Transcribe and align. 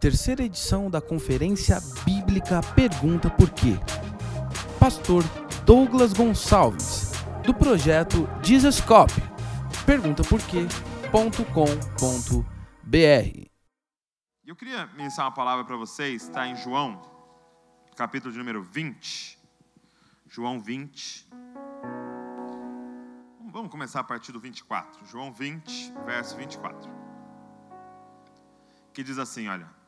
terceira 0.00 0.42
edição 0.42 0.90
da 0.90 0.98
Conferência 0.98 1.78
Bíblica 2.06 2.62
Pergunta 2.74 3.28
Por 3.28 3.50
Quê. 3.50 3.78
Pastor 4.78 5.22
Douglas 5.66 6.14
Gonçalves, 6.14 7.12
do 7.44 7.52
projeto 7.52 8.26
Jesuscope. 8.42 9.20
Pergunta 9.84 10.22
por 10.22 10.40
quê.com.br. 10.40 10.70
Eu 14.46 14.56
queria 14.56 14.86
ministrar 14.96 15.26
uma 15.26 15.34
palavra 15.34 15.66
para 15.66 15.76
vocês, 15.76 16.22
está 16.22 16.46
em 16.46 16.56
João, 16.56 17.02
capítulo 17.94 18.32
de 18.32 18.38
número 18.38 18.62
20. 18.62 19.38
João 20.28 20.58
20. 20.60 21.28
Vamos 23.52 23.70
começar 23.70 24.00
a 24.00 24.04
partir 24.04 24.32
do 24.32 24.40
24. 24.40 25.04
João 25.04 25.30
20, 25.30 25.92
verso 26.06 26.38
24. 26.38 26.90
Que 28.94 29.02
diz 29.02 29.18
assim: 29.18 29.46
olha. 29.46 29.79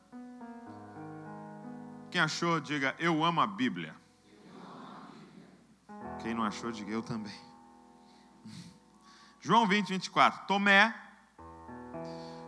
Quem 2.13 2.21
achou, 2.21 2.59
diga 2.59 2.95
eu 2.99 3.23
amo 3.25 3.41
a 3.41 3.47
Bíblia. 3.47 3.95
Quem 6.21 6.35
não 6.35 6.43
achou, 6.43 6.71
diga 6.71 6.91
eu 6.91 7.01
também. 7.01 7.33
João 9.41 9.67
20, 9.67 9.87
24. 9.87 10.45
Tomé, 10.45 10.93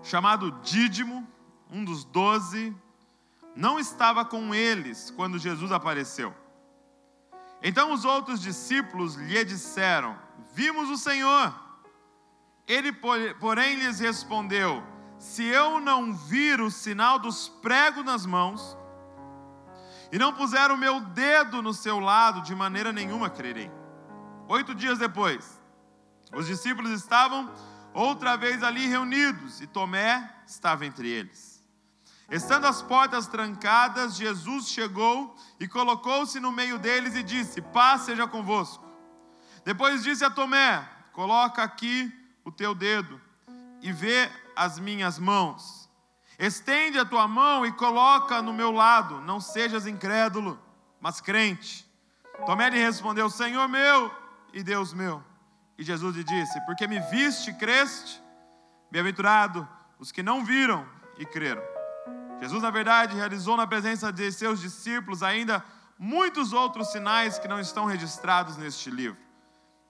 chamado 0.03 0.51
Dídimo, 0.61 1.27
um 1.67 1.83
dos 1.83 2.03
doze, 2.05 2.77
não 3.55 3.79
estava 3.79 4.23
com 4.23 4.53
eles 4.53 5.09
quando 5.09 5.39
Jesus 5.39 5.71
apareceu. 5.71 6.31
Então 7.59 7.91
os 7.91 8.05
outros 8.05 8.39
discípulos 8.39 9.15
lhe 9.15 9.43
disseram: 9.43 10.15
Vimos 10.53 10.91
o 10.91 10.95
Senhor. 10.95 11.51
Ele, 12.67 12.91
porém, 13.39 13.77
lhes 13.77 13.99
respondeu: 13.99 14.83
Se 15.17 15.43
eu 15.43 15.79
não 15.79 16.13
vir 16.13 16.61
o 16.61 16.69
sinal 16.69 17.17
dos 17.17 17.49
pregos 17.49 18.05
nas 18.05 18.27
mãos, 18.27 18.77
e 20.11 20.17
não 20.17 20.33
puser 20.33 20.71
o 20.71 20.77
meu 20.77 20.99
dedo 20.99 21.61
no 21.61 21.73
seu 21.73 21.99
lado, 21.99 22.41
de 22.41 22.53
maneira 22.55 22.91
nenhuma 22.91 23.29
crerei. 23.29 23.71
Oito 24.47 24.75
dias 24.75 24.99
depois, 24.99 25.61
os 26.33 26.45
discípulos 26.45 26.91
estavam 26.91 27.51
outra 27.93 28.35
vez 28.35 28.61
ali 28.61 28.87
reunidos, 28.87 29.61
e 29.61 29.67
Tomé 29.67 30.29
estava 30.45 30.85
entre 30.85 31.09
eles. 31.09 31.55
Estando 32.29 32.65
as 32.65 32.81
portas 32.81 33.27
trancadas, 33.27 34.15
Jesus 34.15 34.67
chegou 34.69 35.35
e 35.59 35.67
colocou-se 35.67 36.39
no 36.39 36.51
meio 36.51 36.79
deles 36.79 37.15
e 37.15 37.21
disse: 37.21 37.61
Paz 37.61 38.01
seja 38.01 38.27
convosco. 38.27 38.83
Depois 39.63 40.03
disse 40.03 40.25
a 40.25 40.29
Tomé: 40.29 40.87
Coloca 41.13 41.63
aqui 41.63 42.11
o 42.43 42.51
teu 42.51 42.73
dedo 42.73 43.21
e 43.81 43.91
vê 43.91 44.29
as 44.55 44.79
minhas 44.79 45.19
mãos. 45.19 45.84
Estende 46.37 46.97
a 46.97 47.05
tua 47.05 47.27
mão 47.27 47.65
e 47.65 47.71
coloca 47.71 48.41
no 48.41 48.53
meu 48.53 48.71
lado. 48.71 49.21
Não 49.21 49.39
sejas 49.39 49.87
incrédulo, 49.87 50.59
mas 50.99 51.21
crente. 51.21 51.89
Tomé 52.45 52.69
lhe 52.69 52.79
respondeu: 52.79 53.29
Senhor 53.29 53.67
meu 53.67 54.11
e 54.53 54.61
Deus 54.63 54.93
meu. 54.93 55.23
E 55.77 55.83
Jesus 55.83 56.15
lhe 56.15 56.23
disse: 56.23 56.59
Porque 56.65 56.87
me 56.87 56.99
viste, 56.99 57.53
creste? 57.53 58.21
Bem-aventurado 58.91 59.67
os 59.99 60.11
que 60.11 60.23
não 60.23 60.43
viram 60.43 60.87
e 61.17 61.25
creram. 61.25 61.63
Jesus, 62.41 62.61
na 62.61 62.69
verdade, 62.69 63.15
realizou 63.15 63.55
na 63.55 63.65
presença 63.65 64.11
de 64.11 64.31
seus 64.31 64.59
discípulos 64.59 65.23
ainda 65.23 65.63
muitos 65.97 66.53
outros 66.53 66.91
sinais 66.91 67.39
que 67.39 67.47
não 67.47 67.59
estão 67.59 67.85
registrados 67.85 68.57
neste 68.57 68.89
livro. 68.89 69.17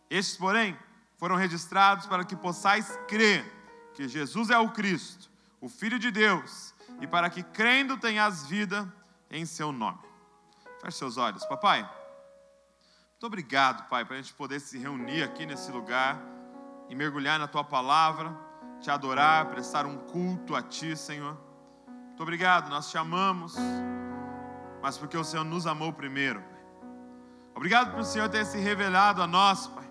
Estes, 0.09 0.37
porém, 0.37 0.77
foram 1.17 1.35
registrados 1.35 2.05
para 2.05 2.23
que 2.23 2.35
possais 2.35 2.97
crer 3.07 3.51
que 3.93 4.07
Jesus 4.07 4.49
é 4.49 4.57
o 4.57 4.69
Cristo, 4.69 5.24
o 5.65 5.69
Filho 5.69 5.97
de 5.97 6.11
Deus, 6.11 6.75
e 7.01 7.07
para 7.07 7.27
que 7.27 7.41
crendo 7.41 7.97
tenhas 7.97 8.45
vida 8.45 8.87
em 9.31 9.47
seu 9.47 9.71
nome. 9.71 9.97
Feche 10.79 10.99
seus 10.99 11.17
olhos, 11.17 11.43
papai. 11.47 11.81
Muito 11.81 13.25
obrigado, 13.25 13.89
Pai, 13.89 14.05
para 14.05 14.15
a 14.15 14.21
gente 14.21 14.31
poder 14.35 14.59
se 14.59 14.77
reunir 14.77 15.23
aqui 15.23 15.43
nesse 15.43 15.71
lugar 15.71 16.21
e 16.87 16.93
mergulhar 16.93 17.39
na 17.39 17.47
tua 17.47 17.63
palavra, 17.63 18.31
te 18.79 18.91
adorar, 18.91 19.47
prestar 19.47 19.87
um 19.87 19.97
culto 19.97 20.55
a 20.55 20.61
ti, 20.61 20.95
Senhor. 20.95 21.35
Muito 21.87 22.21
obrigado, 22.21 22.69
nós 22.69 22.91
te 22.91 22.99
amamos, 22.99 23.55
mas 24.83 24.99
porque 24.99 25.17
o 25.17 25.23
Senhor 25.23 25.43
nos 25.43 25.65
amou 25.65 25.91
primeiro. 25.91 26.43
Obrigado 27.55 27.89
por 27.89 28.01
o 28.01 28.05
Senhor 28.05 28.29
ter 28.29 28.45
se 28.45 28.59
revelado 28.59 29.19
a 29.19 29.25
nós, 29.25 29.65
Pai. 29.65 29.89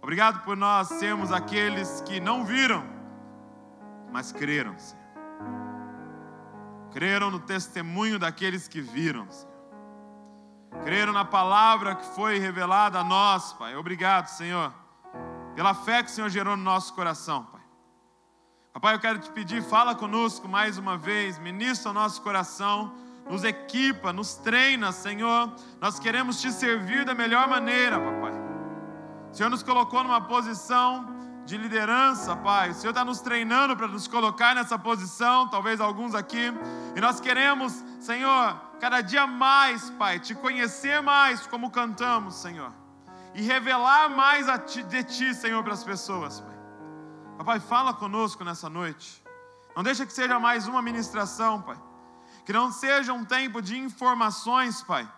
Obrigado 0.00 0.44
por 0.44 0.56
nós 0.56 0.86
sermos 0.86 1.32
aqueles 1.32 2.00
que 2.02 2.20
não 2.20 2.44
viram, 2.44 2.91
mas 4.12 4.30
creram, 4.30 4.78
Senhor. 4.78 5.02
Creram 6.92 7.30
no 7.30 7.40
testemunho 7.40 8.18
daqueles 8.18 8.68
que 8.68 8.80
viram, 8.80 9.30
Senhor. 9.30 9.52
Creram 10.84 11.12
na 11.12 11.24
palavra 11.24 11.94
que 11.94 12.04
foi 12.14 12.38
revelada 12.38 13.00
a 13.00 13.04
nós, 13.04 13.52
Pai. 13.54 13.74
Obrigado, 13.76 14.26
Senhor, 14.26 14.72
pela 15.54 15.74
fé 15.74 16.02
que 16.02 16.10
o 16.10 16.12
Senhor 16.12 16.28
gerou 16.28 16.56
no 16.56 16.62
nosso 16.62 16.92
coração, 16.94 17.44
Pai. 17.44 17.62
Papai, 18.72 18.94
eu 18.94 19.00
quero 19.00 19.18
te 19.18 19.30
pedir, 19.30 19.62
fala 19.62 19.94
conosco 19.94 20.48
mais 20.48 20.78
uma 20.78 20.96
vez, 20.96 21.38
ministra 21.38 21.90
o 21.90 21.94
nosso 21.94 22.22
coração, 22.22 22.92
nos 23.28 23.44
equipa, 23.44 24.12
nos 24.12 24.34
treina, 24.34 24.92
Senhor. 24.92 25.52
Nós 25.80 25.98
queremos 25.98 26.40
te 26.40 26.50
servir 26.50 27.04
da 27.04 27.14
melhor 27.14 27.48
maneira, 27.48 27.98
papai. 27.98 28.32
O 29.30 29.34
Senhor 29.34 29.50
nos 29.50 29.62
colocou 29.62 30.02
numa 30.02 30.22
posição 30.22 31.21
de 31.44 31.56
liderança, 31.56 32.36
Pai. 32.36 32.70
O 32.70 32.74
Senhor 32.74 32.90
está 32.90 33.04
nos 33.04 33.20
treinando 33.20 33.76
para 33.76 33.88
nos 33.88 34.06
colocar 34.06 34.54
nessa 34.54 34.78
posição, 34.78 35.48
talvez 35.48 35.80
alguns 35.80 36.14
aqui, 36.14 36.52
e 36.96 37.00
nós 37.00 37.20
queremos, 37.20 37.72
Senhor, 38.00 38.60
cada 38.80 39.00
dia 39.00 39.26
mais, 39.26 39.90
Pai, 39.90 40.18
te 40.18 40.34
conhecer 40.34 41.00
mais 41.02 41.46
como 41.46 41.70
cantamos, 41.70 42.34
Senhor, 42.36 42.72
e 43.34 43.42
revelar 43.42 44.08
mais 44.10 44.46
ti, 44.70 44.82
de 44.82 45.02
Ti, 45.02 45.34
Senhor, 45.34 45.62
para 45.62 45.74
as 45.74 45.84
pessoas, 45.84 46.40
Pai. 46.40 46.58
Papai, 47.38 47.60
fala 47.60 47.92
conosco 47.94 48.44
nessa 48.44 48.68
noite. 48.68 49.22
Não 49.74 49.82
deixa 49.82 50.04
que 50.06 50.12
seja 50.12 50.38
mais 50.38 50.68
uma 50.68 50.82
ministração, 50.82 51.62
Pai. 51.62 51.76
Que 52.44 52.52
não 52.52 52.70
seja 52.70 53.12
um 53.12 53.24
tempo 53.24 53.62
de 53.62 53.78
informações, 53.78 54.82
Pai 54.82 55.08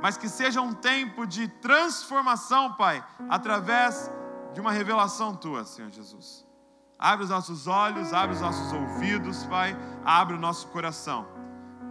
mas 0.00 0.16
que 0.16 0.28
seja 0.28 0.60
um 0.60 0.72
tempo 0.72 1.26
de 1.26 1.48
transformação, 1.48 2.72
Pai, 2.74 3.04
através 3.28 4.10
de 4.52 4.60
uma 4.60 4.72
revelação 4.72 5.34
tua, 5.34 5.64
Senhor 5.64 5.90
Jesus. 5.90 6.46
Abre 6.98 7.24
os 7.24 7.30
nossos 7.30 7.66
olhos, 7.66 8.12
abre 8.12 8.34
os 8.34 8.40
nossos 8.40 8.72
ouvidos, 8.72 9.44
Pai, 9.46 9.76
abre 10.04 10.34
o 10.34 10.38
nosso 10.38 10.66
coração 10.68 11.26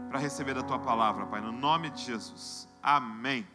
para 0.09 0.19
receber 0.19 0.57
a 0.57 0.63
tua 0.63 0.79
palavra, 0.79 1.25
Pai, 1.25 1.40
no 1.40 1.51
nome 1.51 1.90
de 1.90 2.03
Jesus. 2.03 2.68
Amém. 2.84 3.47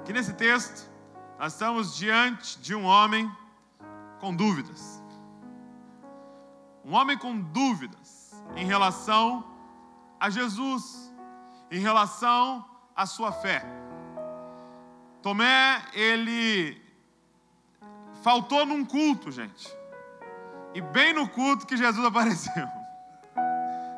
Aqui 0.00 0.12
nesse 0.12 0.34
texto, 0.34 0.90
nós 1.38 1.54
estamos 1.54 1.96
diante 1.96 2.58
de 2.58 2.74
um 2.74 2.84
homem 2.84 3.30
com 4.20 4.34
dúvidas. 4.34 5.02
Um 6.84 6.92
homem 6.92 7.16
com 7.16 7.38
dúvidas 7.38 8.34
em 8.56 8.66
relação 8.66 9.42
a 10.20 10.28
Jesus, 10.28 11.10
em 11.70 11.80
relação 11.80 12.64
a 12.94 13.06
sua 13.06 13.32
fé. 13.32 13.64
Tomé, 15.22 15.82
ele 15.94 16.83
faltou 18.24 18.64
num 18.64 18.86
culto, 18.86 19.30
gente. 19.30 19.68
E 20.74 20.80
bem 20.80 21.12
no 21.12 21.28
culto 21.28 21.66
que 21.66 21.76
Jesus 21.76 22.02
apareceu. 22.06 22.66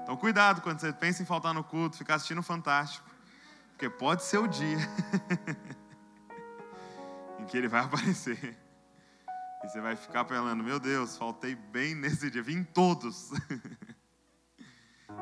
Então, 0.03 0.17
cuidado 0.17 0.61
quando 0.61 0.81
você 0.81 0.93
pensa 0.93 1.23
em 1.23 1.27
faltar 1.27 1.55
no 1.55 1.63
culto, 1.63 1.97
ficar 1.97 2.17
assistindo 2.17 2.43
Fantástico. 2.43 3.09
Porque 3.71 3.89
pode 3.89 4.25
ser 4.25 4.39
o 4.39 4.49
dia 4.49 4.79
em 7.39 7.45
que 7.45 7.57
ele 7.57 7.69
vai 7.69 7.83
aparecer. 7.85 8.59
E 9.63 9.69
você 9.69 9.81
vai 9.81 9.95
ficar 9.95 10.25
falando: 10.25 10.65
Meu 10.65 10.81
Deus, 10.81 11.17
faltei 11.17 11.55
bem 11.55 11.95
nesse 11.95 12.31
dia, 12.31 12.43
vim 12.43 12.65
todos. 12.65 13.31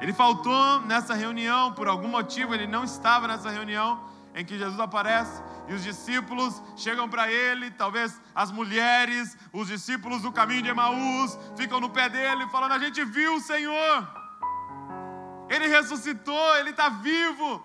Ele 0.01 0.13
faltou 0.13 0.81
nessa 0.81 1.15
reunião, 1.15 1.73
por 1.73 1.87
algum 1.87 2.09
motivo 2.09 2.53
ele 2.53 2.67
não 2.67 2.83
estava 2.83 3.29
nessa 3.29 3.49
reunião 3.49 4.03
em 4.35 4.45
que 4.45 4.59
Jesus 4.59 4.81
aparece 4.81 5.41
e 5.69 5.75
os 5.75 5.83
discípulos 5.83 6.63
chegam 6.77 7.09
para 7.09 7.31
ele, 7.31 7.71
talvez 7.71 8.21
as 8.35 8.51
mulheres, 8.51 9.37
os 9.53 9.69
discípulos 9.69 10.23
do 10.23 10.31
caminho 10.33 10.63
de 10.63 10.69
Emaús, 10.69 11.39
ficam 11.57 11.81
no 11.81 11.89
pé 11.89 12.09
dele 12.09 12.47
falando: 12.49 12.73
A 12.73 12.79
gente 12.79 13.05
viu 13.05 13.37
o 13.37 13.41
Senhor, 13.41 14.09
ele 15.49 15.67
ressuscitou, 15.67 16.57
ele 16.57 16.71
está 16.71 16.89
vivo. 16.89 17.65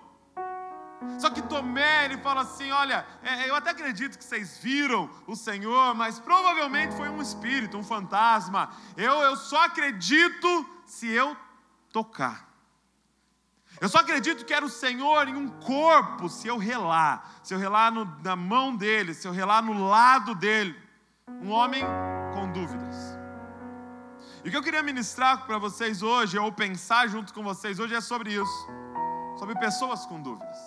Só 1.18 1.30
que 1.30 1.42
Tomé, 1.42 2.06
ele 2.06 2.18
fala 2.18 2.42
assim: 2.42 2.70
Olha, 2.70 3.06
é, 3.22 3.48
eu 3.48 3.54
até 3.54 3.70
acredito 3.70 4.18
que 4.18 4.24
vocês 4.24 4.58
viram 4.58 5.10
o 5.26 5.36
Senhor, 5.36 5.94
mas 5.94 6.18
provavelmente 6.18 6.94
foi 6.94 7.08
um 7.08 7.20
espírito, 7.20 7.76
um 7.76 7.84
fantasma. 7.84 8.70
Eu, 8.96 9.14
eu 9.20 9.36
só 9.36 9.64
acredito 9.64 10.66
se 10.86 11.08
eu 11.08 11.36
tocar. 11.92 12.49
Eu 13.80 13.88
só 13.88 13.98
acredito 13.98 14.44
que 14.44 14.52
era 14.52 14.64
o 14.64 14.68
Senhor 14.68 15.26
em 15.26 15.34
um 15.34 15.48
corpo 15.48 16.28
se 16.28 16.46
eu 16.46 16.58
relar, 16.58 17.38
se 17.42 17.54
eu 17.54 17.58
relar 17.58 17.90
no, 17.90 18.04
na 18.22 18.36
mão 18.36 18.76
dele, 18.76 19.14
se 19.14 19.26
eu 19.26 19.32
relar 19.32 19.62
no 19.62 19.88
lado 19.88 20.34
dele. 20.34 20.76
Um 21.40 21.50
homem 21.50 21.82
com 22.34 22.52
dúvidas. 22.52 23.18
E 24.44 24.48
o 24.48 24.50
que 24.50 24.56
eu 24.56 24.62
queria 24.62 24.82
ministrar 24.82 25.46
para 25.46 25.56
vocês 25.56 26.02
hoje, 26.02 26.38
ou 26.38 26.52
pensar 26.52 27.08
junto 27.08 27.32
com 27.32 27.42
vocês 27.42 27.78
hoje, 27.78 27.94
é 27.94 28.00
sobre 28.02 28.34
isso: 28.34 28.68
sobre 29.38 29.58
pessoas 29.58 30.04
com 30.04 30.20
dúvidas. 30.20 30.58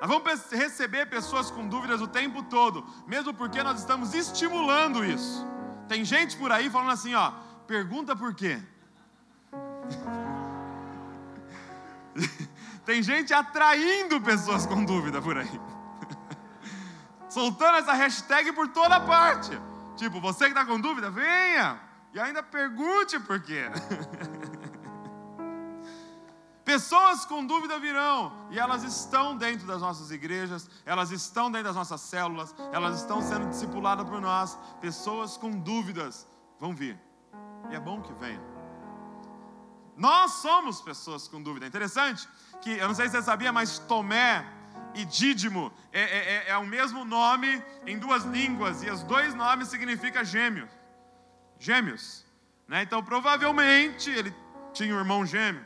Nós 0.00 0.10
vamos 0.10 0.50
receber 0.50 1.06
pessoas 1.06 1.50
com 1.52 1.68
dúvidas 1.68 2.00
o 2.00 2.08
tempo 2.08 2.42
todo, 2.42 2.84
mesmo 3.06 3.32
porque 3.32 3.62
nós 3.62 3.78
estamos 3.78 4.12
estimulando 4.12 5.04
isso. 5.04 5.46
Tem 5.88 6.04
gente 6.04 6.36
por 6.36 6.50
aí 6.50 6.68
falando 6.68 6.90
assim, 6.90 7.14
ó, 7.14 7.32
pergunta 7.66 8.14
por 8.14 8.34
quê. 8.34 8.60
Tem 12.84 13.02
gente 13.02 13.34
atraindo 13.34 14.20
pessoas 14.20 14.66
com 14.66 14.84
dúvida 14.84 15.20
por 15.20 15.36
aí. 15.36 15.60
Soltando 17.28 17.78
essa 17.78 17.92
hashtag 17.92 18.52
por 18.52 18.68
toda 18.68 19.00
parte. 19.00 19.58
Tipo, 19.96 20.20
você 20.20 20.44
que 20.44 20.50
está 20.52 20.64
com 20.64 20.80
dúvida, 20.80 21.10
venha. 21.10 21.80
E 22.14 22.20
ainda 22.20 22.42
pergunte 22.42 23.18
por 23.20 23.40
quê. 23.40 23.64
Pessoas 26.64 27.24
com 27.24 27.46
dúvida 27.46 27.78
virão, 27.78 28.32
e 28.50 28.58
elas 28.58 28.82
estão 28.82 29.36
dentro 29.36 29.68
das 29.68 29.80
nossas 29.80 30.10
igrejas, 30.10 30.68
elas 30.84 31.12
estão 31.12 31.48
dentro 31.48 31.68
das 31.68 31.76
nossas 31.76 32.00
células, 32.00 32.52
elas 32.72 32.98
estão 32.98 33.22
sendo 33.22 33.48
discipuladas 33.48 34.04
por 34.08 34.20
nós. 34.20 34.58
Pessoas 34.80 35.36
com 35.36 35.52
dúvidas 35.52 36.26
vão 36.58 36.74
vir, 36.74 37.00
e 37.70 37.76
é 37.76 37.78
bom 37.78 38.02
que 38.02 38.12
venham. 38.14 38.55
Nós 39.96 40.32
somos 40.32 40.80
pessoas 40.80 41.26
com 41.26 41.42
dúvida. 41.42 41.66
Interessante 41.66 42.28
que, 42.60 42.70
eu 42.70 42.88
não 42.88 42.94
sei 42.94 43.06
se 43.06 43.12
você 43.12 43.22
sabia, 43.22 43.52
mas 43.52 43.78
Tomé 43.78 44.44
e 44.94 45.04
Dídimo 45.04 45.72
é, 45.92 46.00
é, 46.00 46.34
é, 46.34 46.50
é 46.50 46.56
o 46.58 46.66
mesmo 46.66 47.04
nome 47.04 47.62
em 47.86 47.98
duas 47.98 48.24
línguas, 48.24 48.82
e 48.82 48.90
os 48.90 49.02
dois 49.02 49.34
nomes 49.34 49.68
significam 49.68 50.24
gêmeos. 50.24 50.70
Gêmeos. 51.58 52.24
Né? 52.68 52.82
Então, 52.82 53.02
provavelmente, 53.02 54.10
ele 54.10 54.34
tinha 54.72 54.94
um 54.94 54.98
irmão 54.98 55.24
gêmeo 55.24 55.64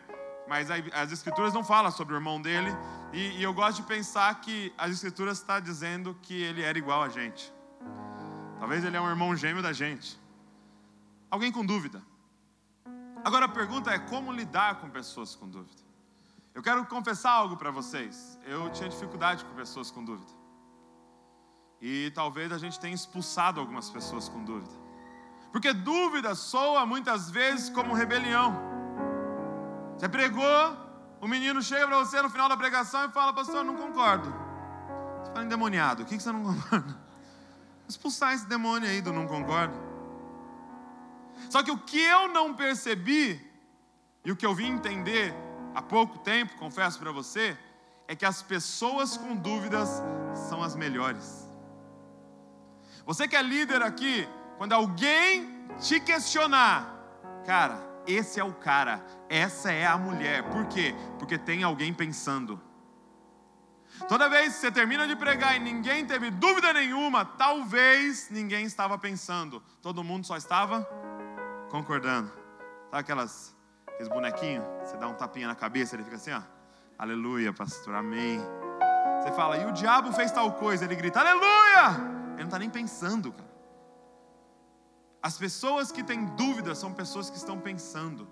mas 0.50 0.68
as 0.68 1.12
escrituras 1.12 1.54
não 1.54 1.62
falam 1.62 1.92
sobre 1.92 2.12
o 2.12 2.16
irmão 2.16 2.42
dele, 2.42 2.76
e, 3.12 3.38
e 3.38 3.42
eu 3.44 3.54
gosto 3.54 3.82
de 3.82 3.82
pensar 3.84 4.40
que 4.40 4.74
as 4.76 4.90
escrituras 4.90 5.38
está 5.38 5.60
dizendo 5.60 6.18
que 6.22 6.42
ele 6.42 6.60
era 6.60 6.76
igual 6.76 7.04
a 7.04 7.08
gente. 7.08 7.52
Talvez 8.58 8.84
ele 8.84 8.96
é 8.96 9.00
um 9.00 9.08
irmão 9.08 9.36
gêmeo 9.36 9.62
da 9.62 9.72
gente. 9.72 10.18
Alguém 11.30 11.52
com 11.52 11.64
dúvida? 11.64 12.02
Agora 13.24 13.44
a 13.44 13.48
pergunta 13.48 13.90
é 13.90 13.98
como 13.98 14.32
lidar 14.32 14.80
com 14.80 14.88
pessoas 14.88 15.34
com 15.34 15.48
dúvida. 15.48 15.82
Eu 16.54 16.62
quero 16.62 16.84
confessar 16.86 17.30
algo 17.30 17.56
para 17.56 17.70
vocês. 17.70 18.38
Eu 18.44 18.70
tinha 18.70 18.88
dificuldade 18.88 19.44
com 19.44 19.54
pessoas 19.54 19.90
com 19.90 20.04
dúvida. 20.04 20.32
E 21.80 22.10
talvez 22.14 22.52
a 22.52 22.58
gente 22.58 22.78
tenha 22.80 22.94
expulsado 22.94 23.60
algumas 23.60 23.88
pessoas 23.90 24.28
com 24.28 24.42
dúvida. 24.42 24.74
Porque 25.52 25.72
dúvida 25.72 26.34
soa 26.34 26.86
muitas 26.86 27.30
vezes 27.30 27.70
como 27.70 27.94
rebelião. 27.94 28.54
Você 29.96 30.08
pregou, 30.08 30.76
o 31.20 31.28
menino 31.28 31.60
chega 31.62 31.86
para 31.86 31.98
você 31.98 32.22
no 32.22 32.30
final 32.30 32.48
da 32.48 32.56
pregação 32.56 33.04
e 33.04 33.08
fala, 33.10 33.32
pastor, 33.32 33.64
não 33.64 33.76
concordo. 33.76 34.32
Você 35.22 35.32
fala 35.32 35.44
endemoniado, 35.44 36.02
o 36.02 36.06
que 36.06 36.18
você 36.18 36.32
não 36.32 36.42
concorda? 36.42 36.98
Expulsar 37.88 38.32
esse 38.32 38.46
demônio 38.46 38.88
aí 38.88 39.02
do 39.02 39.12
não 39.12 39.26
concordo. 39.26 39.89
Só 41.48 41.62
que 41.62 41.70
o 41.70 41.78
que 41.78 42.00
eu 42.00 42.28
não 42.28 42.54
percebi, 42.54 43.40
e 44.24 44.30
o 44.30 44.36
que 44.36 44.44
eu 44.44 44.54
vim 44.54 44.72
entender 44.72 45.34
há 45.74 45.80
pouco 45.80 46.18
tempo, 46.18 46.56
confesso 46.56 46.98
para 46.98 47.12
você, 47.12 47.56
é 48.06 48.14
que 48.14 48.26
as 48.26 48.42
pessoas 48.42 49.16
com 49.16 49.34
dúvidas 49.36 50.02
são 50.48 50.62
as 50.62 50.74
melhores. 50.74 51.48
Você 53.06 53.26
que 53.26 53.36
é 53.36 53.42
líder 53.42 53.82
aqui, 53.82 54.28
quando 54.58 54.72
alguém 54.72 55.66
te 55.78 56.00
questionar, 56.00 56.92
cara, 57.46 57.80
esse 58.06 58.38
é 58.38 58.44
o 58.44 58.52
cara, 58.52 59.04
essa 59.28 59.72
é 59.72 59.86
a 59.86 59.96
mulher. 59.96 60.42
Por 60.50 60.66
quê? 60.66 60.94
Porque 61.18 61.38
tem 61.38 61.62
alguém 61.62 61.94
pensando. 61.94 62.60
Toda 64.08 64.28
vez 64.28 64.54
que 64.54 64.60
você 64.60 64.70
termina 64.70 65.06
de 65.06 65.14
pregar 65.16 65.56
e 65.56 65.60
ninguém 65.60 66.06
teve 66.06 66.30
dúvida 66.30 66.72
nenhuma, 66.72 67.24
talvez 67.24 68.28
ninguém 68.30 68.64
estava 68.64 68.96
pensando, 68.98 69.62
todo 69.82 70.04
mundo 70.04 70.26
só 70.26 70.36
estava 70.36 70.88
concordando. 71.70 72.30
Sabe 72.90 73.00
aquelas, 73.00 73.56
aqueles 73.86 74.08
bonequinhos? 74.08 74.64
Você 74.84 74.96
dá 74.96 75.08
um 75.08 75.14
tapinha 75.14 75.46
na 75.46 75.54
cabeça, 75.54 75.96
ele 75.96 76.04
fica 76.04 76.16
assim, 76.16 76.32
ó. 76.32 76.42
Aleluia, 76.98 77.52
pastor, 77.52 77.94
amém. 77.94 78.40
Você 79.22 79.32
fala, 79.32 79.56
e 79.56 79.64
o 79.66 79.72
diabo 79.72 80.12
fez 80.12 80.30
tal 80.32 80.52
coisa, 80.54 80.84
ele 80.84 80.96
grita, 80.96 81.20
aleluia! 81.20 82.10
Ele 82.32 82.38
não 82.38 82.44
está 82.44 82.58
nem 82.58 82.68
pensando, 82.68 83.32
cara. 83.32 83.50
As 85.22 85.38
pessoas 85.38 85.92
que 85.92 86.02
têm 86.02 86.24
dúvidas 86.34 86.78
são 86.78 86.92
pessoas 86.92 87.30
que 87.30 87.36
estão 87.36 87.58
pensando. 87.58 88.28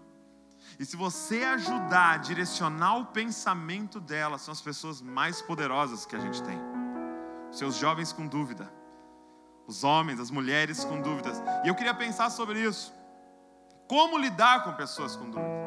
E 0.79 0.85
se 0.85 0.97
você 0.97 1.45
ajudar 1.45 2.15
a 2.15 2.17
direcionar 2.17 2.97
o 2.97 3.07
pensamento 3.07 4.01
delas, 4.01 4.43
são 4.43 4.53
as 4.53 4.61
pessoas 4.61 5.01
mais 5.01 5.41
poderosas 5.43 6.05
que 6.07 6.17
a 6.17 6.19
gente 6.19 6.43
tem. 6.43 6.59
Seus 7.51 7.77
jovens 7.77 8.13
com 8.13 8.27
dúvida, 8.27 8.73
os 9.67 9.85
homens, 9.85 10.19
as 10.19 10.31
mulheres 10.31 10.85
com 10.85 11.01
dúvidas. 11.01 11.43
E 11.65 11.69
eu 11.69 11.75
queria 11.75 11.95
pensar 11.95 12.31
sobre 12.31 12.61
isso. 12.61 12.98
Como 13.89 14.19
lidar 14.19 14.65
com 14.65 14.73
pessoas 14.75 15.17
com 15.17 15.31
dúvida? 15.31 15.59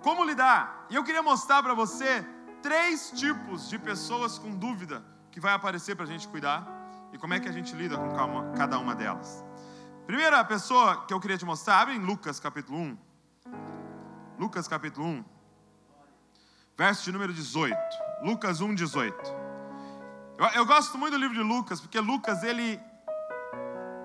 Como 0.00 0.24
lidar? 0.24 0.86
E 0.88 0.94
eu 0.94 1.02
queria 1.02 1.22
mostrar 1.22 1.62
para 1.62 1.74
você 1.74 2.24
três 2.62 3.10
tipos 3.10 3.68
de 3.68 3.78
pessoas 3.78 4.38
com 4.38 4.50
dúvida 4.50 5.04
que 5.32 5.40
vai 5.40 5.52
aparecer 5.52 5.96
para 5.96 6.04
a 6.04 6.08
gente 6.08 6.28
cuidar 6.28 6.64
e 7.12 7.18
como 7.18 7.34
é 7.34 7.40
que 7.40 7.48
a 7.48 7.52
gente 7.52 7.74
lida 7.74 7.96
com 7.96 8.54
cada 8.56 8.78
uma 8.78 8.94
delas. 8.94 9.44
Primeira 10.06 10.44
pessoa 10.44 11.04
que 11.06 11.12
eu 11.12 11.18
queria 11.18 11.36
te 11.36 11.44
mostrar, 11.44 11.80
abre 11.80 11.94
em 11.94 11.98
Lucas 11.98 12.38
capítulo 12.38 12.78
1. 12.78 12.98
Lucas 14.38 14.68
capítulo 14.68 15.06
1, 15.06 15.24
verso 16.76 17.04
de 17.04 17.12
número 17.12 17.32
18. 17.32 17.76
Lucas 18.22 18.60
1, 18.60 18.74
18. 18.74 19.16
Eu, 20.38 20.46
eu 20.54 20.66
gosto 20.66 20.98
muito 20.98 21.14
do 21.14 21.18
livro 21.18 21.34
de 21.34 21.42
Lucas, 21.42 21.80
porque 21.80 21.98
Lucas, 22.00 22.42
ele, 22.42 22.80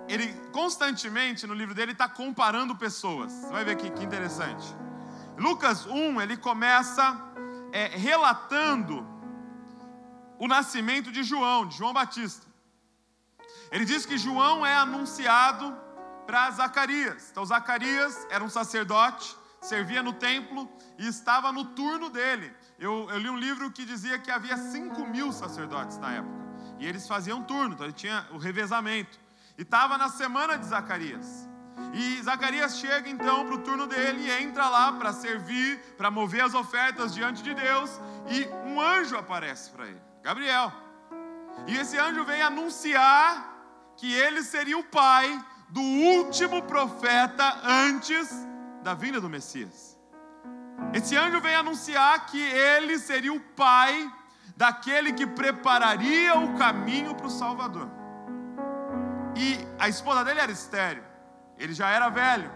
ele 0.10 0.34
constantemente 0.52 1.46
no 1.46 1.54
livro 1.54 1.76
dele 1.76 1.92
está 1.92 2.10
comparando 2.10 2.76
pessoas. 2.76 3.32
Você 3.32 3.52
vai 3.52 3.64
ver 3.64 3.72
aqui 3.72 3.92
que 3.92 4.04
interessante. 4.04 4.66
Lucas 5.38 5.86
1, 5.86 6.20
ele 6.20 6.36
começa 6.36 7.16
é, 7.72 7.86
relatando 7.88 9.08
o 10.40 10.48
nascimento 10.48 11.12
de 11.12 11.24
João, 11.24 11.68
de 11.68 11.78
João 11.78 11.94
Batista. 11.94 12.48
Ele 13.72 13.86
diz 13.86 14.04
que 14.06 14.18
João 14.18 14.66
é 14.66 14.76
anunciado 14.76 15.78
para 16.26 16.50
Zacarias. 16.52 17.30
Então, 17.32 17.46
Zacarias 17.46 18.26
era 18.32 18.44
um 18.44 18.50
sacerdote, 18.50 19.36
servia 19.62 20.02
no 20.02 20.14
templo 20.14 20.68
e 20.98 21.08
estava 21.08 21.52
no 21.52 21.66
turno 21.66 22.10
dele. 22.10 22.52
Eu, 22.80 23.08
eu 23.12 23.18
li 23.20 23.30
um 23.30 23.38
livro 23.38 23.72
que 23.72 23.86
dizia 23.86 24.18
que 24.18 24.32
havia 24.32 24.58
5 24.58 25.06
mil 25.06 25.32
sacerdotes 25.32 25.98
na 26.00 26.14
época. 26.14 26.40
E 26.80 26.88
eles 26.88 27.08
faziam 27.08 27.44
turno, 27.44 27.76
então 27.76 27.86
ele 27.86 27.94
tinha 27.94 28.26
o 28.32 28.38
revezamento. 28.38 29.20
E 29.60 29.64
estava 29.64 29.98
na 29.98 30.08
semana 30.08 30.58
de 30.58 30.66
Zacarias. 30.66 31.46
E 31.94 32.22
Zacarias 32.24 32.78
chega 32.78 33.10
então 33.10 33.46
para 33.46 33.56
o 33.56 33.58
turno 33.58 33.88
dele 33.88 34.22
e 34.22 34.32
entra 34.42 34.70
lá 34.70 34.94
para 34.94 35.12
servir, 35.12 35.78
para 35.98 36.10
mover 36.10 36.46
as 36.46 36.54
ofertas 36.54 37.14
diante 37.14 37.44
de 37.44 37.54
Deus. 37.54 38.00
E 38.30 38.48
um 38.70 38.80
anjo 38.80 39.18
aparece 39.18 39.70
para 39.72 39.86
ele, 39.86 40.02
Gabriel. 40.24 40.72
E 41.68 41.76
esse 41.76 41.98
anjo 41.98 42.24
vem 42.24 42.42
anunciar 42.42 43.54
que 43.98 44.14
ele 44.14 44.44
seria 44.44 44.78
o 44.78 44.84
pai 44.86 45.28
do 45.68 45.82
último 45.82 46.64
profeta 46.64 47.60
antes 47.62 48.30
da 48.82 48.94
vinda 48.94 49.20
do 49.20 49.30
Messias. 49.30 50.00
Esse 50.94 51.18
anjo 51.18 51.42
vem 51.42 51.56
anunciar 51.56 52.28
que 52.28 52.42
ele 52.42 52.98
seria 52.98 53.34
o 53.34 53.42
pai 53.42 54.10
daquele 54.56 55.12
que 55.12 55.28
prepararia 55.28 56.40
o 56.40 56.58
caminho 56.58 57.14
para 57.14 57.28
o 57.28 57.30
Salvador. 57.30 57.99
E 59.46 59.58
a 59.80 59.88
esposa 59.88 60.22
dele 60.26 60.42
era 60.42 60.52
estéreo, 60.52 61.04
ele 61.58 61.74
já 61.74 61.88
era 61.90 62.10
velho. 62.10 62.52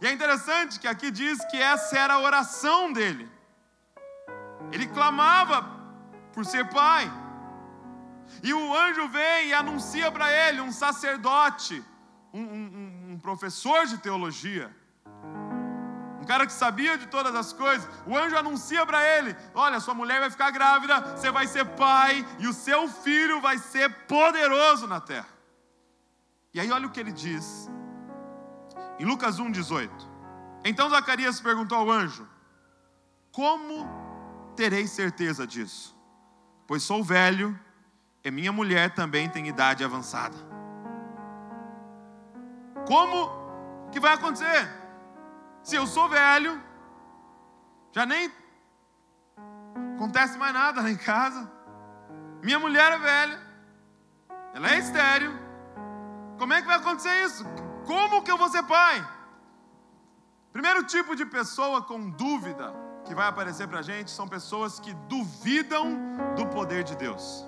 E 0.00 0.06
é 0.08 0.12
interessante 0.12 0.80
que 0.80 0.88
aqui 0.88 1.12
diz 1.12 1.38
que 1.50 1.56
essa 1.56 1.96
era 1.96 2.14
a 2.14 2.18
oração 2.18 2.92
dele. 2.92 3.30
Ele 4.72 4.88
clamava 4.88 5.58
por 6.32 6.44
ser 6.44 6.64
pai. 6.70 7.06
E 8.42 8.52
o 8.52 8.76
anjo 8.76 9.06
vem 9.08 9.48
e 9.50 9.54
anuncia 9.54 10.10
para 10.10 10.28
ele, 10.32 10.60
um 10.60 10.72
sacerdote, 10.72 11.84
um, 12.34 12.42
um, 12.42 13.12
um 13.12 13.18
professor 13.20 13.86
de 13.86 13.98
teologia, 13.98 14.74
um 16.20 16.24
cara 16.26 16.44
que 16.44 16.52
sabia 16.52 16.98
de 16.98 17.06
todas 17.06 17.32
as 17.36 17.52
coisas, 17.52 17.88
o 18.04 18.18
anjo 18.18 18.36
anuncia 18.36 18.84
para 18.84 19.00
ele: 19.16 19.36
Olha, 19.54 19.78
sua 19.78 19.94
mulher 19.94 20.18
vai 20.18 20.30
ficar 20.30 20.50
grávida, 20.50 21.00
você 21.16 21.30
vai 21.30 21.46
ser 21.46 21.64
pai, 21.76 22.26
e 22.40 22.48
o 22.48 22.52
seu 22.52 22.88
filho 22.88 23.40
vai 23.40 23.56
ser 23.58 23.88
poderoso 24.08 24.88
na 24.88 25.00
terra. 25.00 25.35
E 26.56 26.60
aí, 26.60 26.72
olha 26.72 26.86
o 26.86 26.90
que 26.90 26.98
ele 26.98 27.12
diz, 27.12 27.70
em 28.98 29.04
Lucas 29.04 29.38
1,18: 29.38 29.90
Então 30.64 30.88
Zacarias 30.88 31.38
perguntou 31.38 31.76
ao 31.76 31.90
anjo: 31.90 32.26
Como 33.30 33.86
terei 34.56 34.86
certeza 34.86 35.46
disso? 35.46 35.94
Pois 36.66 36.82
sou 36.82 37.04
velho 37.04 37.60
e 38.24 38.30
minha 38.30 38.50
mulher 38.52 38.94
também 38.94 39.28
tem 39.28 39.46
idade 39.46 39.84
avançada. 39.84 40.34
Como 42.86 43.30
que 43.92 44.00
vai 44.00 44.14
acontecer? 44.14 44.66
Se 45.62 45.76
eu 45.76 45.86
sou 45.86 46.08
velho, 46.08 46.58
já 47.92 48.06
nem 48.06 48.32
acontece 49.94 50.38
mais 50.38 50.54
nada 50.54 50.80
lá 50.80 50.90
em 50.90 50.96
casa. 50.96 51.52
Minha 52.42 52.58
mulher 52.58 52.92
é 52.92 52.98
velha, 52.98 53.40
ela 54.54 54.70
é 54.70 54.78
estéreo. 54.78 55.45
Como 56.38 56.52
é 56.52 56.60
que 56.60 56.66
vai 56.66 56.76
acontecer 56.76 57.24
isso? 57.24 57.44
Como 57.86 58.22
que 58.22 58.30
eu 58.30 58.38
vou 58.38 58.48
ser 58.48 58.62
pai? 58.64 59.06
Primeiro 60.52 60.84
tipo 60.84 61.14
de 61.14 61.24
pessoa 61.24 61.82
com 61.82 62.10
dúvida 62.10 62.74
que 63.04 63.14
vai 63.14 63.28
aparecer 63.28 63.68
para 63.68 63.80
a 63.80 63.82
gente 63.82 64.10
são 64.10 64.26
pessoas 64.26 64.80
que 64.80 64.92
duvidam 65.08 65.84
do 66.34 66.46
poder 66.46 66.82
de 66.82 66.96
Deus. 66.96 67.44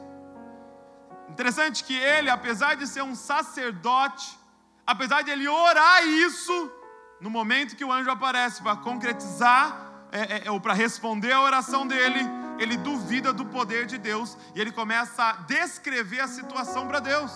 Interessante 1.28 1.84
que 1.84 1.94
ele, 1.94 2.30
apesar 2.30 2.74
de 2.76 2.86
ser 2.86 3.02
um 3.02 3.14
sacerdote, 3.14 4.38
apesar 4.86 5.22
de 5.22 5.30
ele 5.30 5.48
orar 5.48 6.04
isso, 6.04 6.72
no 7.20 7.28
momento 7.28 7.76
que 7.76 7.84
o 7.84 7.92
anjo 7.92 8.10
aparece 8.10 8.62
para 8.62 8.76
concretizar 8.76 10.06
é, 10.12 10.46
é, 10.46 10.50
ou 10.50 10.60
para 10.60 10.72
responder 10.72 11.32
a 11.32 11.40
oração 11.40 11.86
dele, 11.86 12.20
ele 12.58 12.76
duvida 12.76 13.32
do 13.32 13.44
poder 13.44 13.86
de 13.86 13.98
Deus 13.98 14.36
e 14.54 14.60
ele 14.60 14.72
começa 14.72 15.22
a 15.24 15.32
descrever 15.32 16.20
a 16.20 16.28
situação 16.28 16.86
para 16.86 17.00
Deus. 17.00 17.32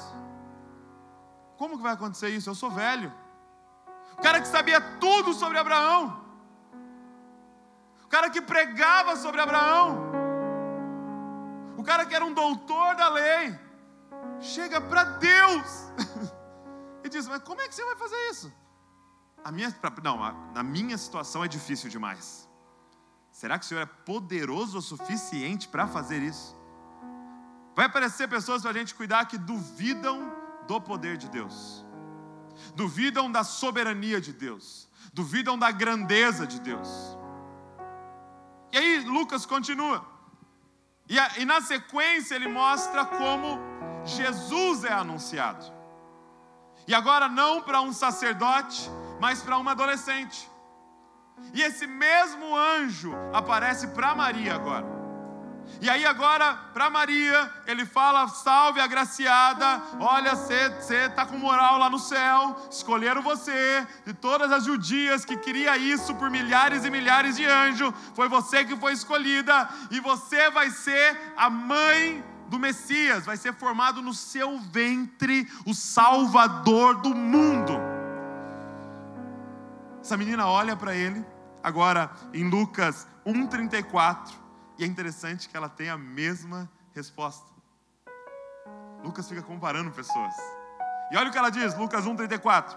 Como 1.62 1.76
que 1.76 1.82
vai 1.84 1.92
acontecer 1.92 2.28
isso? 2.30 2.50
Eu 2.50 2.56
sou 2.56 2.68
velho. 2.72 3.14
O 4.18 4.20
cara 4.20 4.40
que 4.40 4.48
sabia 4.48 4.80
tudo 4.98 5.32
sobre 5.32 5.56
Abraão, 5.56 6.20
o 8.04 8.08
cara 8.08 8.28
que 8.28 8.42
pregava 8.42 9.14
sobre 9.14 9.40
Abraão, 9.40 10.10
o 11.76 11.84
cara 11.84 12.04
que 12.04 12.16
era 12.16 12.24
um 12.24 12.34
doutor 12.34 12.96
da 12.96 13.08
lei, 13.08 13.56
chega 14.40 14.80
para 14.80 15.04
Deus 15.04 15.68
e 17.04 17.08
diz: 17.08 17.28
Mas 17.28 17.40
como 17.44 17.60
é 17.60 17.68
que 17.68 17.76
você 17.76 17.84
vai 17.84 17.94
fazer 17.94 18.28
isso? 18.32 18.52
A 19.44 19.52
minha, 19.52 19.72
não, 20.02 20.18
na 20.52 20.64
minha 20.64 20.98
situação 20.98 21.44
é 21.44 21.48
difícil 21.56 21.88
demais. 21.88 22.50
Será 23.30 23.56
que 23.56 23.64
o 23.64 23.68
Senhor 23.68 23.82
é 23.82 23.86
poderoso 23.86 24.78
o 24.78 24.82
suficiente 24.82 25.68
para 25.68 25.86
fazer 25.86 26.22
isso? 26.22 26.56
Vai 27.76 27.86
aparecer 27.86 28.28
pessoas 28.28 28.62
para 28.62 28.72
a 28.72 28.74
gente 28.74 28.96
cuidar 28.96 29.26
que 29.26 29.38
duvidam 29.38 30.41
do 30.66 30.80
poder 30.80 31.16
de 31.16 31.28
Deus, 31.28 31.84
duvidam 32.74 33.30
da 33.30 33.44
soberania 33.44 34.20
de 34.20 34.32
Deus, 34.32 34.88
duvidam 35.12 35.58
da 35.58 35.70
grandeza 35.70 36.46
de 36.46 36.60
Deus. 36.60 36.88
E 38.72 38.78
aí 38.78 39.00
Lucas 39.00 39.44
continua, 39.44 40.04
e, 41.08 41.18
a, 41.18 41.38
e 41.38 41.44
na 41.44 41.60
sequência 41.60 42.34
ele 42.34 42.48
mostra 42.48 43.04
como 43.04 43.58
Jesus 44.04 44.84
é 44.84 44.92
anunciado. 44.92 45.64
E 46.86 46.94
agora 46.94 47.28
não 47.28 47.62
para 47.62 47.80
um 47.80 47.92
sacerdote, 47.92 48.90
mas 49.20 49.42
para 49.42 49.58
uma 49.58 49.72
adolescente. 49.72 50.50
E 51.54 51.62
esse 51.62 51.86
mesmo 51.86 52.56
anjo 52.56 53.12
aparece 53.32 53.88
para 53.88 54.14
Maria 54.14 54.54
agora. 54.54 55.01
E 55.80 55.90
aí 55.90 56.06
agora, 56.06 56.54
para 56.72 56.88
Maria, 56.88 57.50
ele 57.66 57.84
fala: 57.84 58.28
salve 58.28 58.80
agraciada, 58.80 59.82
olha, 59.98 60.36
você 60.36 61.06
está 61.06 61.26
com 61.26 61.36
moral 61.36 61.78
lá 61.78 61.90
no 61.90 61.98
céu, 61.98 62.68
escolheram 62.70 63.20
você, 63.20 63.86
de 64.06 64.14
todas 64.14 64.52
as 64.52 64.64
judias 64.64 65.24
que 65.24 65.36
queria 65.36 65.76
isso 65.76 66.14
por 66.14 66.30
milhares 66.30 66.84
e 66.84 66.90
milhares 66.90 67.36
de 67.36 67.44
anjos, 67.44 67.92
foi 68.14 68.28
você 68.28 68.64
que 68.64 68.76
foi 68.76 68.92
escolhida, 68.92 69.68
e 69.90 69.98
você 69.98 70.50
vai 70.50 70.70
ser 70.70 71.34
a 71.36 71.50
mãe 71.50 72.24
do 72.48 72.58
Messias, 72.58 73.24
vai 73.24 73.36
ser 73.36 73.54
formado 73.54 74.02
no 74.02 74.12
seu 74.12 74.58
ventre 74.60 75.50
o 75.66 75.74
Salvador 75.74 76.96
do 76.96 77.14
mundo. 77.14 77.72
Essa 80.00 80.16
menina 80.16 80.46
olha 80.46 80.76
para 80.76 80.94
ele, 80.94 81.24
agora 81.62 82.10
em 82.34 82.48
Lucas 82.48 83.06
1,34, 83.26 84.41
é 84.84 84.86
interessante 84.86 85.48
que 85.48 85.56
ela 85.56 85.68
tem 85.68 85.88
a 85.88 85.98
mesma 85.98 86.70
resposta. 86.94 87.46
Lucas 89.02 89.28
fica 89.28 89.42
comparando 89.42 89.90
pessoas. 89.90 90.34
E 91.10 91.16
olha 91.16 91.28
o 91.28 91.32
que 91.32 91.38
ela 91.38 91.50
diz, 91.50 91.76
Lucas 91.76 92.04
1,34. 92.04 92.76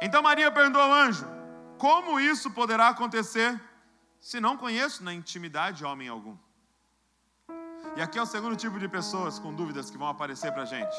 Então 0.00 0.22
Maria 0.22 0.50
perguntou 0.50 0.80
ao 0.80 0.92
anjo: 0.92 1.26
Como 1.78 2.20
isso 2.20 2.50
poderá 2.50 2.88
acontecer 2.88 3.60
se 4.20 4.40
não 4.40 4.56
conheço 4.56 5.02
na 5.02 5.12
intimidade 5.12 5.84
homem 5.84 6.08
algum? 6.08 6.36
E 7.96 8.02
aqui 8.02 8.18
é 8.18 8.22
o 8.22 8.26
segundo 8.26 8.54
tipo 8.56 8.78
de 8.78 8.88
pessoas 8.88 9.38
com 9.38 9.52
dúvidas 9.52 9.90
que 9.90 9.98
vão 9.98 10.08
aparecer 10.08 10.52
para 10.52 10.62
a 10.62 10.66
gente. 10.66 10.94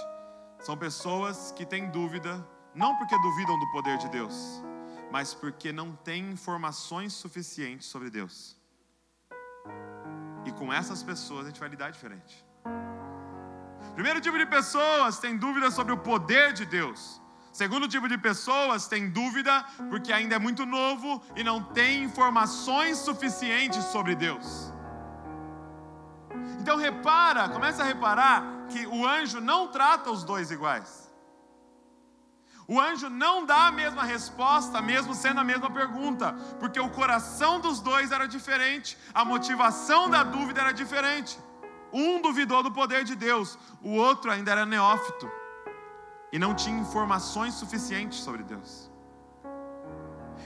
São 0.59 0.77
pessoas 0.77 1.51
que 1.51 1.65
têm 1.65 1.89
dúvida, 1.89 2.45
não 2.75 2.95
porque 2.97 3.17
duvidam 3.17 3.57
do 3.57 3.71
poder 3.71 3.97
de 3.97 4.09
Deus, 4.09 4.61
mas 5.11 5.33
porque 5.33 5.71
não 5.71 5.95
têm 5.95 6.31
informações 6.31 7.13
suficientes 7.13 7.87
sobre 7.87 8.09
Deus. 8.09 8.59
E 10.45 10.51
com 10.51 10.71
essas 10.71 11.03
pessoas 11.03 11.45
a 11.45 11.49
gente 11.49 11.59
vai 11.59 11.69
lidar 11.69 11.91
diferente. 11.91 12.45
Primeiro 13.93 14.21
tipo 14.21 14.37
de 14.37 14.45
pessoas 14.45 15.19
tem 15.19 15.37
dúvida 15.37 15.69
sobre 15.69 15.93
o 15.93 15.97
poder 15.97 16.53
de 16.53 16.65
Deus. 16.65 17.21
Segundo 17.51 17.87
tipo 17.87 18.07
de 18.07 18.17
pessoas 18.17 18.87
tem 18.87 19.09
dúvida 19.09 19.65
porque 19.89 20.13
ainda 20.13 20.35
é 20.35 20.39
muito 20.39 20.65
novo 20.65 21.21
e 21.35 21.43
não 21.43 21.61
tem 21.61 22.03
informações 22.03 22.97
suficientes 22.97 23.83
sobre 23.85 24.15
Deus. 24.15 24.71
Então 26.59 26.77
repara, 26.77 27.49
começa 27.49 27.83
a 27.83 27.85
reparar 27.85 28.43
que 28.69 28.85
o 28.87 29.05
anjo 29.05 29.41
não 29.41 29.67
trata 29.67 30.09
os 30.09 30.23
dois 30.23 30.49
iguais. 30.49 31.00
O 32.73 32.79
anjo 32.79 33.09
não 33.09 33.45
dá 33.45 33.67
a 33.67 33.71
mesma 33.71 34.03
resposta, 34.05 34.81
mesmo 34.81 35.13
sendo 35.13 35.41
a 35.41 35.43
mesma 35.43 35.69
pergunta, 35.69 36.31
porque 36.57 36.79
o 36.79 36.89
coração 36.89 37.59
dos 37.59 37.81
dois 37.81 38.13
era 38.13 38.25
diferente, 38.25 38.97
a 39.13 39.25
motivação 39.25 40.09
da 40.09 40.23
dúvida 40.23 40.61
era 40.61 40.71
diferente. 40.71 41.37
Um 41.91 42.21
duvidou 42.21 42.63
do 42.63 42.71
poder 42.71 43.03
de 43.03 43.13
Deus, 43.13 43.59
o 43.83 43.95
outro 43.95 44.31
ainda 44.31 44.51
era 44.53 44.65
neófito 44.65 45.29
e 46.31 46.39
não 46.39 46.55
tinha 46.55 46.79
informações 46.79 47.55
suficientes 47.55 48.19
sobre 48.19 48.41
Deus. 48.43 48.89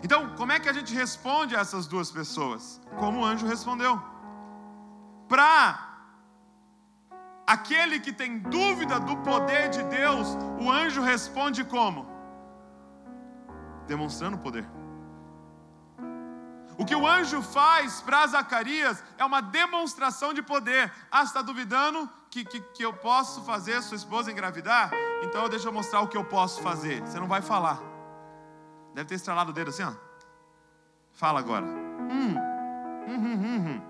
Então, 0.02 0.36
como 0.36 0.52
é 0.52 0.60
que 0.60 0.68
a 0.68 0.74
gente 0.74 0.96
responde 0.96 1.56
a 1.56 1.60
essas 1.60 1.86
duas 1.86 2.10
pessoas? 2.10 2.82
Como 2.98 3.20
o 3.20 3.26
anjo 3.26 3.46
respondeu? 3.46 4.02
Para 5.30 5.92
Aquele 7.46 8.00
que 8.00 8.12
tem 8.12 8.40
dúvida 8.40 9.00
do 9.00 9.18
poder 9.18 9.70
de 9.70 9.84
Deus, 9.84 10.36
o 10.60 10.72
anjo 10.72 11.04
responde 11.04 11.64
como? 11.64 12.15
Demonstrando 13.88 14.38
poder. 14.38 14.66
O 16.78 16.86
que 16.86 16.96
o 16.96 17.08
anjo 17.08 17.42
faz 17.42 18.02
para 18.02 18.28
Zacarias 18.28 19.02
é 19.18 19.24
uma 19.24 19.42
demonstração 19.42 20.34
de 20.34 20.42
poder. 20.42 20.92
Ah, 21.10 21.24
está 21.24 21.42
duvidando 21.42 22.10
que, 22.30 22.44
que, 22.44 22.60
que 22.60 22.84
eu 22.84 22.92
posso 22.92 23.44
fazer 23.44 23.82
sua 23.82 23.96
esposa 23.96 24.32
engravidar? 24.32 24.92
Então 25.24 25.48
deixa 25.48 25.70
eu 25.70 25.74
mostrar 25.74 26.02
o 26.02 26.08
que 26.08 26.18
eu 26.18 26.26
posso 26.26 26.62
fazer. 26.62 27.02
Você 27.02 27.18
não 27.18 27.28
vai 27.28 27.42
falar. 27.42 27.80
Deve 28.94 29.08
ter 29.08 29.16
estralado 29.16 29.52
o 29.52 29.54
dedo 29.54 29.70
assim, 29.70 29.84
ó. 29.84 29.94
Fala 31.14 31.40
agora. 31.40 31.66
Hum. 31.66 32.36
Hum, 33.08 33.16
hum, 33.16 33.42
hum, 33.42 33.68
hum. 33.68 33.82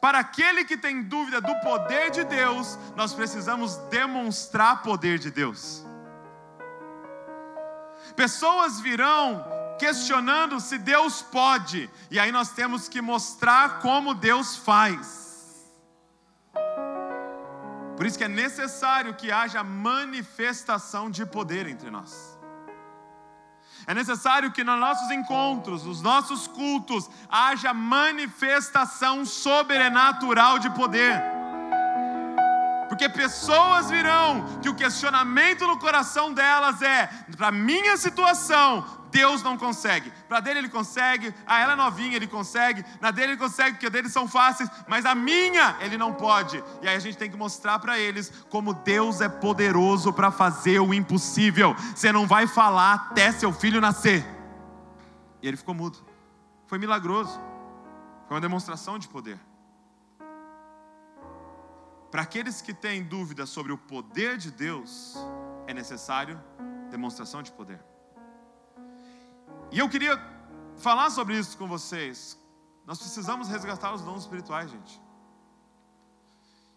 Para 0.00 0.18
aquele 0.20 0.64
que 0.64 0.76
tem 0.76 1.02
dúvida 1.02 1.40
do 1.40 1.54
poder 1.60 2.10
de 2.10 2.24
Deus, 2.24 2.78
nós 2.96 3.12
precisamos 3.12 3.76
demonstrar 3.90 4.82
poder 4.82 5.18
de 5.18 5.30
Deus. 5.30 5.84
Pessoas 8.20 8.78
virão 8.78 9.42
questionando 9.78 10.60
se 10.60 10.76
Deus 10.76 11.22
pode, 11.22 11.88
e 12.10 12.20
aí 12.20 12.30
nós 12.30 12.50
temos 12.50 12.86
que 12.86 13.00
mostrar 13.00 13.78
como 13.78 14.12
Deus 14.12 14.58
faz. 14.58 15.66
Por 17.96 18.04
isso 18.04 18.18
que 18.18 18.24
é 18.24 18.28
necessário 18.28 19.14
que 19.14 19.32
haja 19.32 19.64
manifestação 19.64 21.10
de 21.10 21.24
poder 21.24 21.66
entre 21.66 21.90
nós. 21.90 22.38
É 23.86 23.94
necessário 23.94 24.52
que 24.52 24.62
nos 24.62 24.78
nossos 24.78 25.10
encontros, 25.10 25.84
nos 25.84 26.02
nossos 26.02 26.46
cultos, 26.46 27.08
haja 27.26 27.72
manifestação 27.72 29.24
sobrenatural 29.24 30.58
de 30.58 30.68
poder. 30.68 31.39
Porque 33.00 33.18
pessoas 33.18 33.88
virão 33.88 34.44
que 34.60 34.68
o 34.68 34.74
questionamento 34.74 35.66
no 35.66 35.78
coração 35.78 36.34
delas 36.34 36.82
é: 36.82 37.06
para 37.34 37.50
minha 37.50 37.96
situação, 37.96 38.84
Deus 39.10 39.42
não 39.42 39.56
consegue. 39.56 40.12
Para 40.28 40.40
dele 40.40 40.58
ele 40.58 40.68
consegue, 40.68 41.34
a 41.46 41.58
ela 41.60 41.72
é 41.72 41.76
novinha 41.76 42.14
ele 42.14 42.26
consegue, 42.26 42.84
na 43.00 43.10
dele 43.10 43.32
ele 43.32 43.40
consegue 43.40 43.76
porque 43.76 43.88
deles 43.88 44.12
são 44.12 44.28
fáceis, 44.28 44.68
mas 44.86 45.06
a 45.06 45.14
minha 45.14 45.78
ele 45.80 45.96
não 45.96 46.12
pode. 46.12 46.62
E 46.82 46.88
aí 46.88 46.94
a 46.94 46.98
gente 46.98 47.16
tem 47.16 47.30
que 47.30 47.38
mostrar 47.38 47.78
para 47.78 47.98
eles 47.98 48.30
como 48.50 48.74
Deus 48.74 49.22
é 49.22 49.30
poderoso 49.30 50.12
para 50.12 50.30
fazer 50.30 50.78
o 50.78 50.92
impossível. 50.92 51.74
Você 51.96 52.12
não 52.12 52.26
vai 52.26 52.46
falar 52.46 53.06
até 53.12 53.32
seu 53.32 53.50
filho 53.50 53.80
nascer. 53.80 54.22
E 55.40 55.48
ele 55.48 55.56
ficou 55.56 55.74
mudo. 55.74 55.96
Foi 56.66 56.76
milagroso. 56.76 57.40
Foi 58.28 58.34
uma 58.34 58.42
demonstração 58.42 58.98
de 58.98 59.08
poder. 59.08 59.40
Para 62.10 62.22
aqueles 62.22 62.60
que 62.60 62.74
têm 62.74 63.04
dúvidas 63.04 63.50
sobre 63.50 63.72
o 63.72 63.78
poder 63.78 64.36
de 64.36 64.50
Deus, 64.50 65.14
é 65.66 65.72
necessário 65.72 66.42
demonstração 66.90 67.42
de 67.42 67.52
poder. 67.52 67.80
E 69.70 69.78
eu 69.78 69.88
queria 69.88 70.20
falar 70.76 71.10
sobre 71.10 71.38
isso 71.38 71.56
com 71.56 71.68
vocês. 71.68 72.36
Nós 72.84 72.98
precisamos 72.98 73.48
resgatar 73.48 73.94
os 73.94 74.02
dons 74.02 74.22
espirituais, 74.22 74.68
gente. 74.70 75.00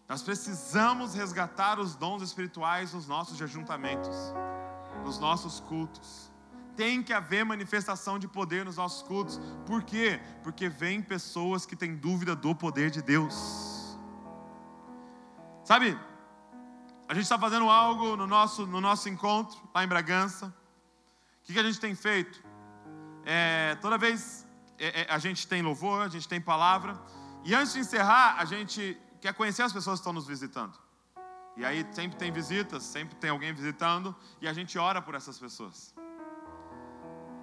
Nós 0.08 0.22
precisamos 0.22 1.14
resgatar 1.14 1.80
os 1.80 1.96
dons 1.96 2.22
espirituais 2.22 2.92
nos 2.92 3.08
nossos 3.08 3.40
ajuntamentos, 3.42 4.16
nos 5.04 5.18
nossos 5.18 5.58
cultos. 5.58 6.30
Tem 6.76 7.02
que 7.02 7.12
haver 7.12 7.44
manifestação 7.44 8.18
de 8.18 8.28
poder 8.28 8.64
nos 8.64 8.76
nossos 8.76 9.02
cultos. 9.02 9.40
Por 9.66 9.82
quê? 9.82 10.20
Porque 10.44 10.68
vem 10.68 11.02
pessoas 11.02 11.66
que 11.66 11.74
têm 11.74 11.96
dúvida 11.96 12.36
do 12.36 12.54
poder 12.54 12.90
de 12.90 13.02
Deus. 13.02 13.73
Sabe, 15.64 15.98
a 17.08 17.14
gente 17.14 17.22
está 17.22 17.38
fazendo 17.38 17.70
algo 17.70 18.18
no 18.18 18.26
nosso, 18.26 18.66
no 18.66 18.82
nosso 18.82 19.08
encontro 19.08 19.58
lá 19.74 19.82
em 19.82 19.88
Bragança. 19.88 20.54
O 21.40 21.46
que, 21.46 21.54
que 21.54 21.58
a 21.58 21.62
gente 21.62 21.80
tem 21.80 21.94
feito? 21.94 22.44
É, 23.24 23.74
toda 23.76 23.96
vez 23.96 24.46
é, 24.78 25.00
é, 25.00 25.06
a 25.08 25.18
gente 25.18 25.48
tem 25.48 25.62
louvor, 25.62 26.02
a 26.02 26.08
gente 26.08 26.28
tem 26.28 26.38
palavra. 26.38 27.00
E 27.42 27.54
antes 27.54 27.72
de 27.72 27.80
encerrar, 27.80 28.36
a 28.38 28.44
gente 28.44 29.00
quer 29.22 29.32
conhecer 29.32 29.62
as 29.62 29.72
pessoas 29.72 29.98
que 29.98 30.02
estão 30.02 30.12
nos 30.12 30.26
visitando. 30.26 30.78
E 31.56 31.64
aí 31.64 31.86
sempre 31.92 32.18
tem 32.18 32.30
visitas, 32.30 32.82
sempre 32.82 33.14
tem 33.14 33.30
alguém 33.30 33.54
visitando, 33.54 34.14
e 34.42 34.46
a 34.46 34.52
gente 34.52 34.78
ora 34.78 35.00
por 35.00 35.14
essas 35.14 35.38
pessoas. 35.38 35.94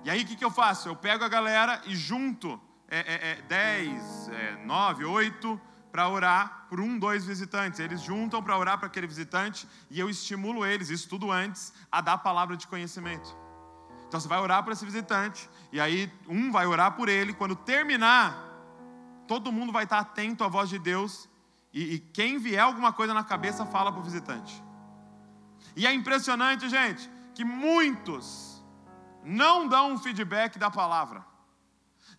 E 0.04 0.12
aí 0.12 0.22
o 0.22 0.28
que, 0.28 0.36
que 0.36 0.46
eu 0.46 0.52
faço? 0.52 0.88
Eu 0.88 0.96
pego 0.96 1.24
a 1.24 1.28
galera 1.28 1.82
e 1.88 1.96
junto 1.96 2.62
é, 2.88 3.32
é, 3.32 3.42
10, 3.42 4.30
é, 4.30 4.56
9, 4.64 5.06
8 5.06 5.71
para 5.92 6.08
orar 6.08 6.66
por 6.70 6.80
um, 6.80 6.98
dois 6.98 7.26
visitantes. 7.26 7.80
Eles 7.80 8.02
juntam 8.02 8.42
para 8.42 8.58
orar 8.58 8.78
para 8.78 8.88
aquele 8.88 9.08
visitante 9.08 9.68
e 9.90 10.00
eu 10.00 10.10
estimulo 10.10 10.66
eles, 10.66 10.90
isso 10.90 11.10
tudo 11.10 11.32
antes, 11.32 11.74
a 11.92 12.02
dar 12.02 12.18
palavra 12.20 12.56
de 12.56 12.66
conhecimento. 12.68 13.36
Então 14.08 14.20
você 14.20 14.28
vai 14.28 14.40
orar 14.40 14.62
para 14.62 14.74
esse 14.74 14.84
visitante, 14.84 15.50
e 15.72 15.80
aí 15.80 16.12
um 16.28 16.52
vai 16.52 16.68
orar 16.68 16.98
por 16.98 17.08
ele. 17.08 17.34
Quando 17.34 17.56
terminar, 17.56 18.38
todo 19.26 19.54
mundo 19.54 19.72
vai 19.72 19.86
estar 19.86 20.00
atento 20.00 20.44
à 20.44 20.50
voz 20.50 20.70
de 20.70 20.78
Deus, 20.78 21.30
e, 21.72 21.96
e 21.96 22.00
quem 22.00 22.38
vier 22.38 22.60
alguma 22.60 22.92
coisa 22.92 23.14
na 23.14 23.24
cabeça, 23.24 23.66
fala 23.66 23.90
para 23.90 24.02
o 24.02 24.04
visitante. 24.04 24.62
E 25.78 25.88
é 25.88 25.94
impressionante, 25.94 26.68
gente, 26.68 27.10
que 27.34 27.46
muitos 27.46 28.62
não 29.24 29.66
dão 29.66 29.94
um 29.94 29.98
feedback 29.98 30.60
da 30.60 30.70
palavra, 30.70 31.26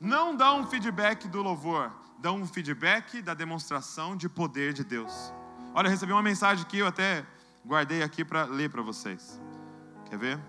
não 0.00 0.34
dão 0.34 0.60
um 0.60 0.66
feedback 0.66 1.28
do 1.28 1.42
louvor, 1.42 1.92
dão 2.22 2.36
um 2.36 2.46
feedback 2.46 3.20
da 3.20 3.34
demonstração 3.34 4.16
de 4.16 4.28
poder 4.28 4.72
de 4.72 4.84
Deus. 4.84 5.34
Olha, 5.74 5.88
eu 5.88 5.90
recebi 5.90 6.12
uma 6.12 6.22
mensagem 6.22 6.64
que 6.64 6.78
eu 6.78 6.86
até 6.86 7.26
guardei 7.66 8.00
aqui 8.00 8.24
para 8.24 8.44
ler 8.44 8.70
para 8.70 8.80
vocês. 8.80 9.40
Quer 10.08 10.16
ver? 10.16 10.40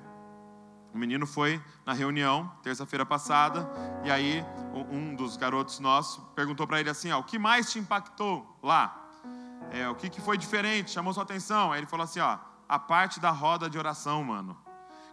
O 0.94 0.98
menino 1.00 1.26
foi 1.26 1.60
na 1.84 1.92
reunião, 1.92 2.48
terça-feira 2.62 3.04
passada, 3.04 3.68
e 4.04 4.12
aí 4.12 4.46
um 4.92 5.16
dos 5.16 5.36
garotos 5.36 5.80
nossos 5.80 6.24
perguntou 6.36 6.68
para 6.68 6.80
ele 6.80 6.92
assim: 6.92 7.12
ó, 7.12 7.20
o 7.20 7.24
que 7.24 7.40
mais 7.40 7.72
te 7.72 7.80
impactou 7.80 8.46
lá? 8.62 8.96
É, 9.72 9.90
o 9.90 9.96
que, 9.96 10.08
que 10.12 10.22
foi 10.22 10.38
diferente, 10.38 10.92
chamou 10.92 11.12
sua 11.12 11.24
atenção? 11.24 11.72
Aí 11.72 11.80
ele 11.80 11.88
falou 11.88 12.04
assim: 12.04 12.20
ó, 12.20 12.38
a 12.70 12.78
parte 12.78 13.20
da 13.20 13.32
roda 13.32 13.68
de 13.68 13.80
oração, 13.80 14.24
mano. 14.24 14.56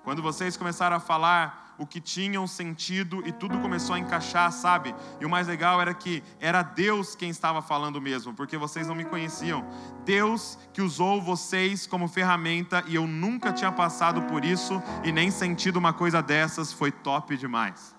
Quando 0.02 0.23
vocês 0.23 0.57
começaram 0.57 0.97
a 0.97 1.00
falar 1.00 1.75
o 1.80 1.87
que 1.87 1.99
tinham 1.99 2.47
sentido 2.47 3.23
e 3.26 3.33
tudo 3.33 3.59
começou 3.59 3.95
a 3.95 3.99
encaixar, 3.99 4.52
sabe? 4.52 4.95
E 5.19 5.25
o 5.25 5.30
mais 5.30 5.49
legal 5.49 5.80
era 5.80 5.95
que 5.95 6.23
era 6.38 6.62
Deus 6.62 7.14
quem 7.14 7.30
estava 7.30 7.62
falando 7.62 8.00
mesmo, 8.02 8.35
porque 8.35 8.59
vocês 8.59 8.87
não 8.87 8.95
me 8.95 9.04
conheciam. 9.04 9.66
Deus 10.04 10.59
que 10.75 10.83
usou 10.83 11.23
vocês 11.23 11.87
como 11.87 12.07
ferramenta 12.07 12.85
e 12.87 12.97
eu 12.97 13.07
nunca 13.07 13.50
tinha 13.50 13.73
passado 13.73 14.21
por 14.23 14.45
isso 14.45 14.83
e 15.02 15.11
nem 15.11 15.30
sentido 15.30 15.78
uma 15.78 15.95
coisa 15.95 16.23
dessas, 16.23 16.71
foi 16.71 16.92
top 16.92 17.35
demais. 17.37 17.97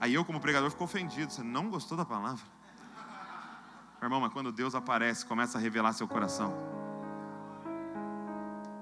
Aí 0.00 0.14
eu, 0.14 0.24
como 0.24 0.40
pregador, 0.40 0.70
fico 0.70 0.84
ofendido. 0.84 1.32
Você 1.32 1.42
não 1.42 1.70
gostou 1.70 1.96
da 1.96 2.04
palavra? 2.04 2.44
Meu 4.00 4.06
irmão, 4.06 4.20
mas 4.20 4.32
quando 4.32 4.50
Deus 4.52 4.74
aparece, 4.74 5.24
começa 5.24 5.56
a 5.58 5.60
revelar 5.60 5.92
seu 5.92 6.06
coração. 6.08 6.52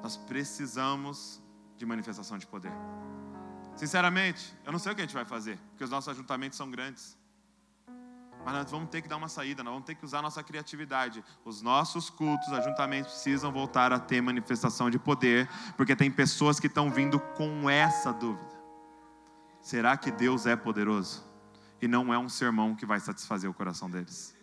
Nós 0.02 0.16
precisamos 0.16 1.40
de 1.76 1.86
manifestação 1.86 2.36
de 2.36 2.46
poder. 2.46 2.72
Sinceramente, 3.76 4.54
eu 4.64 4.72
não 4.72 4.78
sei 4.78 4.92
o 4.92 4.94
que 4.94 5.00
a 5.00 5.04
gente 5.04 5.14
vai 5.14 5.24
fazer, 5.24 5.58
porque 5.70 5.84
os 5.84 5.90
nossos 5.90 6.08
ajuntamentos 6.08 6.58
são 6.58 6.70
grandes. 6.70 7.16
Mas 8.44 8.54
nós 8.54 8.70
vamos 8.70 8.90
ter 8.90 9.00
que 9.00 9.08
dar 9.08 9.16
uma 9.16 9.28
saída, 9.28 9.62
nós 9.62 9.72
vamos 9.72 9.86
ter 9.86 9.94
que 9.94 10.04
usar 10.04 10.20
nossa 10.20 10.42
criatividade. 10.42 11.24
Os 11.44 11.62
nossos 11.62 12.10
cultos, 12.10 12.52
ajuntamentos 12.52 13.12
precisam 13.12 13.52
voltar 13.52 13.92
a 13.92 14.00
ter 14.00 14.20
manifestação 14.20 14.90
de 14.90 14.98
poder, 14.98 15.48
porque 15.76 15.94
tem 15.94 16.10
pessoas 16.10 16.58
que 16.58 16.66
estão 16.66 16.90
vindo 16.90 17.20
com 17.20 17.70
essa 17.70 18.12
dúvida. 18.12 18.60
Será 19.60 19.96
que 19.96 20.10
Deus 20.10 20.44
é 20.44 20.56
poderoso? 20.56 21.24
E 21.80 21.86
não 21.86 22.12
é 22.12 22.18
um 22.18 22.28
sermão 22.28 22.74
que 22.74 22.84
vai 22.84 22.98
satisfazer 22.98 23.48
o 23.48 23.54
coração 23.54 23.88
deles. 23.88 24.34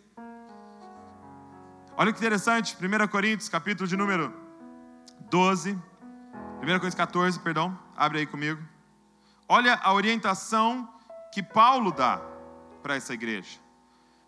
Olha 1.94 2.10
que 2.10 2.18
interessante, 2.18 2.74
1 2.74 3.08
Coríntios, 3.08 3.50
capítulo 3.50 3.86
de 3.86 3.96
número 3.96 4.49
12, 5.30 5.72
1 5.72 5.78
Coríntios 6.60 6.94
14, 6.94 7.38
perdão, 7.38 7.78
abre 7.96 8.18
aí 8.18 8.26
comigo. 8.26 8.60
Olha 9.48 9.78
a 9.82 9.92
orientação 9.92 10.92
que 11.32 11.42
Paulo 11.42 11.92
dá 11.92 12.20
para 12.82 12.96
essa 12.96 13.14
igreja. 13.14 13.58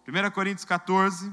1 0.06 0.30
Coríntios 0.30 0.64
14, 0.64 1.32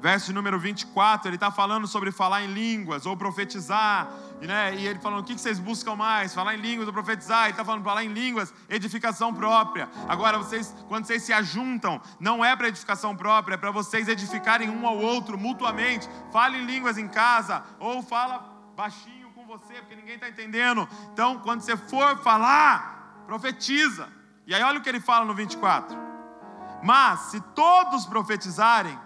verso 0.00 0.32
número 0.32 0.58
24, 0.58 1.28
ele 1.28 1.36
está 1.36 1.50
falando 1.50 1.86
sobre 1.86 2.12
falar 2.12 2.42
em 2.44 2.46
línguas 2.46 3.04
ou 3.04 3.16
profetizar, 3.16 4.08
né? 4.40 4.74
e 4.76 4.86
ele 4.86 4.98
falando: 4.98 5.20
o 5.20 5.24
que 5.24 5.36
vocês 5.36 5.58
buscam 5.58 5.96
mais? 5.96 6.34
Falar 6.34 6.54
em 6.54 6.60
línguas 6.60 6.86
ou 6.86 6.92
profetizar? 6.92 7.44
Ele 7.44 7.50
está 7.50 7.64
falando: 7.64 7.84
falar 7.84 8.04
em 8.04 8.12
línguas, 8.12 8.52
edificação 8.68 9.34
própria. 9.34 9.88
Agora, 10.08 10.38
vocês, 10.38 10.74
quando 10.88 11.06
vocês 11.06 11.22
se 11.22 11.32
ajuntam, 11.32 12.00
não 12.20 12.44
é 12.44 12.54
para 12.54 12.68
edificação 12.68 13.16
própria, 13.16 13.54
é 13.54 13.58
para 13.58 13.70
vocês 13.70 14.08
edificarem 14.08 14.70
um 14.70 14.86
ao 14.86 14.96
outro 14.98 15.36
mutuamente. 15.36 16.08
Fale 16.32 16.58
em 16.58 16.66
línguas 16.66 16.96
em 16.98 17.08
casa, 17.08 17.62
ou 17.78 18.02
fala 18.02 18.56
baixinho 18.76 19.30
com 19.32 19.44
você, 19.46 19.74
porque 19.74 19.96
ninguém 19.96 20.14
está 20.14 20.28
entendendo. 20.28 20.88
Então, 21.12 21.40
quando 21.40 21.60
você 21.60 21.76
for 21.76 22.18
falar, 22.18 23.24
profetiza. 23.26 24.08
E 24.46 24.54
aí, 24.54 24.62
olha 24.62 24.78
o 24.78 24.82
que 24.82 24.88
ele 24.88 25.00
fala 25.00 25.24
no 25.24 25.34
24: 25.34 25.98
Mas 26.82 27.20
se 27.30 27.40
todos 27.40 28.06
profetizarem, 28.06 28.96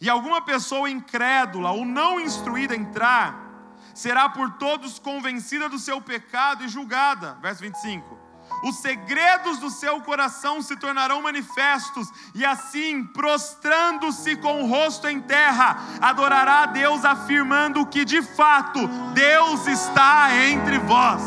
e 0.00 0.08
alguma 0.08 0.40
pessoa 0.40 0.90
incrédula 0.90 1.70
ou 1.70 1.84
não 1.84 2.20
instruída 2.20 2.74
entrar, 2.74 3.48
será 3.94 4.28
por 4.28 4.52
todos 4.52 4.98
convencida 4.98 5.68
do 5.68 5.78
seu 5.78 6.00
pecado 6.00 6.64
e 6.64 6.68
julgada. 6.68 7.36
Verso 7.42 7.62
25. 7.62 8.18
Os 8.64 8.76
segredos 8.76 9.58
do 9.58 9.70
seu 9.70 10.00
coração 10.00 10.62
se 10.62 10.76
tornarão 10.76 11.22
manifestos, 11.22 12.08
e 12.34 12.44
assim, 12.44 13.04
prostrando-se 13.04 14.36
com 14.36 14.62
o 14.62 14.66
rosto 14.66 15.06
em 15.06 15.20
terra, 15.20 15.78
adorará 16.00 16.62
a 16.62 16.66
Deus, 16.66 17.04
afirmando 17.04 17.86
que 17.86 18.04
de 18.04 18.22
fato 18.22 18.86
Deus 19.12 19.66
está 19.66 20.34
entre 20.34 20.78
vós. 20.78 21.22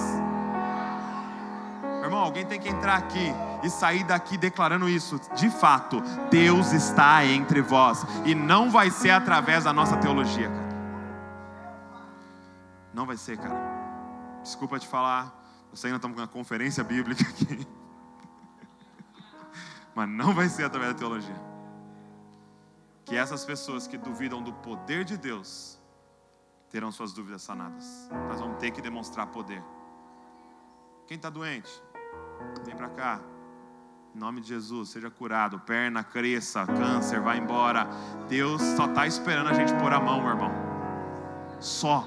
Irmão, 2.03 2.19
alguém 2.19 2.45
tem 2.45 2.59
que 2.59 2.69
entrar 2.69 2.95
aqui 2.95 3.33
e 3.63 3.69
sair 3.69 4.03
daqui 4.03 4.37
declarando 4.37 4.89
isso. 4.89 5.19
De 5.35 5.49
fato, 5.49 6.01
Deus 6.29 6.71
está 6.71 7.25
entre 7.25 7.61
vós 7.61 8.05
e 8.25 8.33
não 8.33 8.69
vai 8.69 8.89
ser 8.89 9.11
através 9.11 9.63
da 9.63 9.73
nossa 9.73 9.97
teologia, 9.97 10.49
cara. 10.49 10.71
Não 12.93 13.05
vai 13.05 13.17
ser, 13.17 13.37
cara. 13.37 13.59
Desculpa 14.43 14.79
te 14.79 14.87
falar, 14.87 15.33
você 15.71 15.87
ainda 15.87 15.97
estamos 15.97 16.15
com 16.15 16.21
uma 16.21 16.27
conferência 16.27 16.83
bíblica 16.83 17.23
aqui. 17.23 17.67
Mas 19.95 20.09
não 20.09 20.33
vai 20.33 20.49
ser 20.49 20.63
através 20.63 20.93
da 20.93 20.99
teologia. 20.99 21.51
Que 23.05 23.15
essas 23.15 23.45
pessoas 23.45 23.87
que 23.87 23.97
duvidam 23.97 24.41
do 24.41 24.53
poder 24.53 25.03
de 25.03 25.17
Deus 25.17 25.79
terão 26.69 26.91
suas 26.91 27.13
dúvidas 27.13 27.41
sanadas. 27.41 28.09
Nós 28.29 28.39
vamos 28.39 28.57
ter 28.57 28.71
que 28.71 28.81
demonstrar 28.81 29.27
poder. 29.27 29.61
Quem 31.07 31.17
está 31.17 31.29
doente, 31.29 31.69
vem 32.63 32.75
para 32.75 32.89
cá. 32.89 33.21
Em 34.13 34.19
nome 34.19 34.41
de 34.41 34.49
Jesus, 34.49 34.89
seja 34.89 35.09
curado, 35.09 35.57
perna 35.59 36.03
cresça, 36.03 36.65
câncer, 36.65 37.21
vai 37.21 37.37
embora. 37.37 37.87
Deus 38.27 38.61
só 38.75 38.85
está 38.85 39.07
esperando 39.07 39.47
a 39.47 39.53
gente 39.53 39.73
pôr 39.75 39.93
a 39.93 40.01
mão, 40.01 40.21
meu 40.21 40.31
irmão. 40.31 40.51
Só. 41.61 42.05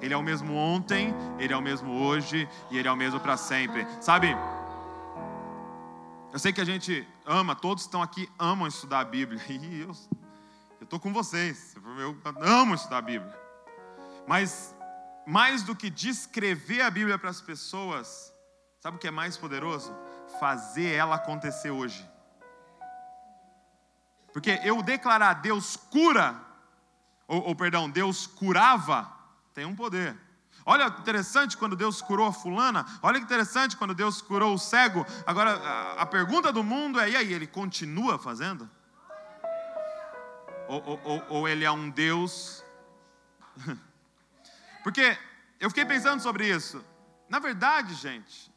Ele 0.00 0.12
é 0.12 0.16
o 0.16 0.22
mesmo 0.22 0.54
ontem, 0.54 1.14
Ele 1.38 1.52
é 1.52 1.56
o 1.56 1.62
mesmo 1.62 1.92
hoje 2.02 2.48
e 2.70 2.76
Ele 2.76 2.88
é 2.88 2.92
o 2.92 2.96
mesmo 2.96 3.20
para 3.20 3.36
sempre. 3.36 3.86
Sabe? 4.00 4.36
Eu 6.32 6.40
sei 6.40 6.52
que 6.52 6.60
a 6.60 6.64
gente 6.64 7.06
ama, 7.24 7.54
todos 7.54 7.84
estão 7.84 8.02
aqui 8.02 8.28
amam 8.36 8.66
estudar 8.66 9.00
a 9.00 9.04
Bíblia. 9.04 9.40
E 9.48 9.80
eu 9.80 9.92
estou 10.82 10.98
com 10.98 11.12
vocês. 11.12 11.76
Eu 11.98 12.18
amo 12.42 12.74
estudar 12.74 12.98
a 12.98 13.02
Bíblia. 13.02 13.34
Mas 14.26 14.74
mais 15.24 15.62
do 15.62 15.76
que 15.76 15.88
descrever 15.88 16.82
a 16.82 16.90
Bíblia 16.90 17.16
para 17.16 17.30
as 17.30 17.40
pessoas, 17.40 18.34
sabe 18.80 18.96
o 18.96 19.00
que 19.00 19.06
é 19.06 19.10
mais 19.12 19.36
poderoso? 19.36 19.94
Fazer 20.44 20.92
ela 20.92 21.14
acontecer 21.14 21.70
hoje. 21.70 22.06
Porque 24.30 24.60
eu 24.62 24.82
declarar 24.82 25.32
Deus 25.40 25.74
cura, 25.74 26.38
ou, 27.26 27.44
ou 27.44 27.56
perdão, 27.56 27.88
Deus 27.88 28.26
curava, 28.26 29.10
tem 29.54 29.64
um 29.64 29.74
poder. 29.74 30.14
Olha 30.66 30.90
que 30.90 31.00
interessante 31.00 31.56
quando 31.56 31.74
Deus 31.74 32.02
curou 32.02 32.26
a 32.26 32.32
fulana. 32.32 32.84
Olha 33.02 33.18
que 33.18 33.24
interessante 33.24 33.74
quando 33.74 33.94
Deus 33.94 34.20
curou 34.20 34.52
o 34.52 34.58
cego. 34.58 35.06
Agora, 35.26 35.52
a, 35.52 36.02
a 36.02 36.06
pergunta 36.06 36.52
do 36.52 36.62
mundo 36.62 37.00
é: 37.00 37.08
e 37.08 37.16
aí, 37.16 37.32
ele 37.32 37.46
continua 37.46 38.18
fazendo? 38.18 38.68
Ou, 40.68 40.82
ou, 40.84 41.00
ou, 41.04 41.24
ou 41.30 41.48
ele 41.48 41.64
é 41.64 41.70
um 41.70 41.88
Deus? 41.88 42.62
Porque 44.84 45.16
eu 45.58 45.70
fiquei 45.70 45.86
pensando 45.86 46.20
sobre 46.20 46.46
isso. 46.46 46.84
Na 47.30 47.38
verdade, 47.38 47.94
gente, 47.94 48.53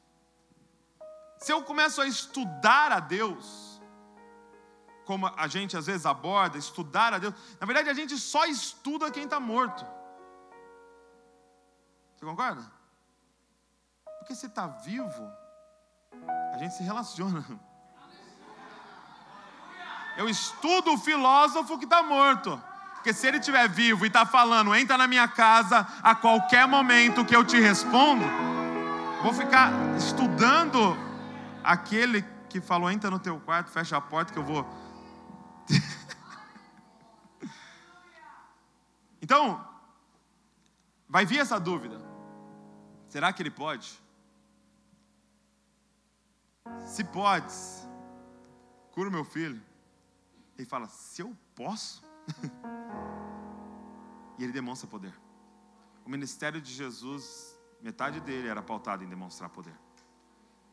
se 1.37 1.51
eu 1.51 1.63
começo 1.63 2.01
a 2.01 2.07
estudar 2.07 2.91
a 2.91 2.99
Deus, 2.99 3.81
como 5.05 5.27
a 5.27 5.47
gente 5.47 5.77
às 5.77 5.85
vezes 5.85 6.05
aborda, 6.05 6.57
estudar 6.57 7.13
a 7.13 7.17
Deus, 7.17 7.33
na 7.59 7.65
verdade 7.65 7.89
a 7.89 7.93
gente 7.93 8.17
só 8.17 8.45
estuda 8.45 9.11
quem 9.11 9.23
está 9.23 9.39
morto. 9.39 9.85
Você 12.15 12.25
concorda? 12.25 12.69
Porque 14.19 14.35
se 14.35 14.47
está 14.47 14.67
vivo, 14.67 15.31
a 16.53 16.57
gente 16.57 16.73
se 16.73 16.83
relaciona. 16.83 17.45
Eu 20.17 20.27
estudo 20.27 20.93
o 20.93 20.97
filósofo 20.97 21.77
que 21.77 21.85
está 21.85 22.01
morto. 22.01 22.61
Porque 22.95 23.13
se 23.13 23.27
ele 23.27 23.37
estiver 23.37 23.69
vivo 23.69 24.03
e 24.03 24.07
está 24.07 24.25
falando, 24.25 24.75
entra 24.75 24.97
na 24.97 25.07
minha 25.07 25.27
casa 25.27 25.87
a 26.01 26.15
qualquer 26.15 26.67
momento 26.67 27.23
que 27.23 27.35
eu 27.35 27.45
te 27.45 27.59
respondo, 27.59 28.25
vou 29.21 29.31
ficar 29.31 29.71
estudando 29.95 31.06
aquele 31.67 32.21
que 32.49 32.61
falou, 32.61 32.89
entra 32.89 33.11
no 33.11 33.19
teu 33.19 33.37
quarto, 33.41 33.69
fecha 33.69 33.97
a 33.97 34.01
porta 34.01 34.31
que 34.31 34.39
eu 34.39 34.43
vou. 34.43 34.65
então, 39.21 39.69
vai 41.09 41.25
vir 41.25 41.39
essa 41.39 41.59
dúvida. 41.59 41.99
Será 43.09 43.33
que 43.33 43.43
ele 43.43 43.51
pode? 43.51 44.01
Se 46.85 47.03
podes, 47.03 47.85
cura 48.91 49.09
o 49.09 49.11
meu 49.11 49.25
filho. 49.25 49.61
Ele 50.57 50.67
fala: 50.67 50.87
Se 50.87 51.21
eu 51.21 51.35
posso? 51.53 52.01
e 54.39 54.43
ele 54.43 54.53
demonstra 54.53 54.87
poder. 54.87 55.13
O 56.05 56.09
ministério 56.09 56.61
de 56.61 56.73
Jesus, 56.73 57.59
metade 57.81 58.21
dele 58.21 58.47
era 58.47 58.61
pautado 58.61 59.03
em 59.03 59.09
demonstrar 59.09 59.49
poder. 59.49 59.75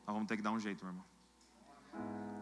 Nós 0.06 0.14
vamos 0.14 0.28
ter 0.28 0.36
que 0.36 0.42
dar 0.42 0.52
um 0.52 0.58
jeito, 0.58 0.84
meu 0.84 0.92
irmão. 0.92 1.04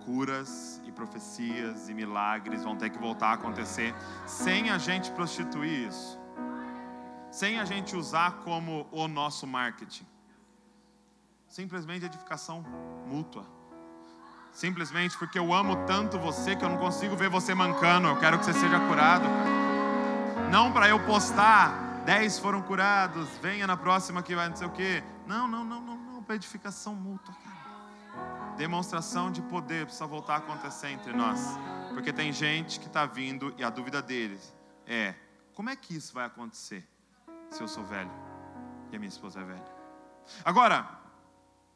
Curas 0.05 0.83
e 0.85 0.93
profecias 0.93 1.89
e 1.89 1.95
milagres 1.95 2.65
vão 2.65 2.77
ter 2.77 2.91
que 2.91 2.99
voltar 2.99 3.29
a 3.29 3.33
acontecer 3.35 3.95
sem 4.27 4.71
a 4.71 4.79
gente 4.79 5.11
prostituir 5.13 5.89
isso 5.89 6.23
sem 7.33 7.59
a 7.59 7.65
gente 7.65 7.97
usar 7.97 8.33
como 8.45 8.87
o 8.93 9.09
nosso 9.09 9.47
marketing. 9.47 10.07
Simplesmente 11.49 12.05
edificação 12.05 12.63
mútua. 13.07 13.47
Simplesmente 14.53 15.17
porque 15.17 15.39
eu 15.39 15.53
amo 15.53 15.87
tanto 15.87 16.19
você 16.19 16.55
que 16.55 16.63
eu 16.63 16.69
não 16.69 16.77
consigo 16.77 17.17
ver 17.17 17.31
você 17.31 17.55
mancando. 17.55 18.07
Eu 18.07 18.19
quero 18.19 18.39
que 18.39 18.45
você 18.45 18.53
seja 18.53 18.79
curado. 18.81 19.25
Não 20.51 20.71
para 20.71 20.91
eu 20.91 21.01
postar, 21.07 22.03
dez 22.05 22.39
foram 22.39 22.61
curados, 22.61 23.27
venha 23.41 23.67
na 23.67 23.79
próxima 23.79 24.23
que 24.23 24.35
vai 24.35 24.51
não 24.51 24.57
sei 24.57 24.67
o 24.67 24.71
quê. 24.71 25.03
Não, 25.27 25.49
não, 25.49 25.65
não, 25.65 25.81
não, 25.81 25.97
não. 25.97 26.02
Para 26.33 26.37
edificação 26.37 26.95
mútua. 26.95 27.37
Demonstração 28.57 29.31
de 29.31 29.43
poder 29.43 29.85
precisa 29.85 30.07
voltar 30.07 30.37
a 30.37 30.39
acontecer 30.39 30.89
entre 30.89 31.13
nós. 31.13 31.39
Porque 31.93 32.11
tem 32.11 32.33
gente 32.33 32.81
que 32.81 32.87
está 32.87 33.05
vindo 33.05 33.55
e 33.59 33.63
a 33.63 33.69
dúvida 33.69 34.01
deles 34.01 34.57
é: 34.87 35.15
como 35.53 35.69
é 35.69 35.77
que 35.77 35.95
isso 35.95 36.15
vai 36.15 36.25
acontecer? 36.25 36.89
se 37.51 37.63
eu 37.63 37.69
sou 37.69 37.85
velho 37.85 38.11
e 38.91 38.97
a 38.97 38.99
minha 38.99 39.11
esposa 39.11 39.41
é 39.41 39.45
velha. 39.45 39.77
Agora, 40.43 40.89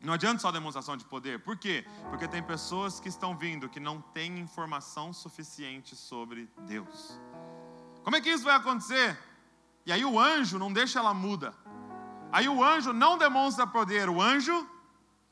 não 0.01 0.15
adianta 0.15 0.41
só 0.41 0.51
demonstração 0.51 0.97
de 0.97 1.05
poder. 1.05 1.39
Por 1.41 1.59
quê? 1.59 1.85
Porque 2.09 2.27
tem 2.27 2.43
pessoas 2.43 2.99
que 2.99 3.11
estão 3.11 3.37
vindo 3.37 3.69
que 3.69 3.79
não 3.79 4.01
têm 4.01 4.39
informação 4.39 5.13
suficiente 5.13 5.95
sobre 5.95 6.51
Deus. 6.67 7.21
Como 8.03 8.17
é 8.17 8.23
que 8.23 8.31
isso 8.31 8.45
vai 8.45 8.57
acontecer? 8.57 9.19
E 9.85 9.93
aí 9.93 10.03
o 10.03 10.19
anjo 10.19 10.59
não 10.59 10.73
deixa 10.73 10.99
ela 10.99 11.13
muda. 11.13 11.55
Aí 12.37 12.51
o 12.51 12.63
anjo 12.63 12.93
não 12.93 13.17
demonstra 13.17 13.67
poder, 13.67 14.11
o 14.11 14.21
anjo 14.21 14.69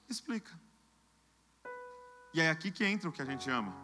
explica. 0.08 0.50
E 2.32 2.40
é 2.40 2.48
aqui 2.48 2.70
que 2.70 2.82
entra 2.82 3.10
o 3.10 3.12
que 3.12 3.20
a 3.20 3.26
gente 3.26 3.50
ama. 3.50 3.74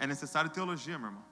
É 0.00 0.08
necessário 0.08 0.50
teologia, 0.50 0.98
meu 0.98 1.10
irmão. 1.10 1.24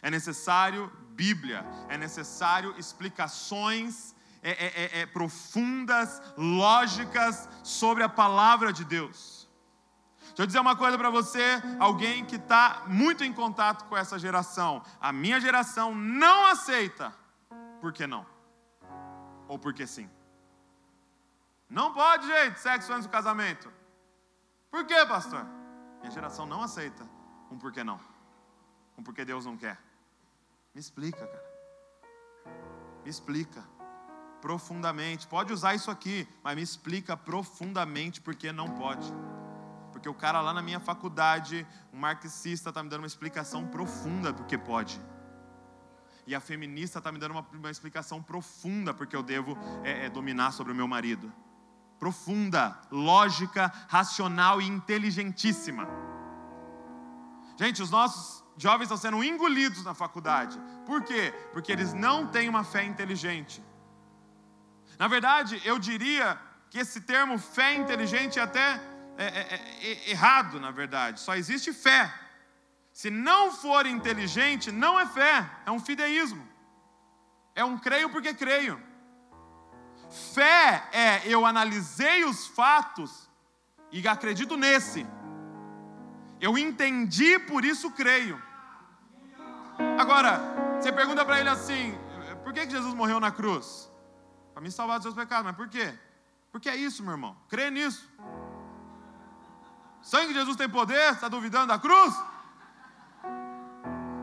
É 0.00 0.08
necessário 0.08 0.88
Bíblia, 1.22 1.66
é 1.88 1.98
necessário 1.98 2.76
explicações 2.78 4.14
é, 4.40 4.50
é, 4.50 4.66
é, 4.66 5.00
é, 5.00 5.06
profundas, 5.06 6.22
lógicas 6.36 7.48
sobre 7.64 8.04
a 8.04 8.08
palavra 8.08 8.72
de 8.72 8.84
Deus. 8.84 9.48
Deixa 10.28 10.42
eu 10.42 10.46
dizer 10.46 10.60
uma 10.60 10.76
coisa 10.76 10.96
para 10.96 11.10
você, 11.10 11.60
alguém 11.80 12.24
que 12.24 12.36
está 12.36 12.84
muito 12.86 13.24
em 13.24 13.32
contato 13.32 13.86
com 13.86 13.96
essa 13.96 14.16
geração. 14.16 14.80
A 15.00 15.12
minha 15.12 15.40
geração 15.40 15.92
não 15.92 16.46
aceita. 16.46 17.12
Por 17.80 17.92
que 17.92 18.06
não? 18.06 18.35
Ou 19.48 19.58
porque 19.58 19.86
sim? 19.86 20.08
Não 21.68 21.92
pode, 21.92 22.26
gente, 22.26 22.60
sexo 22.60 22.92
antes 22.92 23.06
do 23.06 23.10
casamento. 23.10 23.72
Por 24.70 24.84
que, 24.86 25.06
pastor? 25.06 25.44
Minha 26.00 26.10
geração 26.10 26.46
não 26.46 26.62
aceita 26.62 27.04
um 27.50 27.58
porquê 27.58 27.82
não. 27.82 28.00
Um 28.96 29.02
porque 29.02 29.24
Deus 29.24 29.44
não 29.46 29.56
quer. 29.56 29.78
Me 30.74 30.80
explica, 30.80 31.26
cara. 31.26 31.44
Me 33.04 33.10
explica. 33.10 33.64
Profundamente. 34.40 35.26
Pode 35.26 35.52
usar 35.52 35.74
isso 35.74 35.90
aqui, 35.90 36.28
mas 36.42 36.54
me 36.54 36.62
explica 36.62 37.16
profundamente 37.16 38.20
porque 38.20 38.52
não 38.52 38.70
pode. 38.70 39.10
Porque 39.92 40.08
o 40.08 40.14
cara 40.14 40.40
lá 40.40 40.52
na 40.52 40.62
minha 40.62 40.78
faculdade, 40.78 41.66
um 41.92 41.98
marxista, 41.98 42.68
está 42.68 42.82
me 42.82 42.88
dando 42.88 43.00
uma 43.00 43.06
explicação 43.06 43.66
profunda 43.66 44.32
porque 44.32 44.58
pode. 44.58 45.00
E 46.26 46.34
a 46.34 46.40
feminista 46.40 46.98
está 46.98 47.12
me 47.12 47.18
dando 47.18 47.32
uma, 47.32 47.46
uma, 47.52 47.70
explicação 47.70 48.22
profunda 48.22 48.92
porque 48.92 49.14
eu 49.14 49.22
devo 49.22 49.56
é, 49.84 50.06
é, 50.06 50.10
dominar 50.10 50.50
sobre 50.50 50.72
o 50.72 50.76
meu 50.76 50.88
marido. 50.88 51.32
Profunda, 51.98 52.78
lógica, 52.90 53.72
racional 53.88 54.60
e 54.60 54.66
inteligentíssima. 54.66 55.88
Gente, 57.56 57.80
os 57.82 57.90
nossos 57.90 58.44
jovens 58.56 58.84
estão 58.84 58.96
sendo 58.96 59.22
engolidos 59.22 59.84
na 59.84 59.94
faculdade. 59.94 60.60
Por 60.84 61.02
quê? 61.04 61.32
Porque 61.52 61.70
eles 61.70 61.94
não 61.94 62.26
têm 62.26 62.48
uma 62.48 62.64
fé 62.64 62.84
inteligente. 62.84 63.62
Na 64.98 65.08
verdade, 65.08 65.60
eu 65.64 65.78
diria 65.78 66.38
que 66.70 66.78
esse 66.78 67.00
termo 67.02 67.38
fé 67.38 67.74
inteligente 67.74 68.38
é 68.38 68.42
até 68.42 68.80
é, 69.16 69.24
é, 69.24 69.54
é, 69.80 70.10
errado, 70.10 70.60
na 70.60 70.70
verdade. 70.70 71.20
Só 71.20 71.34
existe 71.34 71.72
fé. 71.72 72.12
Se 72.96 73.10
não 73.10 73.52
for 73.52 73.84
inteligente, 73.84 74.72
não 74.72 74.98
é 74.98 75.04
fé, 75.04 75.46
é 75.66 75.70
um 75.70 75.78
fideísmo. 75.78 76.42
É 77.54 77.62
um 77.62 77.76
creio 77.76 78.08
porque 78.08 78.32
creio. 78.32 78.82
Fé 80.32 80.88
é 80.92 81.20
eu 81.26 81.44
analisei 81.44 82.24
os 82.24 82.46
fatos 82.46 83.28
e 83.92 84.08
acredito 84.08 84.56
nesse. 84.56 85.06
Eu 86.40 86.56
entendi, 86.56 87.38
por 87.40 87.66
isso 87.66 87.90
creio. 87.90 88.42
Agora, 90.00 90.40
você 90.80 90.90
pergunta 90.90 91.22
para 91.22 91.38
ele 91.38 91.50
assim: 91.50 91.94
por 92.42 92.54
que 92.54 92.70
Jesus 92.70 92.94
morreu 92.94 93.20
na 93.20 93.30
cruz? 93.30 93.92
Para 94.54 94.62
me 94.62 94.70
salvar 94.70 94.96
dos 94.96 95.02
seus 95.02 95.14
pecados, 95.14 95.44
mas 95.44 95.54
por 95.54 95.68
quê? 95.68 95.92
Porque 96.50 96.70
é 96.70 96.76
isso, 96.76 97.02
meu 97.02 97.12
irmão. 97.12 97.36
Crê 97.46 97.70
nisso. 97.70 98.10
Sangue 100.00 100.28
de 100.28 100.38
Jesus 100.38 100.56
tem 100.56 100.66
poder? 100.66 101.12
Está 101.12 101.28
duvidando 101.28 101.66
da 101.66 101.78
cruz? 101.78 102.14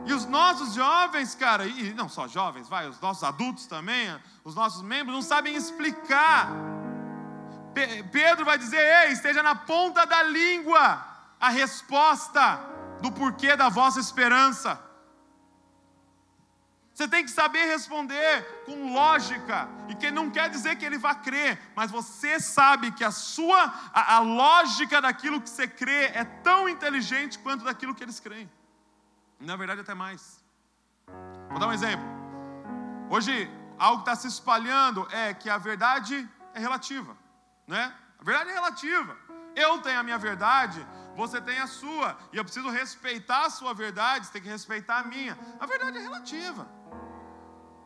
E 0.05 0.13
os 0.13 0.25
nossos 0.25 0.73
jovens, 0.73 1.33
cara, 1.33 1.65
e 1.65 1.93
não 1.93 2.09
só 2.09 2.27
jovens, 2.27 2.67
vai, 2.67 2.87
os 2.87 2.99
nossos 2.99 3.23
adultos 3.23 3.67
também, 3.67 4.13
os 4.43 4.53
nossos 4.53 4.81
membros 4.81 5.15
não 5.15 5.21
sabem 5.21 5.55
explicar. 5.55 6.49
Pedro 8.11 8.43
vai 8.43 8.57
dizer: 8.57 9.05
ei, 9.05 9.13
esteja 9.13 9.41
na 9.41 9.55
ponta 9.55 10.05
da 10.05 10.21
língua 10.23 11.05
a 11.39 11.49
resposta 11.49 12.59
do 13.01 13.11
porquê 13.11 13.55
da 13.55 13.69
vossa 13.69 13.99
esperança. 13.99 14.79
Você 16.93 17.07
tem 17.07 17.23
que 17.23 17.31
saber 17.31 17.65
responder 17.65 18.63
com 18.65 18.93
lógica, 18.93 19.67
e 19.89 19.95
que 19.95 20.11
não 20.11 20.29
quer 20.29 20.47
dizer 20.49 20.75
que 20.75 20.85
ele 20.85 20.97
vai 20.97 21.19
crer, 21.21 21.59
mas 21.75 21.89
você 21.89 22.39
sabe 22.39 22.91
que 22.91 23.03
a 23.03 23.09
sua 23.09 23.73
a, 23.91 24.17
a, 24.17 24.19
lógica 24.19 25.01
daquilo 25.01 25.41
que 25.41 25.49
você 25.49 25.67
crê 25.67 26.05
é 26.13 26.23
tão 26.23 26.69
inteligente 26.69 27.39
quanto 27.39 27.65
daquilo 27.65 27.95
que 27.95 28.03
eles 28.03 28.19
creem. 28.19 28.49
Na 29.43 29.57
verdade, 29.57 29.81
até 29.81 29.93
mais. 29.93 30.41
Vou 31.49 31.59
dar 31.59 31.67
um 31.67 31.73
exemplo. 31.73 32.05
Hoje, 33.09 33.49
algo 33.77 34.03
que 34.03 34.09
está 34.09 34.15
se 34.15 34.27
espalhando 34.27 35.05
é 35.11 35.33
que 35.33 35.49
a 35.49 35.57
verdade 35.57 36.27
é 36.53 36.59
relativa, 36.59 37.15
né? 37.67 37.93
A 38.19 38.23
verdade 38.23 38.51
é 38.51 38.53
relativa. 38.53 39.17
Eu 39.53 39.81
tenho 39.81 39.99
a 39.99 40.03
minha 40.03 40.17
verdade, 40.17 40.85
você 41.15 41.41
tem 41.41 41.59
a 41.59 41.67
sua, 41.67 42.17
e 42.31 42.37
eu 42.37 42.43
preciso 42.43 42.69
respeitar 42.69 43.45
a 43.45 43.49
sua 43.49 43.73
verdade, 43.73 44.25
você 44.25 44.33
tem 44.33 44.41
que 44.41 44.47
respeitar 44.47 44.99
a 44.99 45.03
minha. 45.03 45.37
A 45.59 45.65
verdade 45.65 45.97
é 45.97 46.01
relativa. 46.01 46.65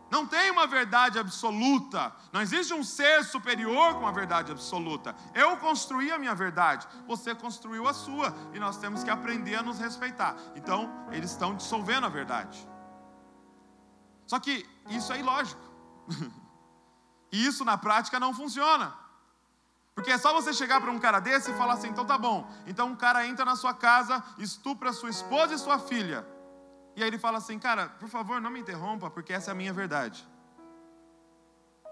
Não 0.10 0.26
tem 0.26 0.50
uma 0.52 0.66
verdade 0.66 1.20
absoluta. 1.20 2.14
Não 2.32 2.42
existe 2.42 2.74
um 2.74 2.84
ser 2.84 3.24
superior 3.26 3.96
com 3.96 4.08
a 4.08 4.12
verdade 4.12 4.52
absoluta. 4.52 5.16
Eu 5.34 5.58
construí 5.58 6.12
a 6.12 6.20
minha 6.20 6.34
verdade, 6.34 6.88
você 7.06 7.36
construiu 7.36 7.88
a 7.88 7.94
sua. 7.94 8.34
E 8.54 8.60
nós 8.60 8.78
temos 8.78 9.04
que 9.04 9.10
aprender 9.10 9.56
a 9.56 9.64
nos 9.64 9.80
respeitar. 9.80 10.36
Então, 10.56 11.08
eles 11.12 11.32
estão 11.32 11.56
dissolvendo 11.56 12.06
a 12.06 12.10
verdade. 12.10 12.68
Só 14.26 14.40
que 14.40 14.66
isso 14.90 15.12
é 15.12 15.20
ilógico. 15.20 15.62
e 17.32 17.46
isso 17.46 17.66
na 17.66 17.78
prática 17.78 18.20
não 18.20 18.34
funciona. 18.34 18.94
Porque 19.94 20.12
é 20.12 20.18
só 20.18 20.32
você 20.32 20.54
chegar 20.54 20.80
para 20.80 20.92
um 20.92 21.00
cara 21.00 21.20
desse 21.20 21.50
e 21.50 21.56
falar 21.56 21.74
assim: 21.74 21.88
então 21.90 22.06
tá 22.06 22.18
bom. 22.18 22.48
Então 22.68 22.90
um 22.90 22.96
cara 22.96 23.26
entra 23.26 23.44
na 23.44 23.56
sua 23.56 23.74
casa, 23.74 24.24
estupra 24.38 24.94
sua 24.94 25.10
esposa 25.10 25.56
e 25.56 25.58
sua 25.58 25.80
filha. 25.80 26.26
E 26.98 27.04
aí 27.04 27.10
ele 27.10 27.20
fala 27.20 27.38
assim: 27.38 27.60
Cara, 27.60 27.90
por 27.90 28.10
favor, 28.10 28.42
não 28.42 28.50
me 28.50 28.60
interrompa, 28.60 29.08
porque 29.12 29.32
essa 29.32 29.52
é 29.52 29.54
a 29.54 29.56
minha 29.56 29.72
verdade. 29.72 30.28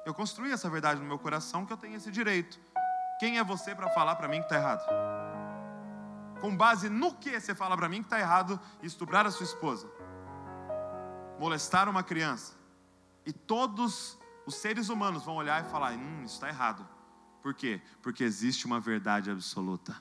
Eu 0.03 0.15
construí 0.15 0.51
essa 0.51 0.67
verdade 0.67 0.99
no 0.99 1.05
meu 1.05 1.19
coração 1.19 1.63
que 1.63 1.71
eu 1.71 1.77
tenho 1.77 1.95
esse 1.95 2.11
direito. 2.11 2.59
Quem 3.19 3.37
é 3.37 3.43
você 3.43 3.75
para 3.75 3.87
falar 3.89 4.15
para 4.15 4.27
mim 4.27 4.39
que 4.39 4.45
está 4.45 4.55
errado? 4.55 4.83
Com 6.41 6.57
base 6.57 6.89
no 6.89 7.13
que 7.13 7.39
você 7.39 7.53
fala 7.53 7.77
para 7.77 7.87
mim 7.87 7.99
que 7.99 8.07
está 8.07 8.19
errado 8.19 8.59
estuprar 8.81 9.27
a 9.27 9.31
sua 9.31 9.43
esposa? 9.43 9.87
Molestar 11.39 11.87
uma 11.87 12.01
criança? 12.01 12.55
E 13.27 13.31
todos 13.31 14.17
os 14.43 14.55
seres 14.55 14.89
humanos 14.89 15.23
vão 15.23 15.35
olhar 15.35 15.63
e 15.63 15.69
falar: 15.69 15.93
Hum, 15.93 16.23
isso 16.23 16.33
está 16.33 16.49
errado. 16.49 16.83
Por 17.43 17.53
quê? 17.53 17.79
Porque 18.01 18.23
existe 18.23 18.65
uma 18.65 18.79
verdade 18.79 19.29
absoluta 19.29 19.95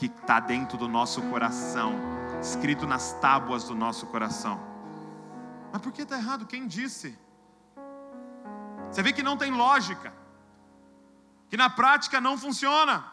que 0.00 0.06
está 0.06 0.40
dentro 0.40 0.78
do 0.78 0.88
nosso 0.88 1.20
coração, 1.24 1.92
escrito 2.40 2.86
nas 2.86 3.12
tábuas 3.20 3.64
do 3.64 3.74
nosso 3.74 4.06
coração. 4.06 4.58
Mas 5.70 5.82
por 5.82 5.92
que 5.92 6.00
está 6.00 6.16
errado? 6.16 6.46
Quem 6.46 6.66
disse? 6.66 7.18
Você 8.90 9.02
vê 9.02 9.12
que 9.12 9.22
não 9.22 9.36
tem 9.36 9.52
lógica, 9.52 10.10
que 11.50 11.56
na 11.58 11.68
prática 11.68 12.18
não 12.18 12.38
funciona, 12.38 13.04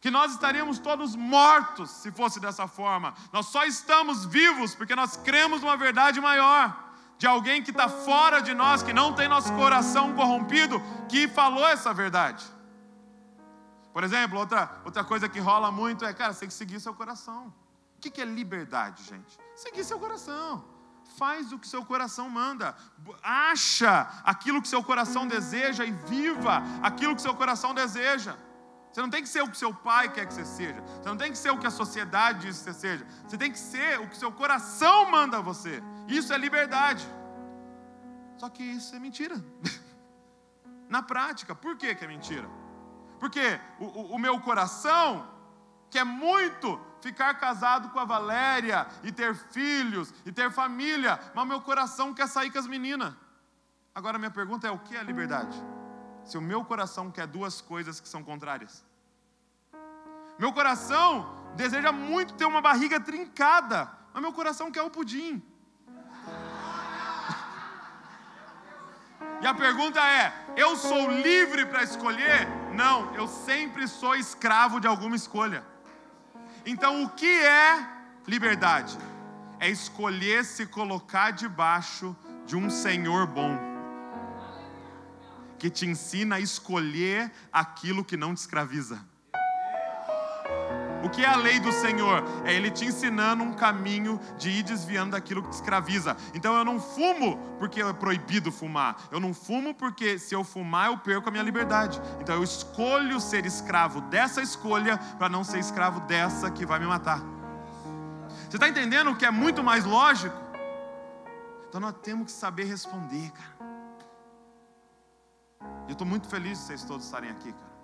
que 0.00 0.10
nós 0.10 0.32
estaríamos 0.32 0.78
todos 0.78 1.14
mortos 1.14 1.90
se 1.90 2.10
fosse 2.10 2.40
dessa 2.40 2.66
forma. 2.66 3.12
Nós 3.30 3.44
só 3.44 3.66
estamos 3.66 4.24
vivos 4.24 4.74
porque 4.74 4.96
nós 4.96 5.18
cremos 5.18 5.60
numa 5.60 5.76
verdade 5.76 6.18
maior 6.18 6.74
de 7.18 7.26
alguém 7.26 7.62
que 7.62 7.72
está 7.72 7.90
fora 7.90 8.40
de 8.40 8.54
nós, 8.54 8.82
que 8.82 8.94
não 8.94 9.12
tem 9.12 9.28
nosso 9.28 9.52
coração 9.52 10.14
corrompido, 10.14 10.80
que 11.10 11.28
falou 11.28 11.68
essa 11.68 11.92
verdade. 11.92 12.55
Por 13.96 14.04
exemplo, 14.04 14.38
outra, 14.38 14.78
outra 14.84 15.02
coisa 15.02 15.26
que 15.26 15.40
rola 15.40 15.70
muito 15.72 16.04
é, 16.04 16.12
cara, 16.12 16.30
você 16.30 16.40
tem 16.40 16.48
que 16.50 16.54
seguir 16.54 16.78
seu 16.78 16.92
coração. 16.92 17.46
O 17.96 17.98
que, 17.98 18.20
é 18.20 18.26
liberdade, 18.26 19.02
gente? 19.02 19.38
Seguir 19.54 19.84
seu 19.84 19.98
coração. 19.98 20.66
Faz 21.16 21.50
o 21.50 21.58
que 21.58 21.66
seu 21.66 21.82
coração 21.82 22.28
manda. 22.28 22.76
Acha 23.22 24.06
aquilo 24.22 24.60
que 24.60 24.68
seu 24.68 24.84
coração 24.84 25.26
deseja 25.26 25.82
e 25.86 25.92
viva 25.92 26.62
aquilo 26.82 27.16
que 27.16 27.22
seu 27.22 27.34
coração 27.34 27.72
deseja. 27.72 28.36
Você 28.92 29.00
não 29.00 29.08
tem 29.08 29.22
que 29.22 29.30
ser 29.30 29.40
o 29.40 29.50
que 29.50 29.56
seu 29.56 29.72
pai 29.72 30.12
quer 30.12 30.26
que 30.26 30.34
você 30.34 30.44
seja. 30.44 30.82
Você 30.82 31.08
não 31.08 31.16
tem 31.16 31.32
que 31.32 31.38
ser 31.38 31.52
o 31.52 31.58
que 31.58 31.66
a 31.66 31.70
sociedade 31.70 32.40
diz 32.40 32.58
que 32.58 32.64
você 32.64 32.74
seja. 32.74 33.06
Você 33.26 33.38
tem 33.38 33.50
que 33.50 33.58
ser 33.58 33.98
o 33.98 34.10
que 34.10 34.18
seu 34.18 34.30
coração 34.30 35.10
manda 35.10 35.38
a 35.38 35.40
você. 35.40 35.82
Isso 36.06 36.34
é 36.34 36.36
liberdade. 36.36 37.08
Só 38.36 38.50
que 38.50 38.62
isso 38.62 38.94
é 38.94 38.98
mentira. 38.98 39.42
Na 40.86 41.02
prática, 41.02 41.54
por 41.54 41.78
que, 41.78 41.94
que 41.94 42.04
é 42.04 42.08
mentira? 42.08 42.65
Porque 43.18 43.58
o, 43.78 44.14
o, 44.14 44.18
meu 44.18 44.40
coração 44.40 45.28
quer 45.90 46.04
muito 46.04 46.80
ficar 47.00 47.34
casado 47.34 47.90
com 47.90 47.98
a 47.98 48.04
Valéria 48.04 48.86
e 49.02 49.10
ter 49.10 49.34
filhos 49.34 50.12
e 50.24 50.32
ter 50.32 50.50
família, 50.50 51.18
mas 51.34 51.46
meu 51.46 51.60
coração 51.60 52.12
quer 52.12 52.28
sair 52.28 52.50
com 52.50 52.58
as 52.58 52.66
meninas. 52.66 53.14
Agora 53.94 54.18
minha 54.18 54.30
pergunta 54.30 54.66
é: 54.66 54.70
o 54.70 54.78
que 54.78 54.96
é 54.96 55.02
liberdade? 55.02 55.56
Se 56.24 56.36
o 56.36 56.40
meu 56.40 56.64
coração 56.64 57.10
quer 57.10 57.26
duas 57.26 57.60
coisas 57.60 58.00
que 58.00 58.08
são 58.08 58.22
contrárias. 58.22 58.84
Meu 60.38 60.52
coração 60.52 61.34
deseja 61.54 61.92
muito 61.92 62.34
ter 62.34 62.44
uma 62.44 62.60
barriga 62.60 63.00
trincada, 63.00 63.90
mas 64.12 64.20
meu 64.20 64.32
coração 64.32 64.70
quer 64.70 64.82
o 64.82 64.90
pudim. 64.90 65.42
E 69.46 69.48
a 69.48 69.54
pergunta 69.54 70.00
é: 70.00 70.32
eu 70.56 70.76
sou 70.76 71.08
livre 71.08 71.66
para 71.66 71.84
escolher? 71.84 72.48
Não, 72.74 73.14
eu 73.14 73.28
sempre 73.28 73.86
sou 73.86 74.16
escravo 74.16 74.80
de 74.80 74.88
alguma 74.88 75.14
escolha. 75.14 75.64
Então, 76.64 77.04
o 77.04 77.10
que 77.10 77.44
é 77.44 77.88
liberdade? 78.26 78.98
É 79.60 79.68
escolher 79.68 80.44
se 80.44 80.66
colocar 80.66 81.30
debaixo 81.30 82.16
de 82.44 82.56
um 82.56 82.68
Senhor 82.68 83.24
bom, 83.28 83.56
que 85.60 85.70
te 85.70 85.86
ensina 85.86 86.34
a 86.34 86.40
escolher 86.40 87.30
aquilo 87.52 88.04
que 88.04 88.16
não 88.16 88.34
te 88.34 88.38
escraviza. 88.38 88.98
O 91.06 91.08
que 91.08 91.24
é 91.24 91.28
a 91.28 91.36
lei 91.36 91.60
do 91.60 91.70
Senhor? 91.70 92.24
É 92.44 92.52
Ele 92.52 92.68
te 92.68 92.84
ensinando 92.84 93.44
um 93.44 93.52
caminho 93.52 94.18
de 94.36 94.50
ir 94.50 94.64
desviando 94.64 95.12
daquilo 95.12 95.40
que 95.40 95.50
te 95.50 95.54
escraviza. 95.54 96.16
Então 96.34 96.52
eu 96.56 96.64
não 96.64 96.80
fumo 96.80 97.38
porque 97.60 97.80
é 97.80 97.92
proibido 97.92 98.50
fumar. 98.50 98.96
Eu 99.12 99.20
não 99.20 99.32
fumo 99.32 99.72
porque 99.72 100.18
se 100.18 100.34
eu 100.34 100.42
fumar 100.42 100.88
eu 100.88 100.98
perco 100.98 101.28
a 101.28 101.30
minha 101.30 101.44
liberdade. 101.44 102.02
Então 102.20 102.34
eu 102.34 102.42
escolho 102.42 103.20
ser 103.20 103.46
escravo 103.46 104.00
dessa 104.00 104.42
escolha 104.42 104.98
para 105.16 105.28
não 105.28 105.44
ser 105.44 105.60
escravo 105.60 106.00
dessa 106.00 106.50
que 106.50 106.66
vai 106.66 106.80
me 106.80 106.86
matar. 106.86 107.20
Você 108.50 108.56
está 108.56 108.68
entendendo 108.68 109.12
o 109.12 109.16
que 109.16 109.24
é 109.24 109.30
muito 109.30 109.62
mais 109.62 109.84
lógico? 109.84 110.36
Então 111.68 111.80
nós 111.80 111.94
temos 112.02 112.32
que 112.32 112.32
saber 112.32 112.64
responder, 112.64 113.30
cara. 113.30 113.70
Eu 115.86 115.92
estou 115.92 116.06
muito 116.06 116.26
feliz 116.26 116.58
de 116.58 116.64
vocês 116.64 116.82
todos 116.82 117.04
estarem 117.04 117.30
aqui, 117.30 117.52
cara. 117.52 117.76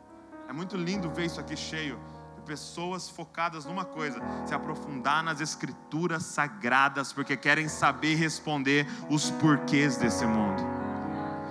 É 0.49 0.53
muito 0.53 0.77
lindo 0.77 1.09
ver 1.09 1.27
isso 1.27 1.39
aqui 1.39 1.57
cheio 1.57 2.01
pessoas 2.43 3.09
focadas 3.09 3.65
numa 3.65 3.85
coisa: 3.85 4.21
se 4.47 4.55
aprofundar 4.55 5.23
nas 5.23 5.41
escrituras 5.41 6.25
sagradas, 6.25 7.13
porque 7.13 7.37
querem 7.37 7.69
saber 7.69 8.15
responder 8.17 8.87
os 9.09 9.31
porquês 9.31 9.97
desse 9.97 10.27
mundo. 10.27 10.63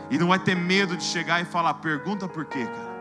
E 0.09 0.17
não 0.17 0.27
vai 0.27 0.39
ter 0.39 0.55
medo 0.55 0.95
de 0.95 1.03
chegar 1.03 1.41
e 1.41 1.45
falar: 1.45 1.75
pergunta 1.75 2.27
por 2.27 2.45
quê, 2.45 2.65
cara. 2.65 2.91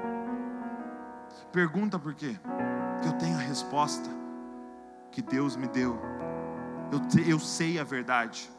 Pergunta 1.53 1.99
por 1.99 2.15
quê. 2.15 2.39
Que 3.03 3.09
eu 3.09 3.13
tenho 3.15 3.37
a 3.37 3.41
resposta 3.41 4.09
que 5.11 5.21
Deus 5.21 5.57
me 5.57 5.67
deu. 5.67 6.01
Eu, 6.93 7.01
te, 7.01 7.29
eu 7.29 7.39
sei 7.39 7.79
a 7.79 7.85
verdade. 7.85 8.51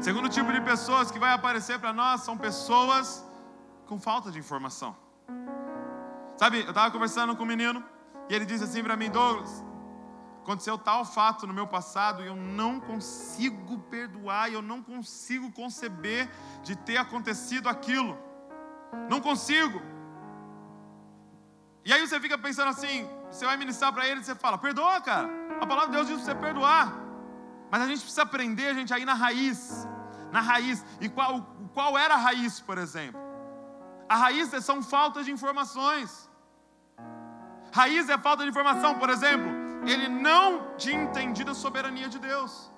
Segundo 0.00 0.28
tipo 0.28 0.52
de 0.52 0.60
pessoas 0.60 1.10
que 1.10 1.18
vai 1.18 1.32
aparecer 1.32 1.78
para 1.78 1.92
nós 1.92 2.22
são 2.22 2.36
pessoas 2.36 3.24
com 3.86 3.98
falta 3.98 4.30
de 4.30 4.38
informação. 4.38 4.96
Sabe, 6.36 6.60
eu 6.60 6.68
estava 6.68 6.90
conversando 6.90 7.36
com 7.36 7.42
um 7.42 7.46
menino 7.46 7.82
e 8.28 8.34
ele 8.34 8.44
disse 8.44 8.64
assim 8.64 8.82
para 8.82 8.96
mim: 8.96 9.10
Douglas, 9.10 9.64
aconteceu 10.42 10.76
tal 10.78 11.04
fato 11.04 11.46
no 11.46 11.54
meu 11.54 11.66
passado 11.66 12.22
e 12.22 12.26
eu 12.26 12.36
não 12.36 12.80
consigo 12.80 13.78
perdoar, 13.90 14.52
eu 14.52 14.62
não 14.62 14.82
consigo 14.82 15.50
conceber 15.52 16.30
de 16.62 16.76
ter 16.76 16.96
acontecido 16.96 17.68
aquilo. 17.68 18.18
Não 19.08 19.20
consigo. 19.20 19.80
E 21.84 21.92
aí 21.92 22.06
você 22.06 22.18
fica 22.18 22.38
pensando 22.38 22.68
assim, 22.68 23.08
você 23.30 23.44
vai 23.44 23.56
ministrar 23.56 23.92
para 23.92 24.06
ele 24.08 24.20
e 24.20 24.24
você 24.24 24.34
fala: 24.34 24.58
"Perdoa, 24.58 25.00
cara". 25.00 25.28
A 25.60 25.66
palavra 25.66 25.90
de 25.90 25.96
Deus 25.96 26.06
diz 26.06 26.16
para 26.16 26.24
você 26.26 26.34
perdoar. 26.34 26.92
Mas 27.70 27.82
a 27.82 27.86
gente 27.86 28.00
precisa 28.00 28.22
aprender, 28.22 28.68
a 28.68 28.74
gente, 28.74 28.92
aí 28.94 29.04
na 29.04 29.14
raiz. 29.14 29.86
Na 30.30 30.40
raiz. 30.40 30.84
E 31.00 31.08
qual, 31.08 31.42
qual 31.72 31.98
era 31.98 32.14
a 32.14 32.16
raiz, 32.16 32.60
por 32.60 32.78
exemplo? 32.78 33.20
A 34.08 34.16
raiz 34.16 34.48
são 34.64 34.82
faltas 34.82 35.24
de 35.24 35.32
informações. 35.32 36.23
Raiz 37.74 38.08
é 38.08 38.16
falta 38.16 38.44
de 38.44 38.50
informação, 38.50 38.96
por 39.00 39.10
exemplo, 39.10 39.50
ele 39.84 40.08
não 40.08 40.76
tinha 40.76 41.02
entendido 41.02 41.50
a 41.50 41.54
soberania 41.54 42.08
de 42.08 42.20
Deus. 42.20 42.70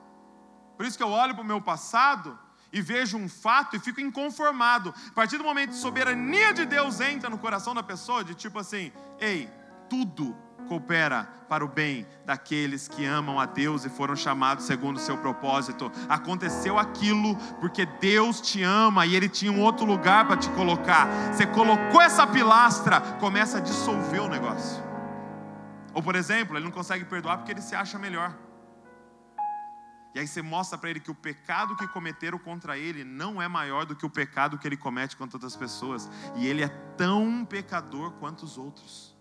Por 0.74 0.86
isso 0.86 0.96
que 0.96 1.04
eu 1.04 1.10
olho 1.10 1.34
para 1.34 1.44
o 1.44 1.46
meu 1.46 1.60
passado 1.60 2.38
e 2.72 2.80
vejo 2.80 3.18
um 3.18 3.28
fato 3.28 3.76
e 3.76 3.78
fico 3.78 4.00
inconformado. 4.00 4.94
A 5.08 5.12
partir 5.12 5.36
do 5.36 5.44
momento 5.44 5.72
que 5.72 5.76
a 5.76 5.80
soberania 5.80 6.54
de 6.54 6.64
Deus 6.64 6.98
entra 6.98 7.28
no 7.28 7.36
coração 7.36 7.74
da 7.74 7.82
pessoa, 7.82 8.24
de 8.24 8.34
tipo 8.34 8.58
assim, 8.58 8.90
ei, 9.20 9.50
tudo 9.90 10.34
coopera 10.66 11.28
para 11.48 11.64
o 11.64 11.68
bem 11.68 12.06
daqueles 12.24 12.88
que 12.88 13.04
amam 13.04 13.40
a 13.40 13.46
Deus 13.46 13.84
e 13.84 13.88
foram 13.88 14.14
chamados 14.14 14.64
segundo 14.64 14.96
o 14.96 15.00
seu 15.00 15.16
propósito. 15.16 15.90
Aconteceu 16.08 16.78
aquilo 16.78 17.36
porque 17.60 17.86
Deus 17.86 18.40
te 18.40 18.62
ama 18.62 19.06
e 19.06 19.16
Ele 19.16 19.28
tinha 19.28 19.52
um 19.52 19.62
outro 19.62 19.86
lugar 19.86 20.26
para 20.26 20.36
te 20.36 20.50
colocar. 20.50 21.08
Você 21.32 21.46
colocou 21.46 22.00
essa 22.00 22.26
pilastra, 22.26 23.00
começa 23.18 23.58
a 23.58 23.60
dissolver 23.60 24.22
o 24.22 24.28
negócio. 24.28 24.84
Ou, 25.94 26.02
por 26.02 26.14
exemplo, 26.14 26.56
ele 26.56 26.64
não 26.66 26.70
consegue 26.70 27.06
perdoar 27.06 27.38
porque 27.38 27.52
ele 27.52 27.62
se 27.62 27.74
acha 27.74 27.98
melhor. 27.98 28.36
E 30.14 30.18
aí 30.18 30.26
você 30.26 30.42
mostra 30.42 30.76
para 30.76 30.90
ele 30.90 31.00
que 31.00 31.10
o 31.10 31.14
pecado 31.14 31.74
que 31.74 31.88
cometeram 31.88 32.38
contra 32.38 32.76
ele 32.76 33.02
não 33.02 33.40
é 33.40 33.48
maior 33.48 33.86
do 33.86 33.96
que 33.96 34.04
o 34.04 34.10
pecado 34.10 34.58
que 34.58 34.68
ele 34.68 34.76
comete 34.76 35.16
contra 35.16 35.36
outras 35.36 35.56
pessoas. 35.56 36.10
E 36.36 36.46
ele 36.46 36.62
é 36.62 36.68
tão 36.68 37.46
pecador 37.46 38.12
quanto 38.12 38.42
os 38.42 38.58
outros. 38.58 39.15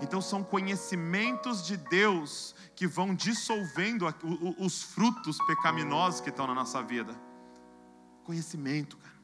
Então 0.00 0.20
são 0.20 0.42
conhecimentos 0.42 1.64
de 1.66 1.76
Deus 1.76 2.54
que 2.76 2.86
vão 2.86 3.14
dissolvendo 3.14 4.06
os 4.58 4.82
frutos 4.82 5.38
pecaminosos 5.46 6.20
que 6.20 6.30
estão 6.30 6.46
na 6.46 6.54
nossa 6.54 6.82
vida. 6.82 7.14
conhecimento, 8.24 8.96
cara. 8.98 9.18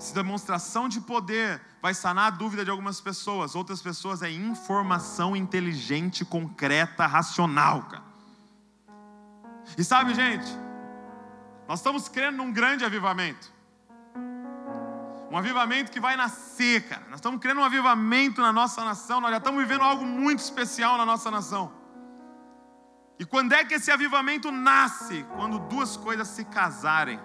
Se 0.00 0.14
demonstração 0.14 0.88
de 0.88 1.00
poder 1.00 1.60
vai 1.82 1.92
sanar 1.94 2.26
a 2.26 2.30
dúvida 2.30 2.64
de 2.64 2.70
algumas 2.70 3.00
pessoas, 3.00 3.54
outras 3.54 3.82
pessoas 3.82 4.22
é 4.22 4.30
informação 4.30 5.36
inteligente, 5.36 6.24
concreta, 6.24 7.06
racional, 7.06 7.82
cara. 7.84 8.04
E 9.76 9.84
sabe, 9.84 10.14
gente, 10.14 10.50
nós 11.68 11.80
estamos 11.80 12.08
crendo 12.08 12.38
num 12.38 12.52
grande 12.52 12.84
avivamento. 12.84 13.53
Um 15.34 15.38
avivamento 15.38 15.90
que 15.90 15.98
vai 15.98 16.16
nascer, 16.16 16.88
cara. 16.88 17.06
Nós 17.06 17.16
estamos 17.16 17.40
crendo 17.40 17.58
num 17.58 17.66
avivamento 17.66 18.40
na 18.40 18.52
nossa 18.52 18.84
nação, 18.84 19.20
nós 19.20 19.32
já 19.32 19.38
estamos 19.38 19.60
vivendo 19.60 19.82
algo 19.82 20.06
muito 20.06 20.38
especial 20.38 20.96
na 20.96 21.04
nossa 21.04 21.28
nação. 21.28 21.72
E 23.18 23.24
quando 23.24 23.52
é 23.52 23.64
que 23.64 23.74
esse 23.74 23.90
avivamento 23.90 24.52
nasce? 24.52 25.24
Quando 25.34 25.58
duas 25.58 25.96
coisas 25.96 26.28
se 26.28 26.44
casarem 26.44 27.18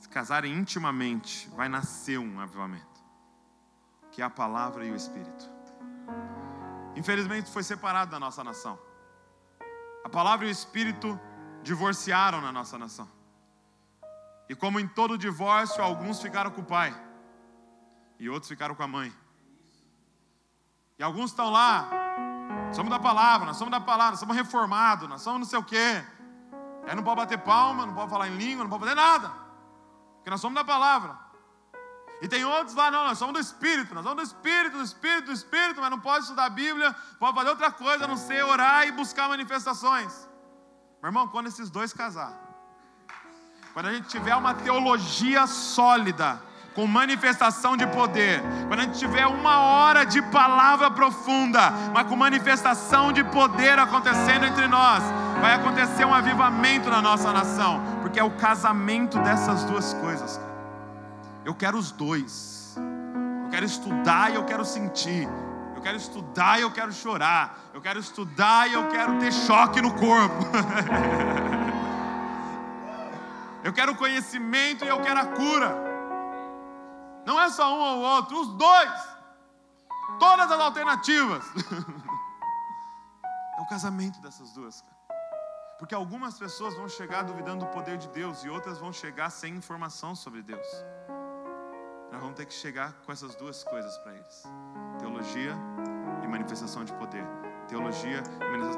se 0.00 0.08
casarem 0.08 0.52
intimamente, 0.52 1.48
vai 1.50 1.68
nascer 1.68 2.18
um 2.18 2.40
avivamento, 2.40 3.00
que 4.10 4.20
é 4.20 4.24
a 4.24 4.30
palavra 4.30 4.84
e 4.84 4.90
o 4.90 4.96
Espírito. 4.96 5.48
Infelizmente 6.96 7.48
foi 7.48 7.62
separado 7.62 8.10
da 8.10 8.18
nossa 8.18 8.42
nação. 8.42 8.76
A 10.04 10.08
palavra 10.08 10.46
e 10.46 10.48
o 10.48 10.50
Espírito 10.50 11.16
divorciaram 11.62 12.40
na 12.40 12.50
nossa 12.50 12.76
nação. 12.76 13.15
E 14.48 14.54
como 14.54 14.78
em 14.78 14.86
todo 14.86 15.18
divórcio, 15.18 15.82
alguns 15.82 16.20
ficaram 16.20 16.50
com 16.50 16.60
o 16.60 16.64
pai 16.64 16.94
e 18.18 18.28
outros 18.28 18.48
ficaram 18.48 18.74
com 18.74 18.82
a 18.82 18.86
mãe. 18.88 19.12
E 20.98 21.02
alguns 21.02 21.30
estão 21.30 21.50
lá, 21.50 21.88
somos 22.72 22.90
da 22.90 22.98
palavra, 22.98 23.46
nós 23.46 23.56
somos 23.56 23.70
da 23.70 23.80
palavra, 23.80 24.16
somos 24.16 24.34
reformados, 24.34 25.08
nós 25.08 25.20
somos 25.20 25.40
não 25.40 25.46
sei 25.46 25.58
o 25.58 25.64
quê. 25.64 26.04
Aí 26.86 26.94
não 26.94 27.02
pode 27.02 27.16
bater 27.16 27.38
palma, 27.38 27.84
não 27.84 27.94
pode 27.94 28.10
falar 28.10 28.28
em 28.28 28.36
língua, 28.36 28.64
não 28.64 28.70
pode 28.70 28.84
fazer 28.84 28.94
nada. 28.94 29.30
Porque 30.16 30.30
nós 30.30 30.40
somos 30.40 30.54
da 30.54 30.64
palavra. 30.64 31.18
E 32.22 32.28
tem 32.28 32.44
outros 32.44 32.74
lá, 32.74 32.90
não, 32.90 33.04
nós 33.04 33.18
somos 33.18 33.34
do 33.34 33.40
Espírito, 33.40 33.94
nós 33.94 34.02
somos 34.02 34.16
do 34.16 34.34
Espírito, 34.34 34.78
do 34.78 34.82
Espírito, 34.82 35.26
do 35.26 35.32
Espírito, 35.32 35.80
mas 35.80 35.90
não 35.90 36.00
pode 36.00 36.22
estudar 36.24 36.46
a 36.46 36.50
Bíblia, 36.50 36.94
pode 37.18 37.36
fazer 37.36 37.50
outra 37.50 37.70
coisa, 37.70 38.04
a 38.04 38.08
não 38.08 38.16
ser 38.16 38.42
orar 38.42 38.86
e 38.86 38.92
buscar 38.92 39.28
manifestações. 39.28 40.26
Meu 41.02 41.08
irmão, 41.08 41.28
quando 41.28 41.48
esses 41.48 41.68
dois 41.68 41.92
casar, 41.92 42.45
quando 43.76 43.88
a 43.88 43.92
gente 43.92 44.08
tiver 44.08 44.34
uma 44.34 44.54
teologia 44.54 45.46
sólida, 45.46 46.40
com 46.74 46.86
manifestação 46.86 47.76
de 47.76 47.86
poder, 47.86 48.40
quando 48.68 48.80
a 48.80 48.82
gente 48.84 48.98
tiver 48.98 49.26
uma 49.26 49.58
hora 49.60 50.06
de 50.06 50.22
palavra 50.22 50.90
profunda, 50.90 51.70
mas 51.92 52.06
com 52.06 52.16
manifestação 52.16 53.12
de 53.12 53.22
poder 53.22 53.78
acontecendo 53.78 54.46
entre 54.46 54.66
nós, 54.66 55.02
vai 55.42 55.52
acontecer 55.52 56.06
um 56.06 56.14
avivamento 56.14 56.88
na 56.88 57.02
nossa 57.02 57.30
nação, 57.34 57.82
porque 58.00 58.18
é 58.18 58.24
o 58.24 58.30
casamento 58.30 59.18
dessas 59.18 59.62
duas 59.64 59.92
coisas. 59.92 60.40
Eu 61.44 61.54
quero 61.54 61.76
os 61.76 61.92
dois. 61.92 62.78
Eu 63.44 63.50
quero 63.50 63.66
estudar 63.66 64.32
e 64.32 64.36
eu 64.36 64.44
quero 64.44 64.64
sentir. 64.64 65.28
Eu 65.74 65.82
quero 65.82 65.98
estudar 65.98 66.58
e 66.58 66.62
eu 66.62 66.70
quero 66.70 66.94
chorar. 66.94 67.58
Eu 67.74 67.82
quero 67.82 67.98
estudar 67.98 68.70
e 68.70 68.72
eu 68.72 68.88
quero 68.88 69.18
ter 69.18 69.34
choque 69.34 69.82
no 69.82 69.92
corpo. 69.92 70.46
eu 73.66 73.72
quero 73.72 73.96
conhecimento 73.96 74.84
e 74.84 74.88
eu 74.88 75.02
quero 75.02 75.18
a 75.18 75.26
cura. 75.26 75.74
Não 77.26 77.42
é 77.42 77.50
só 77.50 77.76
um 77.76 77.80
ou 77.80 77.98
outro, 78.14 78.40
os 78.40 78.54
dois. 78.54 78.92
Todas 80.20 80.52
as 80.52 80.60
alternativas. 80.60 81.44
é 83.58 83.60
o 83.60 83.66
casamento 83.66 84.20
dessas 84.20 84.52
duas. 84.52 84.84
Porque 85.80 85.96
algumas 85.96 86.38
pessoas 86.38 86.76
vão 86.76 86.88
chegar 86.88 87.24
duvidando 87.24 87.64
do 87.64 87.70
poder 87.72 87.98
de 87.98 88.06
Deus 88.10 88.44
e 88.44 88.48
outras 88.48 88.78
vão 88.78 88.92
chegar 88.92 89.30
sem 89.30 89.56
informação 89.56 90.14
sobre 90.14 90.42
Deus. 90.42 90.66
Nós 92.12 92.20
vamos 92.20 92.36
ter 92.36 92.46
que 92.46 92.54
chegar 92.54 92.92
com 93.04 93.10
essas 93.10 93.34
duas 93.34 93.64
coisas 93.64 93.98
para 93.98 94.14
eles: 94.14 94.44
teologia 95.00 95.56
e 96.22 96.28
manifestação 96.28 96.84
de 96.84 96.92
poder. 96.92 97.26
Teologia 97.68 98.22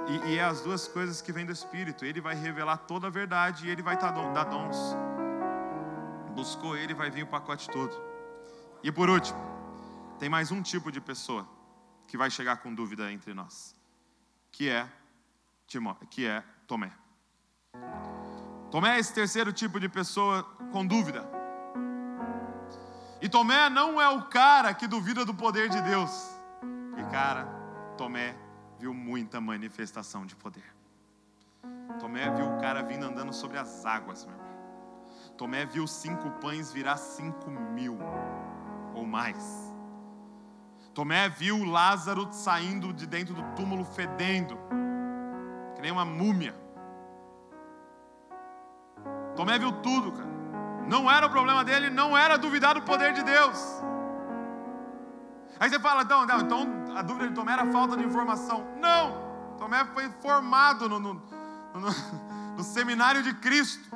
e, 0.09 0.31
e, 0.31 0.39
é 0.39 0.45
as 0.45 0.63
duas 0.63 0.89
coisas 0.89 1.21
que 1.21 1.31
vêm 1.31 1.45
do 1.45 1.53
Espírito. 1.53 2.05
Ele 2.05 2.21
vai 2.21 2.35
revelar 2.35 2.79
toda 2.79 3.09
a 3.09 3.11
verdade 3.11 3.67
e 3.67 3.71
ele 3.71 3.83
vai 3.83 3.99
dar 3.99 4.45
dons. 4.45 4.97
Buscou 6.35 6.77
ele, 6.77 6.95
vai 6.95 7.11
vir 7.11 7.25
o 7.25 7.27
pacote 7.27 7.69
todo. 7.69 7.95
E 8.83 8.91
por 8.91 9.11
último, 9.11 9.39
tem 10.19 10.29
mais 10.29 10.51
um 10.51 10.63
tipo 10.63 10.91
de 10.91 11.01
pessoa 11.01 11.47
que 12.07 12.17
vai 12.17 12.31
chegar 12.31 12.59
com 12.59 12.75
dúvida 12.75 13.13
entre 13.13 13.35
nós, 13.35 13.77
que 14.51 14.69
é 14.71 14.89
Timó, 15.67 15.95
que 16.11 16.27
é 16.27 16.43
Tomé. 16.67 16.91
Tomé 18.71 18.97
é 18.97 18.99
esse 18.99 19.13
terceiro 19.13 19.53
tipo 19.53 19.79
de 19.79 19.89
pessoa 19.89 20.43
com 20.73 20.87
dúvida. 20.87 21.29
E 23.21 23.29
Tomé 23.29 23.69
não 23.69 24.01
é 24.01 24.09
o 24.09 24.23
cara 24.23 24.73
que 24.73 24.87
duvida 24.87 25.25
do 25.25 25.35
poder 25.35 25.69
de 25.69 25.81
Deus. 25.83 26.11
E 26.97 27.03
cara, 27.11 27.47
Tomé 27.97 28.35
viu 28.79 28.95
muita 28.95 29.41
manifestação 29.41 30.25
de 30.25 30.37
poder. 30.37 30.75
Tomé 31.99 32.31
viu 32.31 32.47
o 32.47 32.59
cara 32.59 32.83
vindo 32.83 33.05
andando 33.05 33.33
sobre 33.33 33.59
as 33.59 33.85
águas, 33.85 34.25
meu 34.25 34.35
irmão. 34.35 34.49
Tomé 35.37 35.65
viu 35.65 35.87
cinco 35.87 36.31
pães 36.33 36.73
virar 36.73 36.97
cinco 36.97 37.51
mil 37.51 37.99
ou 38.95 39.05
mais. 39.05 39.73
Tomé 40.95 41.29
viu 41.29 41.65
Lázaro 41.65 42.29
saindo 42.33 42.93
de 42.93 43.07
dentro 43.07 43.35
do 43.35 43.43
túmulo 43.55 43.85
fedendo 43.85 44.59
que 45.79 45.83
nem 45.83 45.93
uma 45.93 46.05
múmia. 46.05 46.55
Tomé 49.37 49.57
viu 49.61 49.71
tudo, 49.71 50.11
cara. 50.11 50.29
Não 50.89 51.09
era 51.09 51.27
o 51.27 51.31
problema 51.31 51.65
dele, 51.65 51.89
não 51.89 52.19
era 52.19 52.37
duvidar 52.37 52.75
do 52.75 52.83
poder 52.83 53.13
de 53.13 53.23
Deus. 53.23 53.81
Aí 55.61 55.71
você 55.71 55.79
fala, 55.79 56.03
então, 56.03 56.27
não, 56.27 56.41
então 56.41 56.78
a 56.97 57.03
dúvida 57.03 57.29
de 57.29 57.35
Tomé 57.35 57.53
era 57.53 57.67
falta 57.67 57.97
de 57.97 58.05
informação. 58.05 58.67
Não! 58.81 59.29
Tomé 59.59 59.85
foi 59.87 60.09
formado 60.21 60.89
no, 60.89 60.99
no, 60.99 61.15
no, 61.15 61.89
no 62.57 62.63
seminário 62.65 63.23
de 63.23 63.35
Cristo. 63.35 63.89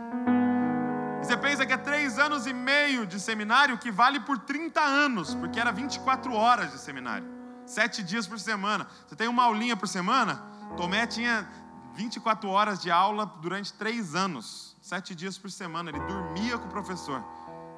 E 1.20 1.24
você 1.24 1.37
pensa 1.37 1.64
que 1.64 1.72
é 1.72 1.76
três 1.76 2.18
anos 2.18 2.46
e 2.46 2.52
meio 2.52 3.07
de 3.07 3.20
seminário 3.20 3.78
que 3.78 3.90
vale 3.90 4.18
por 4.20 4.38
30 4.38 4.81
anos, 4.81 5.35
porque 5.35 5.61
era 5.61 5.70
24 5.70 6.35
horas 6.35 6.72
de 6.72 6.78
seminário, 6.78 7.26
sete 7.64 8.02
dias 8.02 8.26
por 8.26 8.40
semana. 8.40 8.88
Você 9.07 9.14
tem 9.14 9.28
uma 9.28 9.44
aulinha 9.44 9.76
por 9.76 9.87
semana? 9.87 10.42
Tomé 10.76 11.07
tinha 11.07 11.48
24 11.94 12.48
horas 12.48 12.81
de 12.81 12.90
aula 12.90 13.26
durante 13.40 13.72
três 13.72 14.14
anos, 14.14 14.76
sete 14.83 15.14
dias 15.14 15.38
por 15.38 15.50
semana. 15.50 15.90
Ele 15.90 16.00
dormia 16.00 16.59
com 16.59 16.66
o 16.66 16.70
professor. 16.70 17.22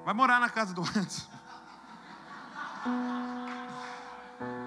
Vai 0.05 0.15
morar 0.15 0.41
na 0.41 0.49
casa 0.49 0.73
do 0.73 0.81
Anderson. 0.83 1.35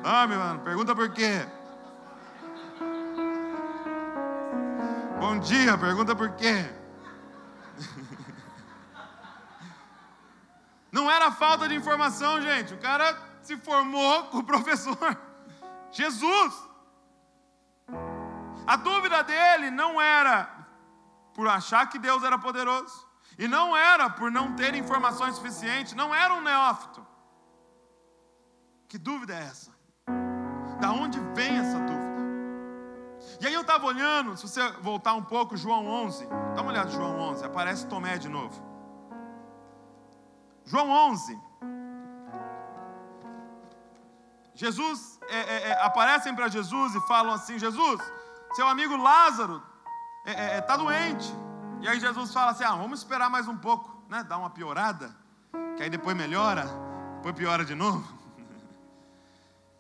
Ah, 0.04 0.28
meu 0.28 0.40
mano, 0.40 0.62
pergunta 0.62 0.96
por 0.96 1.10
quê? 1.10 1.46
Bom 5.20 5.40
dia, 5.40 5.78
pergunta 5.78 6.16
por 6.16 6.32
quê? 6.32 6.66
Não 10.92 11.12
era 11.12 11.32
falta 11.32 11.68
de 11.68 11.76
informação, 11.76 12.42
gente. 12.42 12.74
O 12.74 12.80
cara 12.80 13.18
se 13.42 13.58
formou 13.58 14.26
com 14.26 14.38
o 14.40 14.44
professor. 14.44 15.20
Jesus. 15.92 16.68
A 18.66 18.76
dúvida 18.76 19.24
dele 19.24 19.72
não 19.72 20.02
era 20.02 20.50
por 21.34 21.48
achar 21.48 21.88
que 21.88 22.00
Deus 22.00 22.24
era 22.24 22.38
poderoso, 22.38 23.08
e 23.38 23.48
não 23.48 23.78
era 23.78 24.10
por 24.10 24.32
não 24.32 24.56
ter 24.56 24.74
informações 24.74 25.36
suficientes, 25.36 25.94
não 25.94 26.14
era 26.14 26.34
um 26.34 26.42
neófito. 26.42 27.06
Que 28.88 28.98
dúvida 28.98 29.36
é 29.36 29.44
essa? 29.44 29.77
Da 30.80 30.92
onde 30.92 31.20
vem 31.34 31.58
essa 31.58 31.80
dúvida? 31.80 32.08
E 33.40 33.48
aí 33.48 33.54
eu 33.54 33.62
estava 33.62 33.86
olhando, 33.86 34.36
se 34.36 34.48
você 34.48 34.72
voltar 34.82 35.14
um 35.14 35.24
pouco, 35.24 35.58
João 35.58 35.86
11, 35.86 36.26
dá 36.56 36.62
uma 36.62 36.72
olhada 36.72 36.90
João 36.90 37.20
11, 37.20 37.46
aparece 37.46 37.88
Tomé 37.88 38.18
de 38.18 38.30
novo. 38.30 38.56
João 40.66 40.90
11. 40.90 41.40
Jesus, 44.54 45.20
é, 45.30 45.38
é, 45.38 45.70
é, 45.70 45.84
aparecem 45.84 46.34
para 46.34 46.48
Jesus 46.48 46.96
e 46.96 47.02
falam 47.02 47.32
assim: 47.32 47.60
Jesus, 47.60 48.02
seu 48.54 48.68
amigo 48.68 48.98
Lázaro 48.98 49.62
está 50.26 50.42
é, 50.42 50.56
é, 50.56 50.58
é 50.58 50.78
doente. 50.78 51.32
E 51.80 51.88
aí 51.88 52.00
Jesus 52.00 52.34
fala 52.34 52.52
assim: 52.52 52.64
ah, 52.64 52.76
vamos 52.76 53.00
esperar 53.00 53.30
mais 53.30 53.48
um 53.48 53.56
pouco, 53.56 54.04
né? 54.10 54.24
Dá 54.24 54.38
uma 54.38 54.50
piorada, 54.50 55.16
que 55.76 55.84
aí 55.84 55.90
depois 55.90 56.18
melhora, 56.18 56.66
depois 57.18 57.36
piora 57.36 57.64
de 57.64 57.76
novo. 57.76 58.18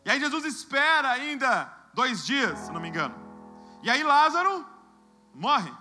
E 0.07 0.09
aí 0.09 0.21
Jesus 0.21 0.45
espera 0.45 1.11
ainda 1.11 1.69
dois 1.93 2.25
dias, 2.25 2.57
se 2.59 2.71
não 2.71 2.79
me 2.79 2.87
engano. 2.87 3.13
E 3.83 3.89
aí 3.89 4.01
Lázaro 4.03 4.65
morre. 5.35 5.73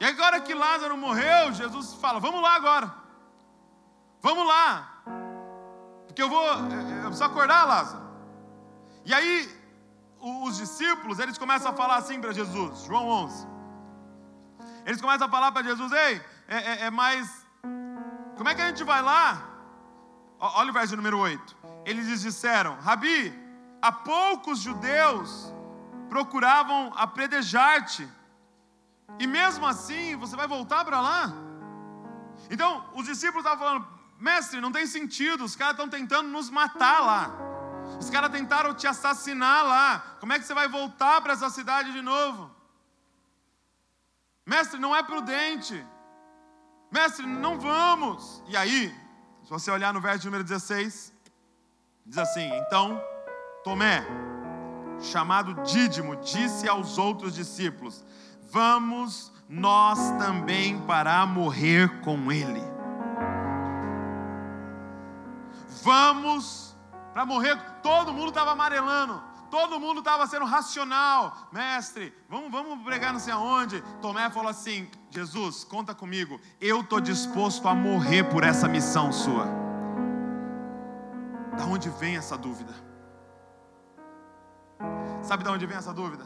E 0.00 0.04
agora 0.04 0.40
que 0.40 0.52
Lázaro 0.52 0.96
morreu, 0.96 1.52
Jesus 1.52 1.94
fala: 1.94 2.18
vamos 2.18 2.42
lá 2.42 2.56
agora. 2.56 2.92
Vamos 4.20 4.48
lá. 4.48 5.00
Porque 6.08 6.20
eu 6.20 6.28
vou, 6.28 6.44
eu 6.44 7.04
preciso 7.04 7.22
acordar 7.22 7.68
Lázaro. 7.68 8.02
E 9.04 9.14
aí 9.14 9.48
os 10.20 10.56
discípulos, 10.56 11.20
eles 11.20 11.38
começam 11.38 11.70
a 11.70 11.74
falar 11.74 11.98
assim 11.98 12.20
para 12.20 12.32
Jesus, 12.32 12.82
João 12.82 13.06
11. 13.06 13.46
Eles 14.84 15.00
começam 15.00 15.28
a 15.28 15.30
falar 15.30 15.52
para 15.52 15.62
Jesus: 15.62 15.92
Ei, 15.92 16.20
é, 16.48 16.56
é, 16.56 16.86
é 16.86 16.90
mais. 16.90 17.46
Como 18.36 18.48
é 18.48 18.56
que 18.56 18.62
a 18.62 18.66
gente 18.66 18.82
vai 18.82 19.02
lá? 19.02 19.51
Olha 20.44 20.70
o 20.70 20.72
verso 20.72 20.96
número 20.96 21.18
8. 21.18 21.56
Eles 21.84 22.20
disseram: 22.20 22.74
Rabi, 22.80 23.32
há 23.80 23.92
poucos 23.92 24.58
judeus 24.58 25.52
procuravam 26.08 26.92
apredejar-te, 26.96 28.06
e 29.20 29.26
mesmo 29.26 29.64
assim 29.64 30.16
você 30.16 30.34
vai 30.34 30.48
voltar 30.48 30.84
para 30.84 31.00
lá? 31.00 31.32
Então, 32.50 32.84
os 32.92 33.06
discípulos 33.06 33.44
estavam 33.44 33.64
falando: 33.64 33.88
Mestre, 34.18 34.60
não 34.60 34.72
tem 34.72 34.84
sentido, 34.84 35.44
os 35.44 35.54
caras 35.54 35.74
estão 35.74 35.88
tentando 35.88 36.28
nos 36.28 36.50
matar 36.50 37.00
lá. 37.00 37.30
Os 38.00 38.10
caras 38.10 38.32
tentaram 38.32 38.74
te 38.74 38.86
assassinar 38.88 39.64
lá. 39.64 40.16
Como 40.18 40.32
é 40.32 40.40
que 40.40 40.44
você 40.44 40.54
vai 40.54 40.66
voltar 40.66 41.20
para 41.20 41.34
essa 41.34 41.50
cidade 41.50 41.92
de 41.92 42.02
novo? 42.02 42.50
Mestre, 44.44 44.80
não 44.80 44.94
é 44.94 45.04
prudente. 45.04 45.86
Mestre, 46.90 47.24
não 47.26 47.60
vamos. 47.60 48.42
E 48.48 48.56
aí, 48.56 48.92
você 49.52 49.70
olhar 49.70 49.92
no 49.92 50.00
verso 50.00 50.24
número 50.24 50.42
16, 50.42 51.12
diz 52.06 52.16
assim: 52.16 52.50
Então, 52.54 52.98
Tomé, 53.62 54.02
chamado 54.98 55.52
Dídimo, 55.62 56.16
disse 56.16 56.66
aos 56.66 56.96
outros 56.96 57.34
discípulos: 57.34 58.02
Vamos 58.48 59.30
nós 59.46 59.98
também 60.12 60.80
para 60.86 61.26
morrer 61.26 62.00
com 62.00 62.32
ele. 62.32 62.62
Vamos 65.82 66.74
para 67.12 67.26
morrer. 67.26 67.54
Todo 67.82 68.10
mundo 68.10 68.30
estava 68.30 68.52
amarelando. 68.52 69.22
Todo 69.52 69.78
mundo 69.78 69.98
estava 69.98 70.26
sendo 70.26 70.46
racional. 70.46 71.36
Mestre, 71.52 72.10
vamos, 72.26 72.50
vamos 72.50 72.82
pregar 72.82 73.12
não 73.12 73.20
sei 73.20 73.34
aonde. 73.34 73.82
Tomé 74.00 74.30
falou 74.30 74.48
assim: 74.48 74.90
Jesus, 75.10 75.62
conta 75.62 75.94
comigo. 75.94 76.40
Eu 76.58 76.80
estou 76.80 76.98
disposto 76.98 77.68
a 77.68 77.74
morrer 77.74 78.24
por 78.30 78.44
essa 78.44 78.66
missão 78.66 79.12
sua. 79.12 79.44
Da 81.54 81.66
onde 81.66 81.90
vem 81.90 82.16
essa 82.16 82.38
dúvida? 82.38 82.72
Sabe 85.22 85.44
de 85.44 85.50
onde 85.50 85.66
vem 85.66 85.76
essa 85.76 85.92
dúvida? 85.92 86.24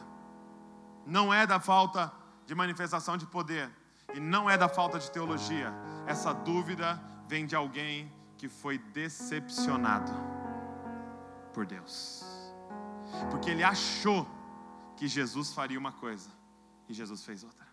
Não 1.05 1.35
é 1.35 1.49
da 1.49 1.59
falta 1.59 2.13
de 2.47 2.55
manifestação 2.55 3.17
de 3.17 3.27
poder 3.27 3.69
e 4.15 4.21
não 4.21 4.49
é 4.49 4.57
da 4.57 4.69
falta 4.69 5.01
de 5.01 5.11
teologia. 5.11 5.75
Essa 6.07 6.33
dúvida 6.33 7.03
vem 7.27 7.45
de 7.45 7.57
alguém 7.57 8.13
que 8.39 8.49
foi 8.49 8.79
decepcionado 8.79 10.13
por 11.53 11.67
Deus. 11.67 12.36
Porque 13.31 13.51
ele 13.51 13.65
achou 13.65 14.27
que 14.97 15.07
Jesus 15.07 15.53
faria 15.53 15.79
uma 15.79 15.93
coisa 15.93 16.31
e 16.89 16.95
Jesus 16.95 17.25
fez 17.25 17.45
outra. 17.45 17.67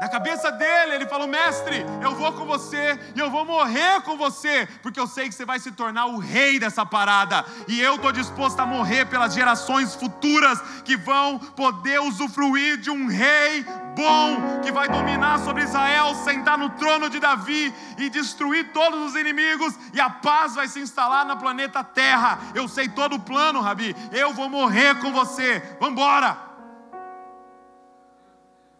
Na 0.00 0.08
cabeça 0.08 0.50
dele, 0.50 0.96
ele 0.96 1.06
falou: 1.06 1.26
Mestre, 1.26 1.84
eu 2.02 2.14
vou 2.14 2.32
com 2.32 2.44
você 2.44 2.98
e 3.14 3.18
eu 3.18 3.30
vou 3.30 3.44
morrer 3.44 4.02
com 4.02 4.16
você, 4.16 4.66
porque 4.82 4.98
eu 4.98 5.06
sei 5.06 5.28
que 5.28 5.34
você 5.34 5.44
vai 5.44 5.60
se 5.60 5.70
tornar 5.72 6.06
o 6.06 6.18
rei 6.18 6.58
dessa 6.58 6.84
parada, 6.84 7.44
e 7.68 7.80
eu 7.80 7.94
estou 7.94 8.10
disposto 8.10 8.58
a 8.60 8.66
morrer 8.66 9.06
pelas 9.06 9.32
gerações 9.32 9.94
futuras 9.94 10.60
que 10.84 10.96
vão 10.96 11.38
poder 11.38 12.00
usufruir 12.00 12.78
de 12.78 12.90
um 12.90 13.06
rei 13.06 13.64
bom, 13.94 14.60
que 14.62 14.72
vai 14.72 14.88
dominar 14.88 15.38
sobre 15.38 15.62
Israel, 15.62 16.14
sentar 16.16 16.58
no 16.58 16.70
trono 16.70 17.08
de 17.08 17.20
Davi 17.20 17.72
e 17.96 18.10
destruir 18.10 18.72
todos 18.72 19.00
os 19.00 19.14
inimigos, 19.14 19.74
e 19.92 20.00
a 20.00 20.10
paz 20.10 20.54
vai 20.54 20.68
se 20.68 20.80
instalar 20.80 21.24
no 21.24 21.36
planeta 21.36 21.82
Terra. 21.82 22.38
Eu 22.54 22.68
sei 22.68 22.88
todo 22.88 23.16
o 23.16 23.20
plano, 23.20 23.60
Rabi, 23.60 23.94
eu 24.12 24.32
vou 24.32 24.48
morrer 24.48 25.00
com 25.00 25.12
você, 25.12 25.60
vamos 25.80 25.92
embora. 25.92 26.36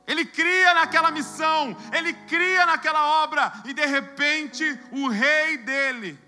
Ele 0.07 0.27
cria 0.27 0.75
naquela 0.75 1.11
missão, 1.11 1.75
ele 1.93 2.13
cria 2.13 2.67
naquela 2.67 3.23
obra, 3.23 3.53
e 3.65 3.73
de 3.73 3.87
repente 3.87 4.79
o 4.93 5.09
rei 5.09 5.57
dele 5.59 6.19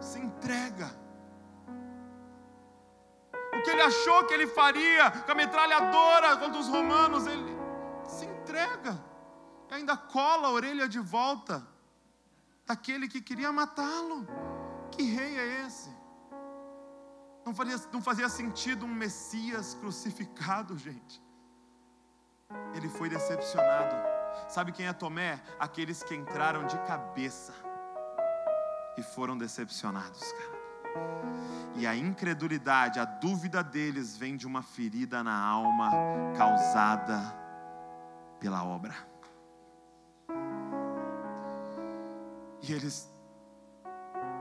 se 0.00 0.18
entrega. 0.18 0.97
O 3.58 3.62
que 3.62 3.70
ele 3.70 3.82
achou 3.82 4.24
que 4.24 4.34
ele 4.34 4.46
faria 4.46 5.10
com 5.10 5.32
a 5.32 5.34
metralhadora 5.34 6.36
contra 6.36 6.58
os 6.58 6.68
romanos, 6.68 7.26
ele 7.26 7.56
se 8.06 8.24
entrega 8.24 8.98
e 9.70 9.74
ainda 9.74 9.96
cola 9.96 10.48
a 10.48 10.50
orelha 10.50 10.88
de 10.88 10.98
volta 10.98 11.66
daquele 12.66 13.08
que 13.08 13.20
queria 13.20 13.52
matá-lo. 13.52 14.26
Que 14.90 15.02
rei 15.02 15.38
é 15.38 15.66
esse? 15.66 15.90
Não 17.44 17.54
fazia, 17.54 17.80
não 17.92 18.02
fazia 18.02 18.28
sentido 18.28 18.86
um 18.86 18.94
Messias 18.94 19.74
crucificado, 19.74 20.76
gente 20.76 21.28
ele 22.74 22.88
foi 22.88 23.08
decepcionado. 23.08 23.94
Sabe 24.48 24.72
quem 24.72 24.86
é 24.86 24.92
Tomé? 24.92 25.40
Aqueles 25.58 26.02
que 26.02 26.14
entraram 26.14 26.66
de 26.66 26.78
cabeça 26.86 27.52
e 28.96 29.02
foram 29.02 29.36
decepcionados, 29.36 30.32
cara. 30.32 30.57
E 31.76 31.86
a 31.86 31.94
incredulidade, 31.94 32.98
a 32.98 33.04
dúvida 33.04 33.62
deles 33.62 34.16
vem 34.16 34.36
de 34.36 34.46
uma 34.46 34.62
ferida 34.62 35.22
na 35.22 35.38
alma 35.38 35.90
causada 36.36 37.18
pela 38.40 38.64
obra. 38.64 38.94
E 42.62 42.72
eles 42.72 43.08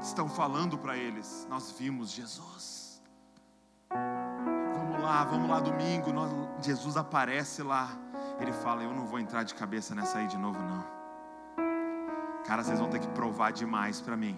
estão 0.01 0.27
falando 0.27 0.77
para 0.77 0.97
eles: 0.97 1.45
Nós 1.49 1.71
vimos 1.77 2.11
Jesus 2.11 2.77
lá, 5.07 5.23
vamos 5.23 5.49
lá 5.49 5.59
domingo. 5.59 6.11
Nós, 6.11 6.31
Jesus 6.61 6.97
aparece 6.97 7.63
lá. 7.63 7.89
Ele 8.39 8.51
fala: 8.51 8.83
Eu 8.83 8.93
não 8.93 9.05
vou 9.05 9.19
entrar 9.19 9.43
de 9.43 9.55
cabeça 9.55 9.95
nessa 9.95 10.19
aí 10.19 10.27
de 10.27 10.37
novo, 10.37 10.59
não. 10.61 10.85
Cara, 12.45 12.63
vocês 12.63 12.79
vão 12.79 12.89
ter 12.89 12.99
que 12.99 13.07
provar 13.09 13.51
demais 13.51 14.01
para 14.01 14.15
mim, 14.15 14.37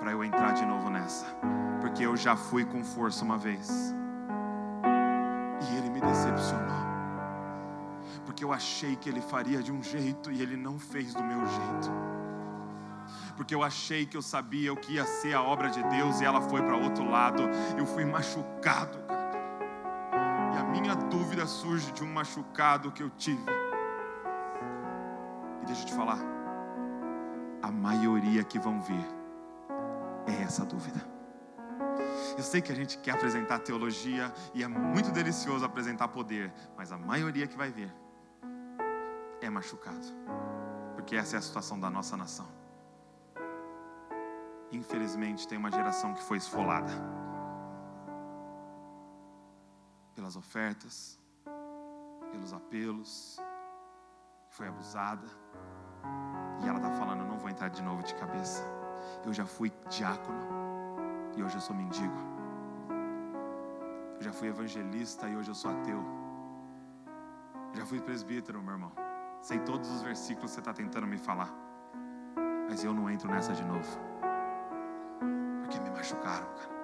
para 0.00 0.10
eu 0.10 0.24
entrar 0.24 0.52
de 0.52 0.66
novo 0.66 0.90
nessa, 0.90 1.26
porque 1.80 2.04
eu 2.04 2.16
já 2.16 2.34
fui 2.34 2.64
com 2.64 2.82
força 2.82 3.24
uma 3.24 3.38
vez 3.38 3.94
e 5.62 5.76
ele 5.76 5.90
me 5.90 6.00
decepcionou, 6.00 6.86
porque 8.24 8.42
eu 8.42 8.52
achei 8.52 8.96
que 8.96 9.08
ele 9.08 9.20
faria 9.20 9.62
de 9.62 9.70
um 9.70 9.80
jeito 9.82 10.32
e 10.32 10.42
ele 10.42 10.56
não 10.56 10.78
fez 10.78 11.14
do 11.14 11.22
meu 11.22 11.46
jeito 11.46 12.10
porque 13.36 13.54
eu 13.54 13.62
achei 13.62 14.04
que 14.04 14.16
eu 14.16 14.20
sabia 14.20 14.70
o 14.70 14.76
que 14.76 14.94
ia 14.94 15.06
ser 15.06 15.32
a 15.32 15.42
obra 15.42 15.70
de 15.70 15.82
Deus 15.84 16.20
e 16.20 16.24
ela 16.26 16.42
foi 16.42 16.60
para 16.60 16.76
outro 16.76 17.08
lado. 17.10 17.42
Eu 17.78 17.86
fui 17.86 18.04
machucado, 18.04 18.98
cara 19.06 19.20
minha 20.70 20.94
dúvida 20.94 21.46
surge 21.46 21.90
de 21.92 22.02
um 22.02 22.12
machucado 22.12 22.92
que 22.92 23.02
eu 23.02 23.10
tive. 23.10 23.42
E 25.62 25.66
deixa 25.66 25.82
eu 25.82 25.86
te 25.86 25.94
falar, 25.94 26.18
a 27.62 27.70
maioria 27.70 28.42
que 28.44 28.58
vão 28.58 28.80
vir 28.80 29.19
é 30.26 30.42
essa 30.42 30.64
dúvida. 30.64 31.00
Eu 32.36 32.42
sei 32.42 32.60
que 32.60 32.72
a 32.72 32.74
gente 32.74 32.98
quer 32.98 33.12
apresentar 33.12 33.58
teologia 33.60 34.32
e 34.54 34.62
é 34.62 34.68
muito 34.68 35.10
delicioso 35.10 35.64
apresentar 35.64 36.08
poder, 36.08 36.52
mas 36.76 36.92
a 36.92 36.98
maioria 36.98 37.46
que 37.46 37.56
vai 37.56 37.70
ver 37.70 37.92
é 39.40 39.48
machucado, 39.48 40.06
porque 40.94 41.16
essa 41.16 41.36
é 41.36 41.38
a 41.38 41.42
situação 41.42 41.78
da 41.78 41.90
nossa 41.90 42.16
nação. 42.16 42.46
Infelizmente, 44.72 45.48
tem 45.48 45.58
uma 45.58 45.70
geração 45.70 46.14
que 46.14 46.22
foi 46.22 46.38
esfolada 46.38 46.92
pelas 50.14 50.36
ofertas, 50.36 51.18
pelos 52.30 52.52
apelos, 52.52 53.40
foi 54.50 54.68
abusada. 54.68 55.26
E 56.62 56.68
ela 56.68 56.78
está 56.78 56.92
falando: 56.92 57.22
Eu 57.22 57.26
não 57.26 57.38
vou 57.38 57.50
entrar 57.50 57.68
de 57.68 57.82
novo 57.82 58.02
de 58.02 58.14
cabeça. 58.14 58.79
Eu 59.24 59.32
já 59.32 59.46
fui 59.46 59.72
diácono 59.88 60.38
e 61.36 61.42
hoje 61.42 61.56
eu 61.56 61.60
sou 61.60 61.74
mendigo. 61.74 62.16
Eu 64.18 64.22
já 64.22 64.32
fui 64.32 64.48
evangelista 64.48 65.28
e 65.28 65.36
hoje 65.36 65.50
eu 65.50 65.54
sou 65.54 65.70
ateu. 65.70 66.02
Eu 67.72 67.80
já 67.80 67.86
fui 67.86 68.00
presbítero, 68.00 68.62
meu 68.62 68.74
irmão. 68.74 68.92
Sei 69.40 69.58
todos 69.60 69.90
os 69.90 70.02
versículos 70.02 70.50
que 70.50 70.54
você 70.54 70.60
está 70.60 70.72
tentando 70.72 71.06
me 71.06 71.18
falar. 71.18 71.50
Mas 72.68 72.84
eu 72.84 72.92
não 72.92 73.08
entro 73.08 73.30
nessa 73.30 73.52
de 73.52 73.64
novo. 73.64 73.98
Porque 75.62 75.80
me 75.80 75.90
machucaram, 75.90 76.46
cara 76.54 76.80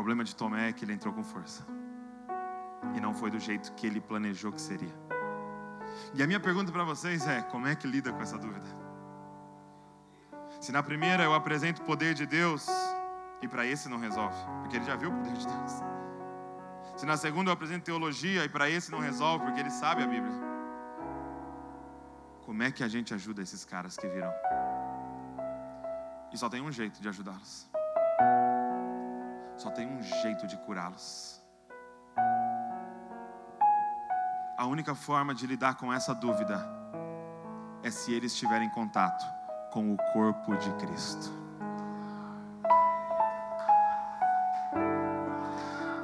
problema 0.00 0.24
de 0.24 0.34
Tomé 0.34 0.70
é 0.70 0.72
que 0.72 0.82
ele 0.82 0.94
entrou 0.94 1.12
com 1.12 1.22
força. 1.22 1.62
E 2.96 3.00
não 3.00 3.12
foi 3.12 3.30
do 3.30 3.38
jeito 3.38 3.70
que 3.74 3.86
ele 3.86 4.00
planejou 4.00 4.50
que 4.50 4.60
seria. 4.60 4.94
E 6.14 6.22
a 6.22 6.26
minha 6.26 6.40
pergunta 6.40 6.72
para 6.72 6.84
vocês 6.84 7.26
é: 7.26 7.42
como 7.42 7.66
é 7.66 7.74
que 7.74 7.86
lida 7.86 8.10
com 8.10 8.22
essa 8.22 8.38
dúvida? 8.38 8.79
Se 10.60 10.70
na 10.70 10.82
primeira 10.82 11.22
eu 11.24 11.34
apresento 11.34 11.82
o 11.82 11.84
poder 11.84 12.14
de 12.14 12.26
Deus, 12.26 12.66
e 13.42 13.48
para 13.48 13.64
esse 13.66 13.88
não 13.88 13.98
resolve, 13.98 14.36
porque 14.60 14.76
ele 14.76 14.84
já 14.84 14.96
viu 14.96 15.10
o 15.10 15.16
poder 15.16 15.32
de 15.32 15.46
Deus. 15.46 15.72
Se 16.96 17.06
na 17.06 17.16
segunda 17.16 17.50
eu 17.50 17.54
apresento 17.54 17.84
teologia, 17.84 18.44
e 18.44 18.48
para 18.48 18.68
esse 18.68 18.90
não 18.90 19.00
resolve, 19.00 19.44
porque 19.44 19.60
ele 19.60 19.70
sabe 19.70 20.02
a 20.02 20.06
Bíblia. 20.06 20.38
Como 22.44 22.62
é 22.62 22.70
que 22.70 22.84
a 22.84 22.88
gente 22.88 23.14
ajuda 23.14 23.42
esses 23.42 23.64
caras 23.64 23.96
que 23.96 24.06
virão? 24.06 24.32
E 26.32 26.36
só 26.36 26.48
tem 26.48 26.60
um 26.60 26.70
jeito 26.70 27.00
de 27.00 27.08
ajudá-los 27.08 27.70
só 29.60 29.70
tem 29.70 29.86
um 29.86 30.02
jeito 30.02 30.46
de 30.46 30.56
curá-los. 30.56 31.38
A 34.56 34.64
única 34.66 34.94
forma 34.94 35.34
de 35.34 35.46
lidar 35.46 35.74
com 35.74 35.92
essa 35.92 36.14
dúvida 36.14 36.66
é 37.82 37.90
se 37.90 38.12
ele 38.12 38.26
estiver 38.26 38.62
em 38.62 38.70
contato 38.70 39.24
com 39.70 39.92
o 39.92 39.96
corpo 40.12 40.56
de 40.56 40.70
Cristo. 40.72 41.32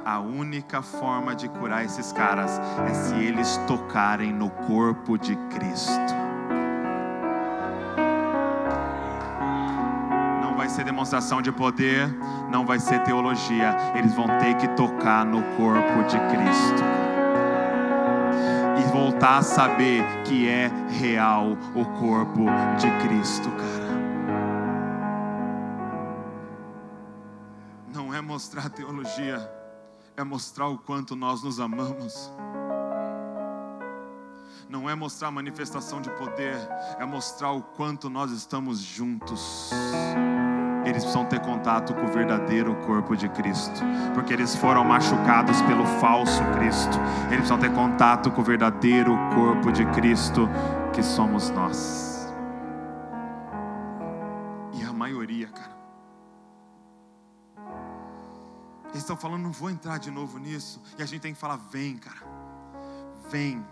A 0.05 0.19
única 0.19 0.81
forma 0.81 1.35
de 1.35 1.49
curar 1.49 1.83
esses 1.83 2.13
caras 2.13 2.61
é 2.89 2.93
se 2.93 3.15
eles 3.15 3.57
tocarem 3.67 4.31
no 4.31 4.49
corpo 4.49 5.17
de 5.17 5.35
Cristo. 5.49 6.15
Não 10.41 10.55
vai 10.55 10.69
ser 10.69 10.85
demonstração 10.85 11.41
de 11.41 11.51
poder, 11.51 12.07
não 12.49 12.65
vai 12.65 12.79
ser 12.79 13.03
teologia. 13.03 13.75
Eles 13.95 14.13
vão 14.13 14.27
ter 14.39 14.55
que 14.55 14.67
tocar 14.69 15.25
no 15.25 15.43
corpo 15.57 16.03
de 16.07 16.17
Cristo. 16.29 16.96
Voltar 19.17 19.37
a 19.39 19.41
saber 19.41 20.03
que 20.25 20.47
é 20.47 20.67
real 20.91 21.53
o 21.73 21.83
corpo 21.99 22.45
de 22.77 22.87
Cristo, 23.01 23.49
cara. 23.49 23.97
Não 27.91 28.13
é 28.13 28.21
mostrar 28.21 28.69
teologia 28.69 29.57
é 30.15 30.23
mostrar 30.23 30.67
o 30.67 30.77
quanto 30.77 31.15
nós 31.15 31.41
nos 31.41 31.59
amamos. 31.59 32.31
Não 34.69 34.87
é 34.87 34.93
mostrar 34.93 35.31
manifestação 35.31 35.99
de 35.99 36.11
poder, 36.11 36.55
é 36.99 37.05
mostrar 37.05 37.53
o 37.53 37.63
quanto 37.63 38.11
nós 38.11 38.29
estamos 38.29 38.77
juntos. 38.77 39.71
Eles 40.87 41.03
precisam 41.03 41.25
ter 41.25 41.39
contato 41.41 41.93
com 41.93 42.05
o 42.05 42.07
verdadeiro 42.07 42.75
corpo 42.85 43.15
de 43.15 43.27
Cristo, 43.29 43.81
porque 44.13 44.33
eles 44.33 44.55
foram 44.55 44.83
machucados 44.83 45.61
pelo 45.63 45.85
falso 45.99 46.41
Cristo. 46.57 46.97
Eles 47.25 47.39
precisam 47.39 47.59
ter 47.59 47.73
contato 47.73 48.31
com 48.31 48.41
o 48.41 48.43
verdadeiro 48.43 49.17
corpo 49.35 49.71
de 49.71 49.85
Cristo, 49.87 50.49
que 50.93 51.03
somos 51.03 51.49
nós. 51.49 52.33
E 54.73 54.83
a 54.83 54.93
maioria, 54.93 55.47
cara 55.47 55.77
Eles 58.97 59.03
estão 59.03 59.15
falando, 59.15 59.43
não 59.43 59.51
vou 59.51 59.69
entrar 59.69 59.99
de 59.99 60.09
novo 60.09 60.39
nisso. 60.39 60.81
E 60.97 61.03
a 61.03 61.05
gente 61.05 61.21
tem 61.21 61.33
que 61.33 61.39
falar: 61.39 61.57
vem, 61.57 61.97
cara, 61.97 62.25
vem, 63.29 63.63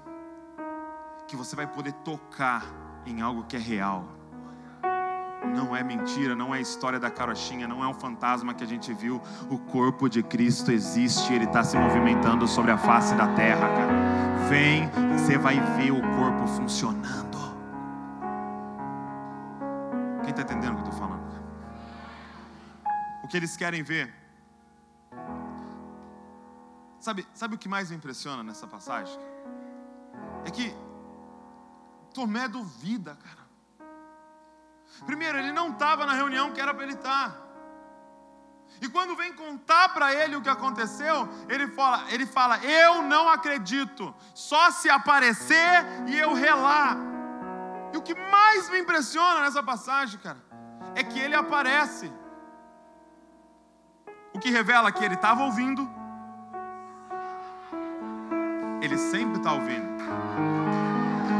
que 1.28 1.36
você 1.36 1.56
vai 1.56 1.66
poder 1.66 1.94
tocar 2.04 2.64
em 3.08 3.22
algo 3.22 3.44
que 3.46 3.56
é 3.56 3.60
real. 3.60 4.06
Não 5.54 5.76
é 5.76 5.84
mentira, 5.84 6.36
não 6.36 6.54
é 6.54 6.62
história 6.62 7.00
da 7.00 7.10
carochinha, 7.10 7.68
não 7.68 7.84
é 7.84 7.88
um 7.88 7.94
fantasma 7.94 8.54
que 8.54 8.64
a 8.64 8.68
gente 8.68 8.94
viu. 8.94 9.22
O 9.50 9.58
corpo 9.58 10.10
de 10.10 10.24
Cristo 10.24 10.72
existe, 10.72 11.34
ele 11.34 11.46
está 11.46 11.64
se 11.64 11.78
movimentando 11.78 12.48
sobre 12.48 12.72
a 12.72 12.78
face 12.78 13.14
da 13.16 13.28
terra, 13.36 13.68
cara. 13.68 13.94
Vem, 14.50 14.90
você 15.18 15.38
vai 15.38 15.60
ver 15.78 15.92
o 15.92 16.02
corpo 16.16 16.48
funcionando. 16.48 17.36
Quem 20.22 20.30
está 20.30 20.42
entendendo 20.42 20.74
o 20.74 20.76
que 20.78 20.90
eu 20.90 20.92
estou 20.92 21.00
falando? 21.00 21.26
O 23.24 23.28
que 23.28 23.38
eles 23.38 23.58
querem 23.58 23.84
ver 23.84 24.26
Sabe, 27.06 27.24
sabe 27.36 27.54
o 27.54 27.58
que 27.60 27.70
mais 27.70 27.92
me 27.92 27.98
impressiona 27.98 28.42
nessa 28.42 28.66
passagem? 28.66 29.16
É 30.44 30.50
que 30.50 30.76
Tomé 32.16 32.48
duvida, 32.48 33.16
cara. 33.16 33.45
Primeiro, 35.06 35.38
ele 35.38 35.52
não 35.52 35.70
estava 35.70 36.06
na 36.06 36.14
reunião 36.14 36.52
que 36.52 36.62
era 36.62 36.74
para 36.74 36.84
ele 36.84 36.94
estar. 36.94 37.32
Tá. 37.32 37.46
E 38.82 38.90
quando 38.90 39.16
vem 39.16 39.34
contar 39.34 39.90
para 39.90 40.14
ele 40.14 40.36
o 40.36 40.42
que 40.42 40.50
aconteceu, 40.50 41.28
ele 41.48 41.68
fala, 41.68 42.04
ele 42.10 42.26
fala: 42.26 42.58
"Eu 42.64 43.02
não 43.02 43.30
acredito, 43.30 44.14
só 44.34 44.72
se 44.72 44.90
aparecer 44.90 45.86
e 46.08 46.18
eu 46.18 46.34
relar". 46.34 46.98
E 47.94 47.98
o 47.98 48.02
que 48.02 48.14
mais 48.14 48.70
me 48.70 48.80
impressiona 48.80 49.40
nessa 49.42 49.64
passagem, 49.64 50.20
cara, 50.20 50.38
é 50.94 51.04
que 51.04 51.18
ele 51.18 51.36
aparece. 51.36 52.12
O 54.34 54.40
que 54.40 54.50
revela 54.50 54.92
que 54.92 55.04
ele 55.04 55.16
estava 55.16 55.44
ouvindo, 55.44 55.90
ele 58.82 58.98
sempre 58.98 59.38
está 59.38 59.54
ouvindo. 59.54 59.88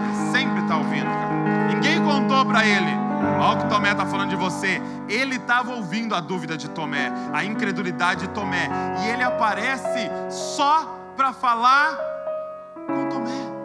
Ele 0.06 0.32
sempre 0.32 0.62
está 0.62 0.78
ouvindo, 0.78 1.06
cara. 1.06 1.74
Ninguém 1.74 2.02
contou 2.02 2.46
para 2.46 2.66
ele. 2.66 3.05
Olha 3.40 3.58
o 3.58 3.62
que 3.62 3.70
Tomé 3.70 3.92
está 3.92 4.06
falando 4.06 4.30
de 4.30 4.36
você. 4.36 4.82
Ele 5.10 5.36
estava 5.36 5.74
ouvindo 5.74 6.16
a 6.16 6.20
dúvida 6.20 6.58
de 6.58 6.70
Tomé, 6.70 7.12
a 7.34 7.44
incredulidade 7.44 8.28
de 8.28 8.34
Tomé. 8.34 8.70
E 9.04 9.10
ele 9.10 9.24
aparece 9.24 10.10
só 10.30 10.84
para 11.16 11.34
falar 11.34 11.98
com 12.88 13.10
Tomé. 13.10 13.56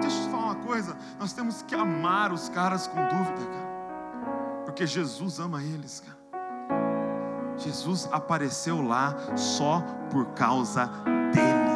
Deixa 0.00 0.16
eu 0.18 0.24
te 0.24 0.30
falar 0.30 0.44
uma 0.44 0.54
coisa. 0.56 0.96
Nós 1.18 1.32
temos 1.32 1.62
que 1.62 1.74
amar 1.74 2.32
os 2.32 2.48
caras 2.48 2.86
com 2.86 3.00
dúvida, 3.06 3.46
cara. 3.46 3.72
Porque 4.64 4.86
Jesus 4.86 5.38
ama 5.38 5.62
eles, 5.62 6.00
cara. 6.00 6.22
Jesus 7.58 8.08
apareceu 8.10 8.82
lá 8.82 9.14
só 9.36 9.82
por 10.10 10.26
causa 10.34 10.86
dele. 11.32 11.71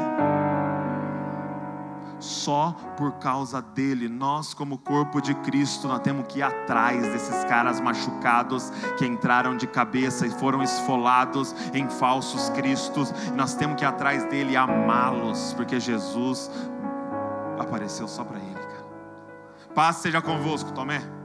Só 2.18 2.72
por 2.96 3.12
causa 3.14 3.60
dele, 3.60 4.08
nós, 4.08 4.54
como 4.54 4.78
corpo 4.78 5.20
de 5.20 5.34
Cristo, 5.36 5.86
nós 5.86 6.00
temos 6.00 6.26
que 6.26 6.38
ir 6.38 6.42
atrás 6.42 7.02
desses 7.08 7.44
caras 7.44 7.80
machucados 7.80 8.70
que 8.98 9.06
entraram 9.06 9.56
de 9.56 9.66
cabeça 9.66 10.26
e 10.26 10.30
foram 10.30 10.62
esfolados 10.62 11.54
em 11.74 11.88
falsos 11.88 12.48
cristos. 12.50 13.12
Nós 13.34 13.54
temos 13.54 13.76
que 13.76 13.84
ir 13.84 13.88
atrás 13.88 14.24
dele 14.24 14.52
e 14.52 14.56
amá-los, 14.56 15.52
porque 15.54 15.78
Jesus 15.78 16.50
apareceu 17.58 18.08
só 18.08 18.24
para 18.24 18.38
ele, 18.38 18.54
cara. 18.54 18.86
Paz 19.74 19.96
seja 19.96 20.22
convosco, 20.22 20.72
Tomé 20.72 21.16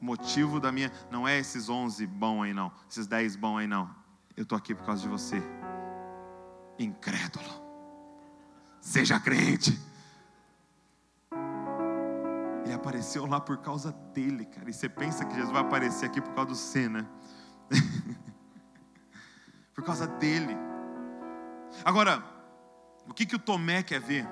motivo 0.00 0.58
da 0.58 0.72
minha. 0.72 0.90
Não 1.10 1.28
é 1.28 1.38
esses 1.38 1.68
11 1.68 2.06
bom 2.06 2.42
aí, 2.42 2.54
não. 2.54 2.72
Esses 2.88 3.06
10 3.06 3.36
bom 3.36 3.58
aí, 3.58 3.66
não. 3.66 3.90
Eu 4.36 4.44
estou 4.44 4.56
aqui 4.56 4.74
por 4.74 4.84
causa 4.84 5.02
de 5.02 5.08
você. 5.08 5.42
Incrédulo. 6.78 7.59
Seja 8.80 9.20
crente. 9.20 9.78
Ele 12.64 12.72
apareceu 12.72 13.26
lá 13.26 13.40
por 13.40 13.58
causa 13.58 13.92
dele, 14.14 14.46
cara. 14.46 14.70
E 14.70 14.72
você 14.72 14.88
pensa 14.88 15.24
que 15.24 15.34
Jesus 15.34 15.52
vai 15.52 15.60
aparecer 15.60 16.06
aqui 16.06 16.20
por 16.20 16.32
causa 16.34 16.50
do 16.50 16.56
C, 16.56 16.88
né? 16.88 17.06
por 19.74 19.84
causa 19.84 20.06
dele. 20.06 20.56
Agora, 21.84 22.22
o 23.08 23.14
que, 23.14 23.26
que 23.26 23.36
o 23.36 23.38
Tomé 23.38 23.82
quer 23.82 24.00
ver? 24.00 24.26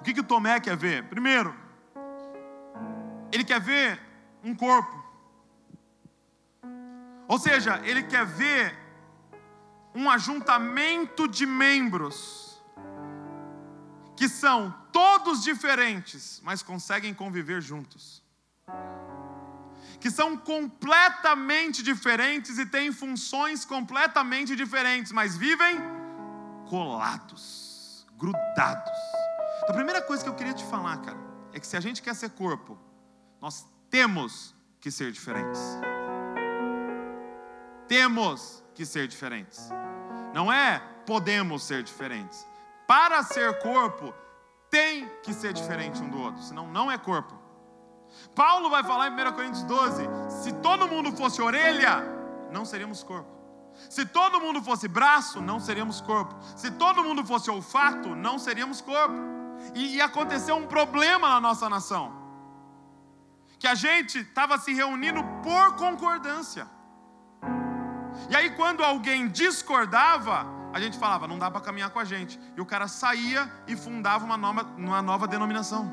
O 0.00 0.02
que, 0.02 0.12
que 0.12 0.20
o 0.20 0.24
Tomé 0.24 0.60
quer 0.60 0.76
ver? 0.76 1.04
Primeiro, 1.04 1.54
ele 3.32 3.44
quer 3.44 3.60
ver 3.60 4.00
um 4.42 4.54
corpo. 4.54 4.96
Ou 7.26 7.38
seja, 7.38 7.80
ele 7.84 8.02
quer 8.02 8.24
ver 8.24 8.74
um 9.94 10.08
ajuntamento 10.08 11.28
de 11.28 11.44
membros 11.44 12.47
que 14.18 14.28
são 14.28 14.74
todos 14.92 15.44
diferentes, 15.44 16.40
mas 16.42 16.60
conseguem 16.60 17.14
conviver 17.14 17.62
juntos. 17.62 18.20
Que 20.00 20.10
são 20.10 20.36
completamente 20.36 21.84
diferentes 21.84 22.58
e 22.58 22.66
têm 22.66 22.90
funções 22.90 23.64
completamente 23.64 24.56
diferentes, 24.56 25.12
mas 25.12 25.36
vivem 25.36 25.78
colados, 26.68 28.04
grudados. 28.16 28.98
Então, 29.58 29.70
a 29.70 29.72
primeira 29.72 30.02
coisa 30.02 30.24
que 30.24 30.28
eu 30.28 30.34
queria 30.34 30.52
te 30.52 30.64
falar, 30.64 30.96
cara, 30.96 31.18
é 31.52 31.60
que 31.60 31.66
se 31.66 31.76
a 31.76 31.80
gente 31.80 32.02
quer 32.02 32.16
ser 32.16 32.30
corpo, 32.30 32.76
nós 33.40 33.64
temos 33.88 34.52
que 34.80 34.90
ser 34.90 35.12
diferentes. 35.12 35.60
Temos 37.86 38.64
que 38.74 38.84
ser 38.84 39.06
diferentes. 39.06 39.68
Não 40.34 40.52
é 40.52 40.80
podemos 41.06 41.62
ser 41.62 41.84
diferentes. 41.84 42.44
Para 42.88 43.22
ser 43.22 43.58
corpo, 43.58 44.14
tem 44.70 45.06
que 45.22 45.34
ser 45.34 45.52
diferente 45.52 46.02
um 46.02 46.08
do 46.08 46.18
outro, 46.18 46.42
senão 46.42 46.66
não 46.66 46.90
é 46.90 46.96
corpo. 46.96 47.34
Paulo 48.34 48.70
vai 48.70 48.82
falar 48.82 49.08
em 49.08 49.12
1 49.12 49.32
Coríntios 49.32 49.62
12: 49.64 50.08
se 50.42 50.52
todo 50.54 50.88
mundo 50.88 51.12
fosse 51.12 51.42
orelha, 51.42 52.02
não 52.50 52.64
seríamos 52.64 53.02
corpo. 53.02 53.30
Se 53.90 54.06
todo 54.06 54.40
mundo 54.40 54.62
fosse 54.62 54.88
braço, 54.88 55.38
não 55.38 55.60
seríamos 55.60 56.00
corpo. 56.00 56.34
Se 56.56 56.70
todo 56.70 57.04
mundo 57.04 57.26
fosse 57.26 57.50
olfato, 57.50 58.16
não 58.16 58.38
seríamos 58.38 58.80
corpo. 58.80 59.16
E, 59.74 59.96
e 59.96 60.00
aconteceu 60.00 60.56
um 60.56 60.66
problema 60.66 61.28
na 61.28 61.40
nossa 61.42 61.68
nação 61.68 62.16
que 63.58 63.66
a 63.66 63.74
gente 63.74 64.20
estava 64.20 64.56
se 64.56 64.72
reunindo 64.72 65.22
por 65.42 65.74
concordância. 65.76 66.66
E 68.30 68.34
aí, 68.34 68.48
quando 68.56 68.82
alguém 68.82 69.28
discordava, 69.28 70.57
a 70.72 70.80
gente 70.80 70.98
falava, 70.98 71.26
não 71.26 71.38
dá 71.38 71.50
para 71.50 71.60
caminhar 71.60 71.90
com 71.90 71.98
a 71.98 72.04
gente. 72.04 72.38
E 72.56 72.60
o 72.60 72.66
cara 72.66 72.88
saía 72.88 73.50
e 73.66 73.76
fundava 73.76 74.24
uma 74.24 74.36
nova, 74.36 74.62
uma 74.76 75.02
nova 75.02 75.26
denominação. 75.26 75.92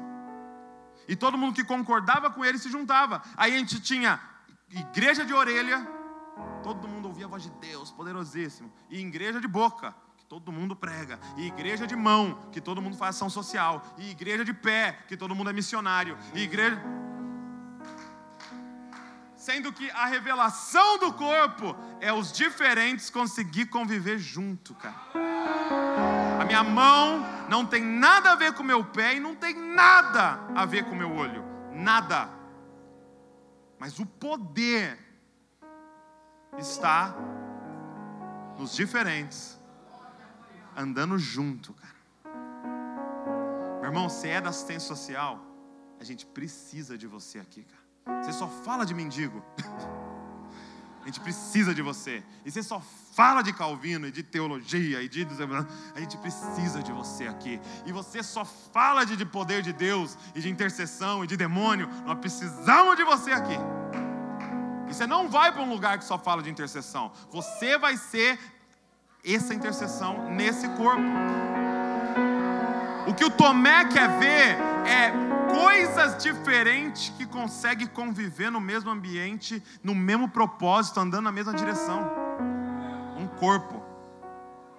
E 1.07 1.15
todo 1.15 1.37
mundo 1.37 1.55
que 1.55 1.63
concordava 1.63 2.29
com 2.29 2.43
ele 2.43 2.57
se 2.57 2.69
juntava. 2.69 3.21
Aí 3.37 3.55
a 3.55 3.57
gente 3.57 3.79
tinha 3.79 4.19
igreja 4.69 5.25
de 5.25 5.33
orelha, 5.33 5.87
todo 6.63 6.87
mundo 6.87 7.07
ouvia 7.07 7.25
a 7.25 7.29
voz 7.29 7.43
de 7.43 7.49
Deus, 7.51 7.91
poderosíssimo. 7.91 8.71
E 8.89 8.99
igreja 8.99 9.39
de 9.39 9.47
boca, 9.47 9.93
que 10.17 10.25
todo 10.25 10.51
mundo 10.51 10.75
prega, 10.75 11.19
e 11.37 11.47
igreja 11.47 11.85
de 11.85 11.95
mão, 11.95 12.49
que 12.51 12.59
todo 12.59 12.81
mundo 12.81 12.97
faz 12.97 13.15
ação 13.15 13.29
social, 13.29 13.83
e 13.97 14.09
igreja 14.09 14.43
de 14.43 14.53
pé, 14.53 14.97
que 15.07 15.15
todo 15.15 15.35
mundo 15.35 15.49
é 15.49 15.53
missionário, 15.53 16.17
e 16.33 16.41
igreja. 16.41 16.81
Sendo 19.45 19.71
que 19.71 19.91
a 19.91 20.07
revelação 20.07 20.97
do 20.97 21.13
corpo 21.13 21.75
é 22.01 22.11
os 22.11 22.31
diferentes 22.31 23.11
conseguir 23.11 23.67
conviver 23.67 24.17
junto, 24.17 24.73
cara. 24.73 24.95
A 26.41 26.45
minha 26.45 26.63
mão 26.63 27.23
não 27.47 27.63
tem 27.63 27.83
nada 27.83 28.31
a 28.31 28.35
ver 28.35 28.53
com 28.53 28.63
o 28.63 28.65
meu 28.65 28.83
pé 28.83 29.17
e 29.17 29.19
não 29.19 29.35
tem 29.35 29.53
nada 29.53 30.39
a 30.55 30.65
ver 30.65 30.85
com 30.85 30.93
o 30.93 30.95
meu 30.95 31.13
olho. 31.13 31.43
Nada. 31.71 32.27
Mas 33.77 33.99
o 33.99 34.05
poder 34.07 34.97
está 36.57 37.15
nos 38.57 38.73
diferentes, 38.73 39.61
andando 40.75 41.19
junto, 41.19 41.71
cara. 41.75 42.33
Meu 43.75 43.91
irmão, 43.91 44.09
você 44.09 44.29
é 44.29 44.41
da 44.41 44.49
assistência 44.49 44.87
social, 44.87 45.39
a 45.99 46.03
gente 46.03 46.25
precisa 46.25 46.97
de 46.97 47.05
você 47.05 47.37
aqui, 47.37 47.63
cara. 47.63 47.84
Você 48.21 48.33
só 48.33 48.47
fala 48.47 48.85
de 48.85 48.93
mendigo. 48.93 49.43
A 51.05 51.07
gente 51.07 51.19
precisa 51.19 51.71
de 51.71 51.83
você. 51.83 52.23
E 52.43 52.49
você 52.51 52.63
só 52.63 52.81
fala 53.13 53.43
de 53.43 53.53
Calvino 53.53 54.07
e 54.07 54.11
de 54.11 54.23
teologia 54.23 55.03
e 55.03 55.07
de. 55.07 55.25
A 55.93 55.99
gente 55.99 56.17
precisa 56.17 56.81
de 56.81 56.91
você 56.91 57.27
aqui. 57.27 57.61
E 57.85 57.91
você 57.91 58.23
só 58.23 58.43
fala 58.43 59.05
de, 59.05 59.15
de 59.15 59.23
poder 59.23 59.61
de 59.61 59.71
Deus 59.71 60.17
e 60.33 60.41
de 60.41 60.49
intercessão 60.49 61.23
e 61.23 61.27
de 61.27 61.37
demônio. 61.37 61.87
Nós 62.07 62.17
precisamos 62.17 62.95
de 62.95 63.03
você 63.03 63.31
aqui. 63.31 63.53
E 64.89 64.93
você 64.95 65.05
não 65.05 65.29
vai 65.29 65.51
para 65.51 65.61
um 65.61 65.69
lugar 65.69 65.99
que 65.99 66.05
só 66.05 66.17
fala 66.17 66.41
de 66.41 66.49
intercessão. 66.49 67.11
Você 67.31 67.77
vai 67.77 67.97
ser 67.97 68.39
essa 69.23 69.53
intercessão 69.53 70.31
nesse 70.31 70.67
corpo. 70.69 71.03
O 73.07 73.13
que 73.13 73.23
o 73.23 73.29
Tomé 73.29 73.85
quer 73.85 74.09
ver 74.17 74.57
é 74.87 75.34
coisas 75.55 76.21
diferentes 76.21 77.09
que 77.09 77.25
conseguem 77.25 77.87
conviver 77.87 78.49
no 78.49 78.59
mesmo 78.59 78.89
ambiente, 78.89 79.63
no 79.83 79.95
mesmo 79.95 80.27
propósito, 80.27 80.99
andando 80.99 81.23
na 81.23 81.31
mesma 81.31 81.53
direção. 81.53 82.11
Um 83.17 83.27
corpo 83.27 83.83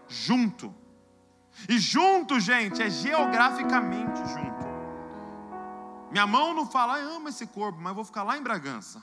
junto. 0.09 0.75
E 1.69 1.79
junto, 1.79 2.39
gente, 2.39 2.83
é 2.83 2.91
geograficamente 2.91 4.19
junto. 4.29 4.67
Minha 6.11 6.27
mão 6.27 6.55
não 6.55 6.67
fala, 6.67 7.01
eu 7.01 7.17
amo 7.17 7.29
esse 7.29 7.47
corpo, 7.47 7.79
mas 7.81 7.95
vou 7.95 8.05
ficar 8.05 8.23
lá 8.23 8.37
em 8.37 8.43
Bragança. 8.43 9.03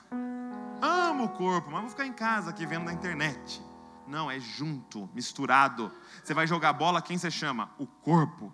Amo 0.80 1.24
o 1.24 1.28
corpo, 1.28 1.70
mas 1.70 1.80
vou 1.80 1.90
ficar 1.90 2.06
em 2.06 2.12
casa 2.12 2.50
aqui 2.50 2.64
vendo 2.64 2.84
na 2.84 2.92
internet. 2.92 3.62
Não, 4.06 4.30
é 4.30 4.38
junto, 4.38 5.08
misturado. 5.14 5.90
Você 6.22 6.34
vai 6.34 6.46
jogar 6.46 6.72
bola, 6.72 7.02
quem 7.02 7.18
você 7.18 7.30
chama? 7.30 7.70
O 7.78 7.86
corpo. 7.86 8.52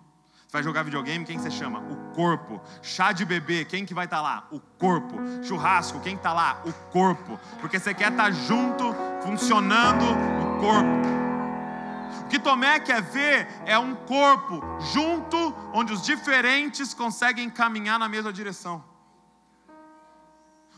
Vai 0.51 0.61
jogar 0.61 0.83
videogame, 0.83 1.23
quem 1.23 1.39
você 1.39 1.49
chama? 1.49 1.79
O 1.79 2.13
corpo. 2.13 2.61
Chá 2.81 3.13
de 3.13 3.23
bebê, 3.23 3.63
quem 3.63 3.85
que 3.85 3.93
vai 3.93 4.03
estar 4.03 4.17
tá 4.17 4.21
lá? 4.21 4.47
O 4.51 4.59
corpo. 4.59 5.15
Churrasco, 5.41 6.01
quem 6.01 6.15
está 6.15 6.33
lá? 6.33 6.61
O 6.65 6.73
corpo. 6.91 7.39
Porque 7.61 7.79
você 7.79 7.93
quer 7.93 8.11
estar 8.11 8.25
tá 8.25 8.31
junto, 8.31 8.93
funcionando 9.23 10.03
o 10.03 10.59
corpo. 10.59 12.25
O 12.25 12.27
que 12.27 12.37
Tomé 12.37 12.81
quer 12.81 13.01
ver 13.01 13.47
é 13.65 13.79
um 13.79 13.95
corpo 13.95 14.61
junto, 14.91 15.55
onde 15.73 15.93
os 15.93 16.01
diferentes 16.01 16.93
conseguem 16.93 17.49
caminhar 17.49 17.97
na 17.97 18.09
mesma 18.09 18.33
direção. 18.33 18.83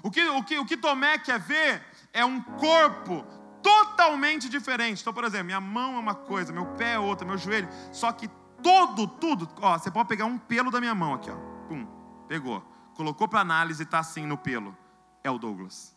O 0.03 0.11
que, 0.11 0.23
o 0.23 0.43
que, 0.43 0.59
o 0.59 0.65
que 0.65 0.77
Tomé 0.77 1.17
quer 1.17 1.39
ver 1.39 1.81
é 2.13 2.23
um 2.23 2.39
corpo 2.39 3.25
totalmente 3.63 4.47
diferente. 4.47 5.01
Então, 5.01 5.13
por 5.13 5.23
exemplo, 5.23 5.45
minha 5.47 5.61
mão 5.61 5.95
é 5.95 5.99
uma 5.99 6.13
coisa, 6.13 6.53
meu 6.53 6.65
pé 6.65 6.93
é 6.93 6.99
outra, 6.99 7.25
meu 7.25 7.39
joelho, 7.39 7.67
só 7.91 8.11
que 8.11 8.29
todo, 8.63 9.07
tudo. 9.07 9.49
Ó, 9.61 9.77
você 9.77 9.91
pode 9.91 10.07
pegar 10.07 10.25
um 10.25 10.37
pelo 10.37 10.71
da 10.71 10.79
minha 10.79 10.95
mão 10.95 11.13
aqui, 11.13 11.29
ó. 11.29 11.35
Pum, 11.67 11.85
pegou. 12.27 12.63
Colocou 12.95 13.27
para 13.27 13.41
análise 13.41 13.83
está 13.83 13.99
assim 13.99 14.25
no 14.25 14.37
pelo. 14.37 14.75
É 15.23 15.29
o 15.29 15.37
Douglas. 15.37 15.95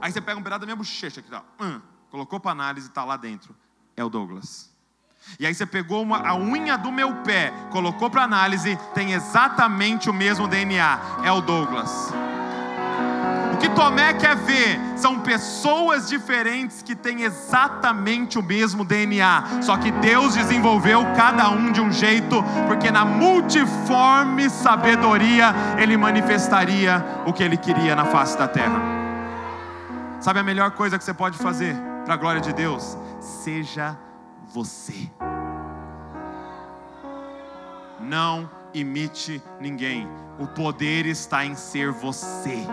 Aí 0.00 0.10
você 0.10 0.20
pega 0.20 0.38
um 0.38 0.42
pedaço 0.42 0.60
da 0.60 0.66
minha 0.66 0.76
bochecha 0.76 1.20
aqui, 1.20 1.30
ó. 1.32 1.42
Hum, 1.64 1.80
colocou 2.10 2.40
para 2.40 2.50
análise 2.50 2.88
está 2.88 3.04
lá 3.04 3.16
dentro. 3.16 3.54
É 3.96 4.04
o 4.04 4.10
Douglas. 4.10 4.70
E 5.38 5.46
aí 5.46 5.54
você 5.54 5.66
pegou 5.66 6.02
uma, 6.02 6.18
a 6.26 6.34
unha 6.34 6.76
do 6.76 6.90
meu 6.90 7.22
pé, 7.22 7.52
colocou 7.70 8.10
para 8.10 8.24
análise, 8.24 8.76
tem 8.94 9.12
exatamente 9.12 10.10
o 10.10 10.14
mesmo 10.14 10.48
DNA. 10.48 10.98
É 11.22 11.30
o 11.30 11.40
Douglas 11.40 12.12
que 13.60 13.68
Tomé 13.68 14.14
quer 14.14 14.34
ver 14.36 14.80
são 14.96 15.20
pessoas 15.20 16.08
diferentes 16.08 16.82
que 16.82 16.96
têm 16.96 17.22
exatamente 17.22 18.38
o 18.38 18.42
mesmo 18.42 18.84
DNA, 18.84 19.62
só 19.62 19.76
que 19.76 19.90
Deus 19.90 20.34
desenvolveu 20.34 21.04
cada 21.14 21.50
um 21.50 21.70
de 21.70 21.80
um 21.80 21.92
jeito, 21.92 22.42
porque 22.66 22.90
na 22.90 23.04
multiforme 23.04 24.48
sabedoria 24.48 25.54
Ele 25.78 25.96
manifestaria 25.96 27.04
o 27.26 27.32
que 27.32 27.42
Ele 27.42 27.56
queria 27.56 27.94
na 27.94 28.06
face 28.06 28.36
da 28.36 28.48
terra. 28.48 28.80
Sabe 30.20 30.40
a 30.40 30.42
melhor 30.42 30.72
coisa 30.72 30.98
que 30.98 31.04
você 31.04 31.14
pode 31.14 31.38
fazer 31.38 31.76
para 32.04 32.14
a 32.14 32.16
glória 32.16 32.40
de 32.40 32.52
Deus? 32.52 32.96
Seja 33.20 33.96
você. 34.52 35.10
Não 38.00 38.50
imite 38.74 39.42
ninguém. 39.60 40.08
O 40.38 40.46
poder 40.46 41.06
está 41.06 41.44
em 41.44 41.54
ser 41.54 41.92
você. 41.92 42.66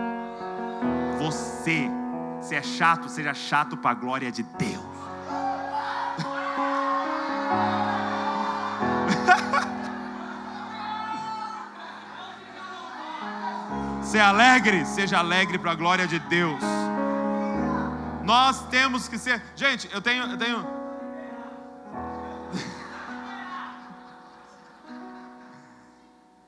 Você, 1.18 1.90
se 2.42 2.56
é 2.56 2.62
chato, 2.62 3.10
seja 3.10 3.34
chato 3.34 3.76
para 3.76 3.92
a 3.92 3.94
glória 3.94 4.32
de 4.32 4.44
Deus. 4.44 4.84
Se 14.04 14.18
é 14.18 14.22
alegre, 14.22 14.86
seja 14.86 15.20
alegre 15.20 15.60
para 15.60 15.72
a 15.72 15.76
glória 15.76 16.08
de 16.08 16.18
Deus. 16.18 16.62
Nós 18.24 18.66
temos 18.68 19.10
que 19.10 19.18
ser. 19.18 19.44
Gente, 19.56 19.90
eu 19.92 20.02
tenho, 20.02 20.24
eu 20.24 20.38
tenho. 20.38 20.64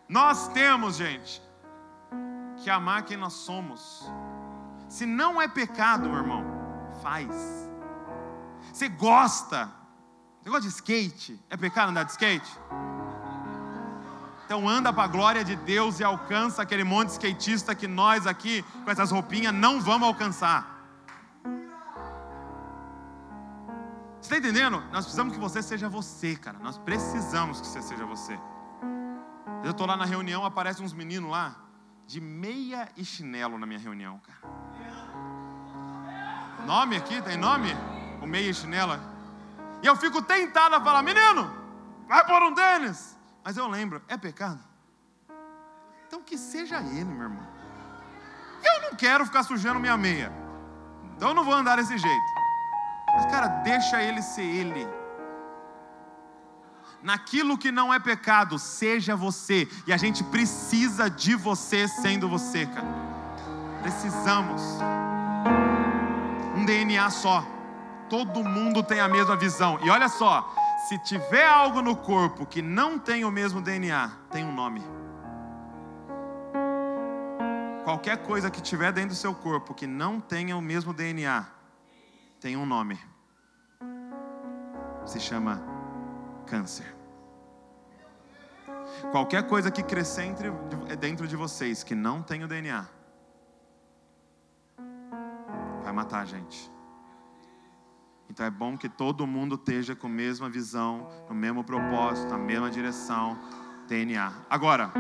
Nós 0.08 0.48
temos, 0.50 0.96
gente, 0.96 1.42
que 2.64 2.70
amar 2.70 3.04
quem 3.04 3.18
nós 3.18 3.34
somos. 3.34 4.10
Se 4.90 5.06
não 5.06 5.40
é 5.40 5.48
pecado, 5.48 6.10
meu 6.10 6.18
irmão, 6.18 6.44
faz. 7.02 7.30
Você 8.74 8.90
gosta. 8.90 9.72
Você 10.42 10.50
gosta 10.50 10.68
de 10.68 10.74
skate? 10.74 11.40
É 11.50 11.56
pecado 11.56 11.90
andar 11.90 12.04
de 12.04 12.12
skate? 12.12 12.52
Então 14.46 14.68
anda 14.68 14.92
para 14.92 15.04
a 15.04 15.08
glória 15.08 15.44
de 15.44 15.56
Deus 15.56 16.00
e 16.00 16.04
alcança 16.04 16.64
aquele 16.64 16.84
monte 16.84 17.10
de 17.10 17.14
skatista 17.14 17.76
que 17.76 17.88
nós 17.88 18.26
aqui, 18.26 18.64
com 18.84 18.90
essas 18.90 19.12
roupinhas, 19.12 19.54
não 19.54 19.80
vamos 19.80 20.08
alcançar. 20.08 20.80
Você 24.20 24.36
está 24.36 24.38
entendendo? 24.38 24.84
Nós 24.92 25.06
precisamos 25.06 25.34
que 25.34 25.40
você 25.40 25.62
seja 25.62 25.88
você, 25.88 26.36
cara. 26.36 26.58
Nós 26.60 26.80
precisamos 26.80 27.62
que 27.62 27.68
você 27.68 27.82
seja 27.82 28.06
você. 28.06 28.40
Eu 29.64 29.72
estou 29.72 29.86
lá 29.86 29.96
na 29.96 30.06
reunião, 30.06 30.44
aparecem 30.44 30.84
uns 30.84 30.94
meninos 30.94 31.30
lá, 31.30 31.56
de 32.10 32.20
meia 32.20 32.90
e 32.98 33.06
chinelo 33.06 33.56
na 33.60 33.68
minha 33.68 33.80
reunião, 33.80 34.20
cara. 34.26 34.52
Nome 36.66 36.98
aqui, 36.98 37.22
tem 37.22 37.38
nome? 37.38 37.70
O 38.20 38.26
meia 38.26 38.50
e 38.50 38.54
chinela. 38.54 39.00
E 39.84 39.86
eu 39.86 39.96
fico 39.96 40.20
tentado 40.20 40.74
a 40.74 40.82
falar, 40.82 41.04
menino, 41.04 41.54
vai 42.08 42.26
pôr 42.26 42.42
um 42.42 42.56
tênis. 42.56 43.16
Mas 43.44 43.58
eu 43.58 43.68
lembro, 43.68 44.02
é 44.08 44.18
pecado? 44.18 44.60
Então 46.08 46.24
que 46.24 46.36
seja 46.36 46.80
ele, 46.80 47.06
meu 47.06 47.26
irmão. 47.26 47.48
Eu 48.64 48.82
não 48.90 48.98
quero 48.98 49.24
ficar 49.24 49.44
sujando 49.44 49.80
minha 49.80 49.96
meia. 49.96 50.34
Então 51.16 51.30
eu 51.30 51.36
não 51.36 51.44
vou 51.44 51.54
andar 51.54 51.76
desse 51.76 51.96
jeito. 51.96 52.26
Mas, 53.14 53.28
cara, 53.28 53.48
deixa 53.62 54.02
ele 54.02 54.24
ser 54.24 54.42
ele. 54.42 54.88
Naquilo 57.02 57.58
que 57.58 57.72
não 57.72 57.94
é 57.94 58.00
pecado, 58.00 58.60
seja 58.60 59.16
você. 59.16 59.68
E 59.88 59.94
a 59.94 59.98
gente 59.98 60.24
precisa 60.24 61.10
de 61.10 61.36
você 61.36 61.88
sendo 61.88 62.28
você, 62.28 62.66
cara. 62.66 62.88
Precisamos 63.82 64.62
um 66.58 66.66
DNA 66.66 67.10
só. 67.10 67.46
Todo 68.10 68.44
mundo 68.44 68.84
tem 68.84 69.00
a 69.00 69.08
mesma 69.08 69.36
visão. 69.38 69.80
E 69.84 69.90
olha 69.90 70.10
só, 70.10 70.54
se 70.88 70.98
tiver 71.00 71.48
algo 71.48 71.82
no 71.82 71.96
corpo 71.96 72.46
que 72.46 72.62
não 72.62 73.00
tem 73.00 73.24
o 73.24 73.32
mesmo 73.32 73.62
DNA, 73.62 74.12
tem 74.32 74.44
um 74.44 74.54
nome. 74.54 74.84
Qualquer 77.84 78.18
coisa 78.18 78.52
que 78.52 78.62
tiver 78.62 78.92
dentro 78.92 79.12
do 79.12 79.16
seu 79.16 79.34
corpo 79.34 79.74
que 79.74 79.88
não 79.88 80.20
tenha 80.20 80.56
o 80.58 80.62
mesmo 80.62 80.94
DNA, 80.94 81.46
tem 82.42 82.58
um 82.58 82.66
nome. 82.66 83.00
Se 85.06 85.20
chama 85.20 85.79
câncer. 86.50 86.96
Qualquer 89.12 89.44
coisa 89.48 89.72
que 89.72 89.84
crescer 89.84 90.34
dentro 91.00 91.28
de 91.28 91.36
vocês 91.36 91.84
que 91.84 91.96
não 91.96 92.22
tem 92.22 92.44
o 92.44 92.48
DNA, 92.48 92.88
vai 95.84 95.94
matar 95.94 96.22
a 96.22 96.26
gente. 96.26 96.72
Então 98.30 98.46
é 98.46 98.50
bom 98.50 98.78
que 98.78 98.90
todo 98.90 99.26
mundo 99.26 99.56
esteja 99.56 99.96
com 99.96 100.08
a 100.08 100.10
mesma 100.10 100.50
visão, 100.50 101.08
no 101.28 101.36
mesmo 101.36 101.64
propósito, 101.64 102.30
na 102.30 102.38
mesma 102.38 102.70
direção, 102.70 103.40
DNA. 103.88 104.34
Agora, 104.50 104.92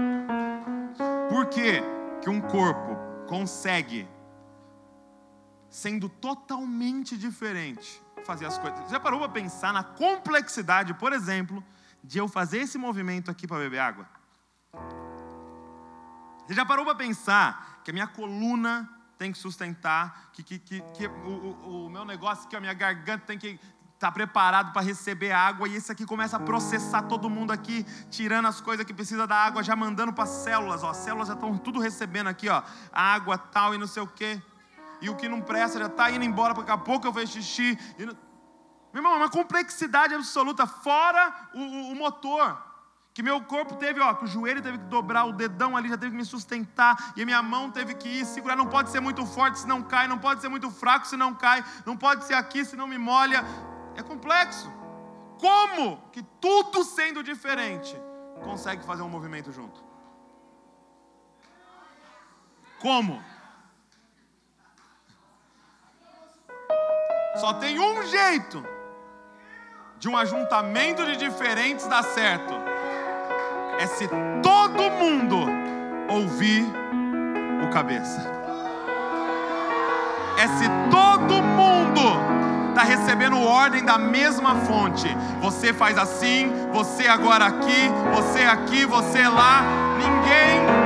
por 1.29 1.47
que 1.47 1.81
que 2.21 2.29
um 2.29 2.41
corpo 2.41 2.97
consegue 3.27 4.07
sendo 5.69 6.09
totalmente 6.09 7.15
diferente 7.15 8.01
fazer 8.25 8.45
as 8.45 8.57
coisas? 8.57 8.89
Já 8.89 8.99
parou 8.99 9.19
para 9.19 9.29
pensar 9.29 9.73
na 9.73 9.83
complexidade, 9.83 10.93
por 10.93 11.13
exemplo, 11.13 11.63
de 12.03 12.17
eu 12.17 12.27
fazer 12.27 12.59
esse 12.59 12.77
movimento 12.77 13.29
aqui 13.29 13.47
para 13.47 13.57
beber 13.57 13.79
água? 13.79 14.07
Você 16.45 16.53
já 16.53 16.65
parou 16.65 16.83
para 16.83 16.95
pensar 16.95 17.81
que 17.83 17.91
a 17.91 17.93
minha 17.93 18.07
coluna 18.07 18.89
tem 19.19 19.31
que 19.31 19.37
sustentar, 19.37 20.29
que, 20.31 20.41
que, 20.41 20.57
que, 20.57 20.81
que 20.93 21.07
o, 21.07 21.85
o, 21.85 21.89
meu 21.89 22.05
negócio, 22.05 22.47
que 22.47 22.55
a 22.55 22.59
minha 22.59 22.73
garganta 22.73 23.25
tem 23.27 23.37
que 23.37 23.59
estar 23.93 24.07
tá 24.07 24.11
preparado 24.11 24.71
para 24.71 24.81
receber 24.81 25.31
água, 25.31 25.67
e 25.67 25.75
esse 25.75 25.91
aqui 25.91 26.05
começa 26.05 26.37
a 26.37 26.39
processar 26.39 27.03
todo 27.03 27.29
mundo 27.29 27.51
aqui, 27.51 27.85
tirando 28.09 28.47
as 28.47 28.61
coisas 28.61 28.85
que 28.85 28.93
precisa 28.93 29.27
da 29.27 29.35
água, 29.35 29.61
já 29.61 29.75
mandando 29.75 30.13
para 30.13 30.23
as 30.23 30.29
células, 30.29 30.83
ó, 30.83 30.91
as 30.91 30.97
células 30.97 31.27
já 31.27 31.33
estão 31.33 31.57
tudo 31.57 31.79
recebendo 31.79 32.27
aqui, 32.27 32.47
ó, 32.47 32.63
água 32.93 33.37
tal 33.37 33.75
e 33.75 33.77
não 33.77 33.87
sei 33.87 34.01
o 34.01 34.07
quê. 34.07 34.41
E 35.01 35.09
o 35.09 35.15
que 35.15 35.29
não 35.29 35.41
presta 35.41 35.79
já 35.79 35.85
está 35.85 36.11
indo 36.11 36.25
embora, 36.25 36.53
daqui 36.53 36.71
a 36.71 36.77
pouco 36.77 37.07
eu 37.07 37.27
xixi. 37.27 37.77
Não... 37.97 38.17
Meu 38.91 39.01
irmão, 39.01 39.13
é 39.13 39.17
uma 39.17 39.29
complexidade 39.29 40.13
absoluta, 40.13 40.65
fora 40.65 41.49
o, 41.53 41.91
o 41.91 41.95
motor 41.95 42.69
que 43.13 43.23
meu 43.23 43.41
corpo 43.41 43.75
teve, 43.75 43.99
ó, 43.99 44.13
que 44.13 44.23
o 44.23 44.27
joelho 44.27 44.61
teve 44.61 44.77
que 44.77 44.85
dobrar, 44.85 45.25
o 45.25 45.33
dedão 45.33 45.75
ali 45.75 45.89
já 45.89 45.97
teve 45.97 46.11
que 46.11 46.17
me 46.17 46.23
sustentar, 46.23 47.11
e 47.17 47.21
a 47.21 47.25
minha 47.25 47.41
mão 47.41 47.69
teve 47.69 47.93
que 47.93 48.07
ir 48.07 48.25
segurar. 48.25 48.55
Não 48.55 48.67
pode 48.67 48.89
ser 48.91 49.01
muito 49.01 49.25
forte 49.25 49.59
se 49.59 49.67
não 49.67 49.83
cai, 49.83 50.07
não 50.07 50.17
pode 50.17 50.39
ser 50.39 50.47
muito 50.47 50.71
fraco 50.71 51.05
se 51.05 51.17
não 51.17 51.33
cai, 51.33 51.61
não 51.85 51.97
pode 51.97 52.23
ser 52.23 52.35
aqui 52.35 52.63
se 52.63 52.77
não 52.77 52.87
me 52.87 52.97
molha. 52.97 53.43
É 53.95 54.01
complexo. 54.01 54.71
Como 55.37 55.97
que 56.13 56.23
tudo 56.39 56.83
sendo 56.85 57.21
diferente 57.21 57.93
consegue 58.41 58.85
fazer 58.85 59.01
um 59.01 59.09
movimento 59.09 59.51
junto? 59.51 59.83
Como? 62.79 63.21
Só 67.39 67.53
tem 67.53 67.79
um 67.79 68.05
jeito 68.05 68.63
de 69.97 70.09
um 70.09 70.17
ajuntamento 70.17 71.05
de 71.05 71.15
diferentes 71.15 71.87
dar 71.87 72.03
certo 72.03 72.53
é 73.79 73.87
se 73.87 74.09
todo 74.43 74.91
mundo 74.91 75.37
ouvir 76.09 76.65
o 77.63 77.69
cabeça. 77.69 78.19
É 80.37 80.47
se 80.47 80.65
todo 80.91 81.41
mundo 81.41 82.01
está 82.69 82.83
recebendo 82.83 83.41
ordem 83.41 83.83
da 83.85 83.97
mesma 83.97 84.55
fonte. 84.55 85.07
Você 85.41 85.73
faz 85.73 85.97
assim, 85.97 86.51
você 86.73 87.07
agora 87.07 87.45
aqui, 87.45 87.89
você 88.13 88.43
aqui, 88.43 88.85
você 88.85 89.27
lá. 89.27 89.63
Ninguém 89.97 90.78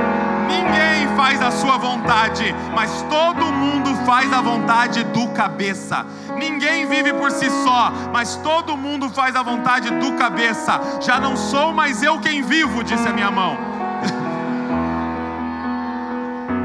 Ninguém 0.46 1.16
faz 1.16 1.40
a 1.40 1.50
sua 1.50 1.76
vontade, 1.76 2.54
mas 2.74 3.02
todo 3.02 3.46
mundo 3.46 3.94
faz 4.04 4.32
a 4.32 4.40
vontade 4.40 5.04
do 5.04 5.28
cabeça. 5.28 6.04
Ninguém 6.36 6.86
vive 6.86 7.12
por 7.14 7.30
si 7.30 7.48
só, 7.50 7.92
mas 8.12 8.36
todo 8.36 8.76
mundo 8.76 9.08
faz 9.08 9.36
a 9.36 9.42
vontade 9.42 9.90
do 9.90 10.16
cabeça. 10.16 10.80
Já 11.00 11.20
não 11.20 11.36
sou 11.36 11.72
mais 11.72 12.02
eu 12.02 12.20
quem 12.20 12.42
vivo, 12.42 12.82
disse 12.82 13.08
a 13.08 13.12
minha 13.12 13.30
mão. 13.30 13.56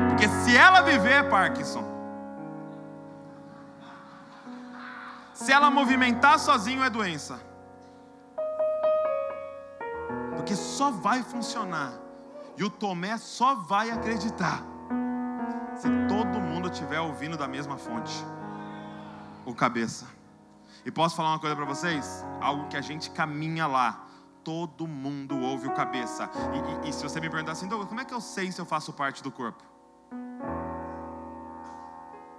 Porque 0.10 0.28
se 0.28 0.56
ela 0.56 0.82
viver, 0.82 1.30
Parkinson, 1.30 1.84
se 5.34 5.52
ela 5.52 5.72
movimentar 5.72 6.38
sozinho 6.38 6.84
é 6.84 6.90
doença. 6.90 7.40
Porque 10.36 10.56
só 10.56 10.92
vai 10.92 11.24
funcionar 11.24 11.94
e 12.60 12.64
o 12.64 12.70
Tomé 12.70 13.18
só 13.18 13.56
vai 13.56 13.90
acreditar 13.90 14.62
se 15.78 15.88
todo 16.10 16.42
mundo 16.42 16.70
estiver 16.70 17.00
ouvindo 17.00 17.38
da 17.38 17.48
mesma 17.48 17.78
fonte 17.78 18.14
o 19.46 19.56
cabeça. 19.56 20.06
E 20.86 20.92
posso 20.92 21.16
falar 21.16 21.30
uma 21.30 21.40
coisa 21.40 21.56
para 21.56 21.64
vocês? 21.64 22.26
Algo 22.42 22.68
que 22.68 22.76
a 22.76 22.82
gente 22.82 23.12
caminha 23.12 23.66
lá. 23.66 24.06
Todo 24.44 24.86
mundo 24.86 25.40
ouve 25.40 25.68
o 25.68 25.74
cabeça. 25.74 26.30
E, 26.84 26.88
e, 26.88 26.90
e 26.90 26.94
se 26.94 27.02
você 27.02 27.22
me 27.22 27.30
perguntar 27.30 27.54
assim, 27.54 27.68
Douglas, 27.68 27.88
como 27.88 28.02
é 28.02 28.06
que 28.06 28.14
eu 28.14 28.20
sei 28.20 28.52
se 28.52 28.60
eu 28.60 28.66
faço 28.66 28.92
parte 28.92 29.24
do 29.24 29.32
corpo? 29.32 29.64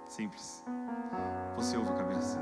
Simples. 0.07 0.63
Você 1.55 1.77
ouve 1.77 1.89
o 1.89 1.95
cabeça. 1.95 2.39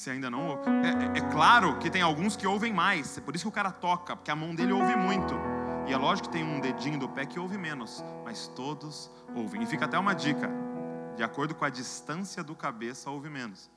Você 0.00 0.12
ainda 0.12 0.30
não 0.30 0.46
ouve. 0.46 0.62
É, 0.66 1.18
é, 1.18 1.18
é, 1.18 1.30
claro 1.30 1.78
que 1.78 1.90
tem 1.90 2.00
alguns 2.00 2.34
que 2.34 2.46
ouvem 2.46 2.72
mais. 2.72 3.18
É 3.18 3.20
por 3.20 3.34
isso 3.34 3.44
que 3.44 3.48
o 3.48 3.52
cara 3.52 3.70
toca, 3.70 4.16
porque 4.16 4.30
a 4.30 4.34
mão 4.34 4.54
dele 4.54 4.72
ouve 4.72 4.96
muito. 4.96 5.34
E 5.86 5.92
é 5.92 5.96
lógico 5.98 6.28
que 6.28 6.38
tem 6.38 6.42
um 6.42 6.58
dedinho 6.58 6.98
do 6.98 7.06
pé 7.06 7.26
que 7.26 7.38
ouve 7.38 7.58
menos. 7.58 8.02
Mas 8.24 8.48
todos 8.48 9.10
ouvem. 9.36 9.62
E 9.62 9.66
fica 9.66 9.84
até 9.84 9.98
uma 9.98 10.14
dica: 10.14 10.50
de 11.18 11.22
acordo 11.22 11.54
com 11.54 11.66
a 11.66 11.68
distância 11.68 12.42
do 12.42 12.54
cabeça, 12.54 13.10
ouve 13.10 13.28
menos. 13.28 13.70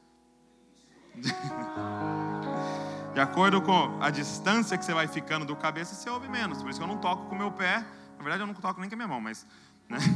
de 3.13 3.19
acordo 3.19 3.61
com 3.61 4.01
a 4.01 4.09
distância 4.09 4.77
que 4.77 4.85
você 4.85 4.93
vai 4.93 5.09
ficando 5.09 5.45
do 5.45 5.57
cabeça, 5.57 5.93
você 5.93 6.09
ouve 6.09 6.29
menos. 6.29 6.61
Por 6.61 6.69
isso 6.69 6.79
que 6.79 6.85
eu 6.85 6.87
não 6.87 6.99
toco 6.99 7.25
com 7.25 7.35
o 7.35 7.37
meu 7.37 7.51
pé. 7.51 7.85
Na 8.17 8.23
verdade, 8.23 8.43
eu 8.43 8.47
não 8.47 8.53
toco 8.53 8.79
nem 8.79 8.89
com 8.89 8.95
a 8.95 8.97
minha 8.97 9.09
mão, 9.09 9.19
mas. 9.19 9.45
Né? 9.89 9.97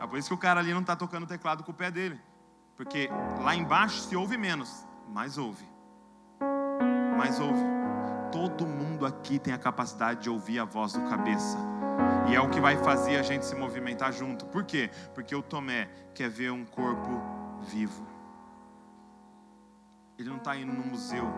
É 0.00 0.06
por 0.08 0.18
isso 0.18 0.26
que 0.26 0.34
o 0.34 0.38
cara 0.38 0.58
ali 0.58 0.74
não 0.74 0.80
está 0.80 0.96
tocando 0.96 1.22
o 1.22 1.26
teclado 1.28 1.62
com 1.62 1.70
o 1.70 1.74
pé 1.74 1.88
dele. 1.88 2.20
Porque 2.82 3.08
lá 3.40 3.54
embaixo 3.54 4.00
se 4.00 4.16
ouve 4.16 4.36
menos, 4.36 4.84
mas 5.08 5.38
ouve. 5.38 5.64
Mas 7.16 7.38
ouve. 7.38 7.62
Todo 8.32 8.66
mundo 8.66 9.06
aqui 9.06 9.38
tem 9.38 9.54
a 9.54 9.58
capacidade 9.58 10.22
de 10.22 10.28
ouvir 10.28 10.58
a 10.58 10.64
voz 10.64 10.92
do 10.92 11.00
cabeça. 11.08 11.56
E 12.28 12.34
é 12.34 12.40
o 12.40 12.50
que 12.50 12.60
vai 12.60 12.76
fazer 12.76 13.18
a 13.18 13.22
gente 13.22 13.46
se 13.46 13.54
movimentar 13.54 14.12
junto. 14.12 14.46
Por 14.46 14.64
quê? 14.64 14.90
Porque 15.14 15.32
o 15.32 15.40
Tomé 15.40 15.88
quer 16.12 16.28
ver 16.28 16.50
um 16.50 16.64
corpo 16.64 17.22
vivo. 17.60 18.04
Ele 20.18 20.28
não 20.28 20.38
está 20.38 20.56
indo 20.56 20.72
no 20.72 20.84
museu 20.84 21.32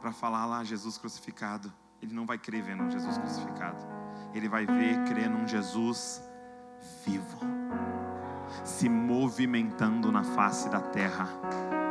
para 0.00 0.12
falar 0.12 0.46
lá 0.46 0.62
Jesus 0.62 0.96
crucificado. 0.96 1.72
Ele 2.00 2.14
não 2.14 2.24
vai 2.24 2.38
crer 2.38 2.62
vendo 2.62 2.88
Jesus 2.88 3.18
crucificado. 3.18 3.84
Ele 4.32 4.48
vai 4.48 4.64
ver, 4.64 5.02
crer 5.08 5.28
num 5.28 5.48
Jesus 5.48 6.22
vivo 7.04 7.64
se 8.62 8.88
movimentando 8.88 10.12
na 10.12 10.22
face 10.22 10.68
da 10.68 10.80
terra. 10.80 11.28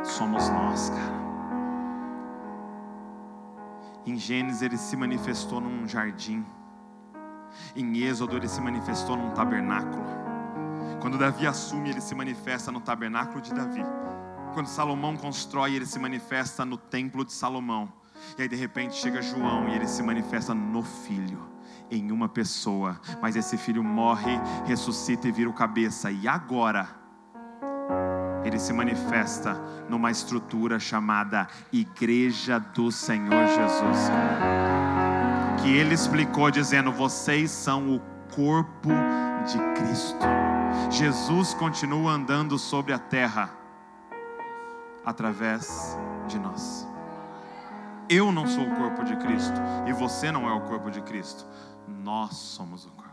Somos 0.04 0.48
nós, 0.48 0.90
cara. 0.90 1.24
Em 4.06 4.16
Gênesis 4.16 4.62
ele 4.62 4.76
se 4.76 4.96
manifestou 4.96 5.60
num 5.60 5.86
jardim. 5.88 6.44
Em 7.74 7.98
Êxodo 7.98 8.36
ele 8.36 8.48
se 8.48 8.60
manifestou 8.60 9.16
num 9.16 9.30
tabernáculo. 9.30 10.04
Quando 11.00 11.18
Davi 11.18 11.46
assume, 11.46 11.90
ele 11.90 12.00
se 12.00 12.14
manifesta 12.14 12.70
no 12.72 12.80
tabernáculo 12.80 13.40
de 13.40 13.52
Davi. 13.52 13.84
Quando 14.52 14.66
Salomão 14.66 15.16
constrói, 15.16 15.74
ele 15.74 15.86
se 15.86 15.98
manifesta 15.98 16.64
no 16.64 16.76
templo 16.76 17.24
de 17.24 17.32
Salomão. 17.32 17.92
E 18.38 18.42
aí 18.42 18.48
de 18.48 18.56
repente 18.56 18.94
chega 18.94 19.20
João 19.20 19.68
e 19.68 19.74
ele 19.74 19.88
se 19.88 20.02
manifesta 20.02 20.54
no 20.54 20.82
filho 20.82 21.53
em 21.96 22.10
uma 22.10 22.28
pessoa, 22.28 23.00
mas 23.20 23.36
esse 23.36 23.56
filho 23.56 23.82
morre, 23.82 24.40
ressuscita 24.64 25.28
e 25.28 25.32
vira 25.32 25.48
o 25.48 25.54
cabeça, 25.54 26.10
e 26.10 26.26
agora 26.26 26.88
ele 28.44 28.58
se 28.58 28.72
manifesta 28.72 29.54
numa 29.88 30.10
estrutura 30.10 30.78
chamada 30.78 31.48
Igreja 31.72 32.58
do 32.58 32.92
Senhor 32.92 33.46
Jesus, 33.46 34.10
que 35.62 35.74
ele 35.74 35.94
explicou 35.94 36.50
dizendo: 36.50 36.92
vocês 36.92 37.50
são 37.50 37.96
o 37.96 38.00
corpo 38.34 38.90
de 39.46 39.58
Cristo. 39.80 40.26
Jesus 40.90 41.54
continua 41.54 42.12
andando 42.12 42.58
sobre 42.58 42.92
a 42.92 42.98
terra 42.98 43.50
através 45.04 45.98
de 46.26 46.38
nós. 46.38 46.86
Eu 48.08 48.30
não 48.30 48.46
sou 48.46 48.64
o 48.64 48.74
corpo 48.74 49.02
de 49.04 49.16
Cristo 49.16 49.58
e 49.86 49.92
você 49.92 50.30
não 50.30 50.48
é 50.48 50.52
o 50.52 50.60
corpo 50.62 50.90
de 50.90 51.00
Cristo. 51.00 51.46
Nós 51.86 52.34
somos 52.36 52.84
o 52.86 52.90
corpo. 52.90 53.04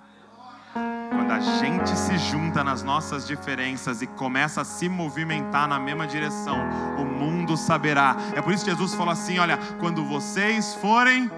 Quando 1.09 1.31
a 1.31 1.39
gente 1.39 1.89
se 1.89 2.17
junta 2.17 2.63
nas 2.63 2.81
nossas 2.81 3.27
diferenças 3.27 4.01
e 4.01 4.07
começa 4.07 4.61
a 4.61 4.65
se 4.65 4.87
movimentar 4.87 5.67
na 5.67 5.77
mesma 5.77 6.07
direção, 6.07 6.57
o 6.97 7.05
mundo 7.05 7.57
saberá. 7.57 8.15
É 8.35 8.41
por 8.41 8.53
isso 8.53 8.63
que 8.63 8.71
Jesus 8.71 8.93
falou 8.95 9.11
assim: 9.11 9.37
olha, 9.37 9.57
quando 9.79 10.05
vocês 10.05 10.73
forem 10.75 11.29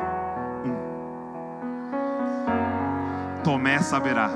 um, 0.65 0.93
Tomé 3.43 3.79
saberá 3.79 4.29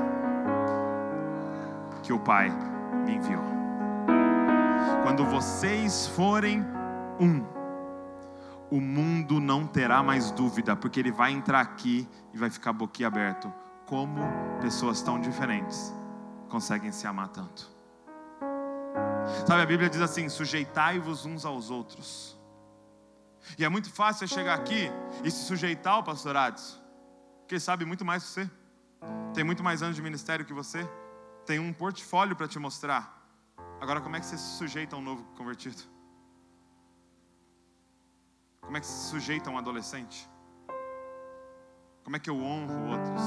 que 2.02 2.12
o 2.12 2.18
Pai 2.18 2.50
me 3.04 3.14
enviou. 3.14 3.44
Quando 5.04 5.24
vocês 5.24 6.08
forem 6.08 6.64
um, 7.20 7.44
o 8.70 8.80
mundo 8.80 9.40
não 9.40 9.66
terá 9.66 10.02
mais 10.02 10.30
dúvida, 10.30 10.76
porque 10.76 11.00
ele 11.00 11.10
vai 11.10 11.32
entrar 11.32 11.60
aqui 11.60 12.08
e 12.32 12.38
vai 12.38 12.50
ficar 12.50 12.72
boquiaberto. 12.72 13.52
Como 13.86 14.20
pessoas 14.60 15.00
tão 15.00 15.18
diferentes 15.18 15.92
conseguem 16.48 16.92
se 16.92 17.06
amar 17.06 17.28
tanto? 17.28 17.70
Sabe, 19.46 19.62
a 19.62 19.66
Bíblia 19.66 19.88
diz 19.88 20.00
assim: 20.00 20.28
sujeitai-vos 20.28 21.24
uns 21.24 21.44
aos 21.44 21.70
outros. 21.70 22.38
E 23.58 23.64
é 23.64 23.68
muito 23.68 23.90
fácil 23.90 24.26
você 24.26 24.34
chegar 24.34 24.54
aqui 24.54 24.90
e 25.24 25.30
se 25.30 25.44
sujeitar 25.44 25.94
ao 25.94 26.02
pastor 26.02 26.36
Adson, 26.36 26.76
porque 27.40 27.54
ele 27.54 27.60
sabe 27.60 27.84
muito 27.86 28.04
mais 28.04 28.22
que 28.24 28.28
você, 28.28 28.50
tem 29.32 29.42
muito 29.42 29.62
mais 29.62 29.82
anos 29.82 29.96
de 29.96 30.02
ministério 30.02 30.44
que 30.44 30.52
você, 30.52 30.86
tem 31.46 31.58
um 31.58 31.72
portfólio 31.72 32.36
para 32.36 32.46
te 32.46 32.58
mostrar. 32.58 33.16
Agora, 33.80 34.00
como 34.02 34.16
é 34.16 34.20
que 34.20 34.26
você 34.26 34.36
se 34.36 34.58
sujeita 34.58 34.96
a 34.96 34.98
um 34.98 35.02
novo 35.02 35.24
convertido? 35.36 35.82
Como 38.68 38.76
é 38.76 38.80
que 38.80 38.86
se 38.86 39.08
sujeita 39.08 39.48
um 39.48 39.56
adolescente? 39.56 40.28
Como 42.04 42.16
é 42.16 42.18
que 42.18 42.28
eu 42.28 42.36
honro 42.36 42.90
outros? 42.90 43.22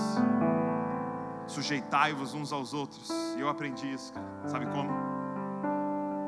Sujeitai-vos 1.48 2.36
uns 2.36 2.54
aos 2.54 2.76
outros. 2.76 3.10
E 3.36 3.39
eu 3.39 3.50
aprendi 3.50 3.92
isso, 3.92 4.14
cara. 4.14 4.48
Sabe 4.48 4.68
como? 4.68 4.92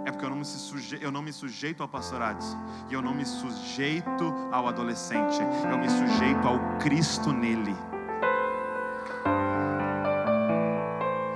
É 0.04 0.12
porque 0.12 0.26
eu 0.26 0.32
não 0.32 0.38
me, 0.38 0.44
suje... 0.44 0.98
eu 1.00 1.12
não 1.12 1.22
me 1.22 1.32
sujeito 1.32 1.84
ao 1.84 1.88
pastorado. 1.88 2.44
E 2.90 2.96
eu 2.96 3.04
não 3.04 3.14
me 3.14 3.24
sujeito 3.24 4.34
ao 4.52 4.68
adolescente. 4.68 5.38
Eu 5.70 5.78
me 5.78 5.90
sujeito 5.92 6.48
ao 6.48 6.58
Cristo 6.80 7.32
nele. 7.32 7.76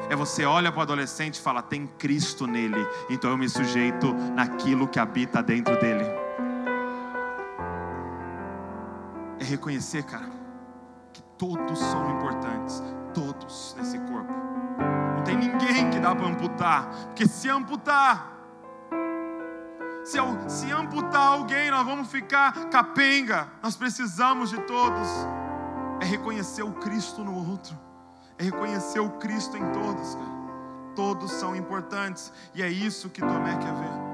É 0.09 0.15
você 0.15 0.45
olha 0.45 0.71
para 0.71 0.79
o 0.79 0.81
adolescente 0.81 1.35
e 1.35 1.41
fala: 1.41 1.61
tem 1.61 1.85
Cristo 1.85 2.47
nele. 2.47 2.83
Então 3.07 3.29
eu 3.29 3.37
me 3.37 3.47
sujeito 3.47 4.15
naquilo 4.33 4.87
que 4.87 4.97
habita 4.97 5.43
dentro 5.43 5.79
dele. 5.79 6.25
Reconhecer, 9.47 10.03
cara, 10.03 10.29
que 11.13 11.21
todos 11.37 11.79
são 11.79 12.11
importantes. 12.11 12.81
Todos 13.13 13.75
nesse 13.77 13.97
corpo. 13.99 14.31
Não 15.15 15.23
tem 15.23 15.37
ninguém 15.37 15.89
que 15.89 15.99
dá 15.99 16.15
para 16.15 16.27
amputar. 16.27 16.89
Porque 17.07 17.27
se 17.27 17.49
amputar, 17.49 18.37
se, 20.03 20.17
se 20.47 20.71
amputar 20.71 21.27
alguém, 21.33 21.71
nós 21.71 21.85
vamos 21.85 22.11
ficar 22.11 22.69
capenga. 22.69 23.47
Nós 23.63 23.75
precisamos 23.75 24.49
de 24.49 24.61
todos. 24.61 25.07
É 25.99 26.05
reconhecer 26.05 26.63
o 26.63 26.73
Cristo 26.73 27.23
no 27.23 27.49
outro. 27.49 27.77
É 28.37 28.43
reconhecer 28.43 28.99
o 28.99 29.09
Cristo 29.11 29.57
em 29.57 29.71
todos, 29.71 30.15
cara. 30.15 30.37
Todos 30.95 31.31
são 31.31 31.55
importantes. 31.55 32.31
E 32.53 32.61
é 32.61 32.69
isso 32.69 33.09
que 33.09 33.21
Tomé 33.21 33.57
quer 33.57 33.73
ver. 33.73 34.07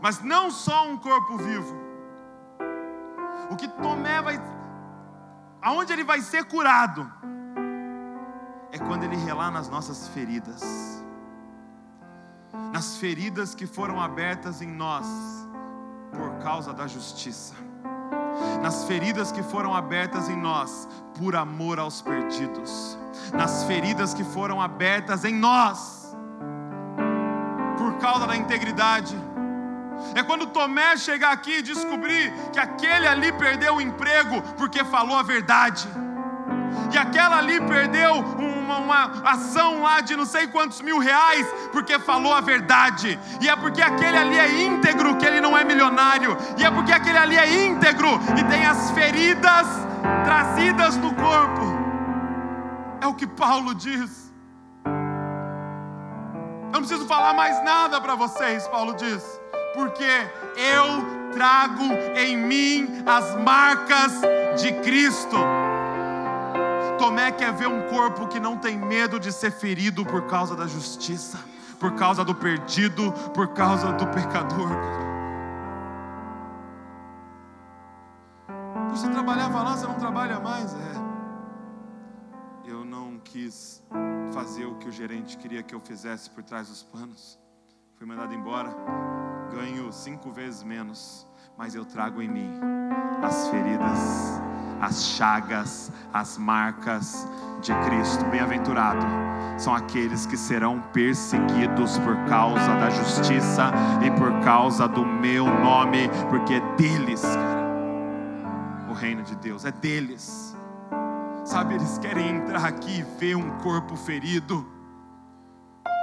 Mas 0.00 0.22
não 0.22 0.50
só 0.50 0.88
um 0.88 0.96
corpo 0.96 1.36
vivo. 1.36 1.83
O 3.50 3.56
que 3.56 3.68
Tomé 3.68 4.20
vai. 4.22 4.40
Aonde 5.62 5.92
ele 5.92 6.04
vai 6.04 6.20
ser 6.20 6.44
curado? 6.44 7.10
É 8.72 8.78
quando 8.78 9.04
ele 9.04 9.16
relar 9.16 9.50
nas 9.50 9.68
nossas 9.68 10.08
feridas 10.08 11.02
nas 12.74 12.96
feridas 12.96 13.54
que 13.54 13.66
foram 13.66 14.00
abertas 14.00 14.60
em 14.60 14.66
nós 14.66 15.06
por 16.10 16.42
causa 16.42 16.72
da 16.72 16.88
justiça, 16.88 17.54
nas 18.60 18.84
feridas 18.84 19.30
que 19.30 19.44
foram 19.44 19.72
abertas 19.72 20.28
em 20.28 20.36
nós 20.36 20.88
por 21.16 21.36
amor 21.36 21.78
aos 21.78 22.02
perdidos, 22.02 22.98
nas 23.32 23.62
feridas 23.62 24.12
que 24.12 24.24
foram 24.24 24.60
abertas 24.60 25.24
em 25.24 25.34
nós 25.34 26.16
por 27.78 27.94
causa 27.98 28.26
da 28.26 28.36
integridade. 28.36 29.16
É 30.14 30.22
quando 30.22 30.46
Tomé 30.46 30.96
chegar 30.96 31.32
aqui 31.32 31.58
e 31.58 31.62
descobrir 31.62 32.32
que 32.52 32.58
aquele 32.58 33.06
ali 33.06 33.32
perdeu 33.32 33.76
o 33.76 33.80
emprego 33.80 34.42
porque 34.56 34.84
falou 34.84 35.16
a 35.16 35.22
verdade. 35.22 35.88
E 36.92 36.98
aquela 36.98 37.38
ali 37.38 37.60
perdeu 37.60 38.14
uma, 38.14 38.78
uma, 38.78 39.30
ação 39.30 39.82
lá 39.82 40.00
de 40.00 40.16
não 40.16 40.24
sei 40.24 40.46
quantos 40.46 40.80
mil 40.80 40.98
reais, 40.98 41.46
porque 41.72 41.98
falou 41.98 42.32
a 42.32 42.40
verdade, 42.40 43.18
e 43.40 43.48
é 43.48 43.56
porque 43.56 43.82
aquele 43.82 44.16
ali 44.16 44.38
é 44.38 44.62
íntegro 44.62 45.16
que 45.16 45.26
ele 45.26 45.40
não 45.40 45.56
é 45.56 45.64
milionário, 45.64 46.36
e 46.56 46.64
é 46.64 46.70
porque 46.70 46.92
aquele 46.92 47.18
ali 47.18 47.36
é 47.36 47.66
íntegro 47.66 48.20
e 48.38 48.44
tem 48.44 48.64
as 48.64 48.90
feridas 48.92 49.66
trazidas 50.24 50.96
no 50.96 51.12
corpo, 51.14 51.64
é 53.00 53.06
o 53.06 53.14
que 53.14 53.26
Paulo 53.26 53.74
diz. 53.74 54.32
Eu 56.66 56.80
não 56.80 56.86
preciso 56.88 57.06
falar 57.06 57.34
mais 57.34 57.62
nada 57.64 58.00
para 58.00 58.14
vocês, 58.14 58.66
Paulo 58.68 58.94
diz, 58.94 59.22
porque 59.74 60.04
eu 60.56 61.32
trago 61.32 61.82
em 62.16 62.36
mim 62.36 63.02
as 63.04 63.34
marcas 63.42 64.20
de 64.60 64.72
Cristo. 64.80 65.36
Tomé 66.98 67.32
quer 67.32 67.52
ver 67.52 67.66
um 67.66 67.88
corpo 67.88 68.28
que 68.28 68.38
não 68.38 68.56
tem 68.56 68.78
medo 68.78 69.18
de 69.18 69.32
ser 69.32 69.50
ferido 69.50 70.06
por 70.06 70.22
causa 70.26 70.54
da 70.54 70.66
justiça, 70.66 71.38
por 71.80 71.92
causa 71.96 72.24
do 72.24 72.34
perdido, 72.34 73.12
por 73.34 73.48
causa 73.48 73.92
do 73.92 74.06
pecador. 74.06 74.70
Você 78.90 79.08
trabalhava 79.08 79.60
lá, 79.60 79.76
você 79.76 79.86
não 79.86 79.98
trabalha 79.98 80.38
mais, 80.38 80.72
é. 80.72 80.94
Eu 82.64 82.84
não 82.84 83.18
quis 83.18 83.82
fazer 84.32 84.66
o 84.66 84.76
que 84.76 84.88
o 84.88 84.92
gerente 84.92 85.36
queria 85.36 85.64
que 85.64 85.74
eu 85.74 85.80
fizesse 85.80 86.30
por 86.30 86.44
trás 86.44 86.68
dos 86.68 86.84
panos. 86.84 87.43
Fui 88.04 88.14
mandado 88.14 88.34
embora, 88.34 88.68
ganho 89.50 89.90
cinco 89.90 90.30
vezes 90.30 90.62
menos, 90.62 91.26
mas 91.56 91.74
eu 91.74 91.86
trago 91.86 92.20
em 92.20 92.28
mim 92.28 92.60
as 93.22 93.48
feridas 93.48 94.42
as 94.78 95.06
chagas, 95.16 95.90
as 96.12 96.36
marcas 96.36 97.26
de 97.62 97.72
Cristo. 97.86 98.22
Bem-aventurado 98.26 99.06
são 99.56 99.74
aqueles 99.74 100.26
que 100.26 100.36
serão 100.36 100.82
perseguidos 100.92 101.96
por 102.00 102.14
causa 102.26 102.74
da 102.74 102.90
justiça 102.90 103.72
e 104.04 104.10
por 104.18 104.38
causa 104.40 104.86
do 104.86 105.06
meu 105.06 105.46
nome, 105.46 106.10
porque 106.28 106.52
é 106.52 106.60
deles, 106.76 107.22
cara, 107.22 108.86
o 108.90 108.92
reino 108.92 109.22
de 109.22 109.34
Deus, 109.36 109.64
é 109.64 109.72
deles. 109.72 110.54
Sabe, 111.42 111.76
eles 111.76 111.96
querem 111.96 112.36
entrar 112.36 112.66
aqui 112.66 112.98
e 112.98 113.02
ver 113.18 113.34
um 113.34 113.48
corpo 113.60 113.96
ferido, 113.96 114.73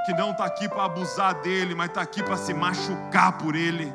que 0.06 0.14
não 0.14 0.32
está 0.32 0.46
aqui 0.46 0.68
para 0.68 0.86
abusar 0.86 1.36
dele, 1.42 1.76
mas 1.76 1.88
está 1.88 2.02
aqui 2.02 2.24
para 2.24 2.38
se 2.38 2.54
machucar 2.54 3.34
por 3.34 3.56
ele 3.56 3.94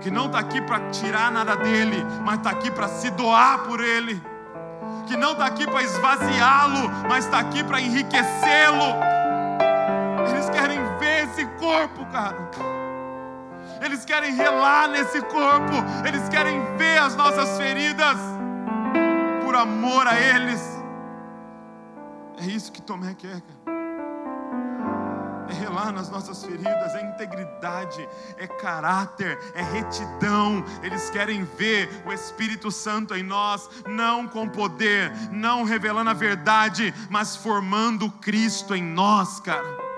que 0.00 0.10
não 0.10 0.26
está 0.26 0.38
aqui 0.38 0.60
para 0.62 0.90
tirar 0.90 1.30
nada 1.30 1.56
dele, 1.56 2.04
mas 2.24 2.38
está 2.38 2.50
aqui 2.50 2.70
para 2.70 2.88
se 2.88 3.10
doar 3.10 3.60
por 3.60 3.80
ele, 3.80 4.20
que 5.06 5.16
não 5.16 5.32
está 5.32 5.46
aqui 5.46 5.66
para 5.66 5.82
esvaziá-lo, 5.82 6.90
mas 7.08 7.26
está 7.26 7.38
aqui 7.38 7.62
para 7.62 7.80
enriquecê-lo. 7.80 8.96
Eles 10.30 10.48
querem 10.50 10.80
ver 10.98 11.24
esse 11.24 11.44
corpo, 11.58 12.06
cara. 12.06 12.50
Eles 13.82 14.04
querem 14.04 14.34
relar 14.34 14.88
nesse 14.88 15.20
corpo, 15.22 15.74
eles 16.06 16.28
querem 16.28 16.60
ver 16.76 16.98
as 16.98 17.14
nossas 17.14 17.56
feridas 17.58 18.18
por 19.44 19.54
amor 19.54 20.06
a 20.06 20.18
eles. 20.18 20.60
É 22.38 22.44
isso 22.44 22.72
que 22.72 22.80
Tomé 22.80 23.14
quer, 23.14 23.40
cara 23.40 23.79
é 25.50 25.54
relar 25.54 25.92
nas 25.92 26.08
nossas 26.08 26.42
feridas, 26.44 26.94
é 26.94 27.02
integridade, 27.02 28.08
é 28.36 28.46
caráter, 28.46 29.38
é 29.54 29.62
retidão. 29.62 30.64
Eles 30.82 31.10
querem 31.10 31.44
ver 31.44 32.02
o 32.06 32.12
Espírito 32.12 32.70
Santo 32.70 33.14
em 33.14 33.22
nós, 33.22 33.68
não 33.86 34.26
com 34.26 34.48
poder, 34.48 35.12
não 35.30 35.64
revelando 35.64 36.10
a 36.10 36.14
verdade, 36.14 36.94
mas 37.08 37.36
formando 37.36 38.10
Cristo 38.10 38.74
em 38.74 38.82
nós, 38.82 39.40
cara 39.40 39.90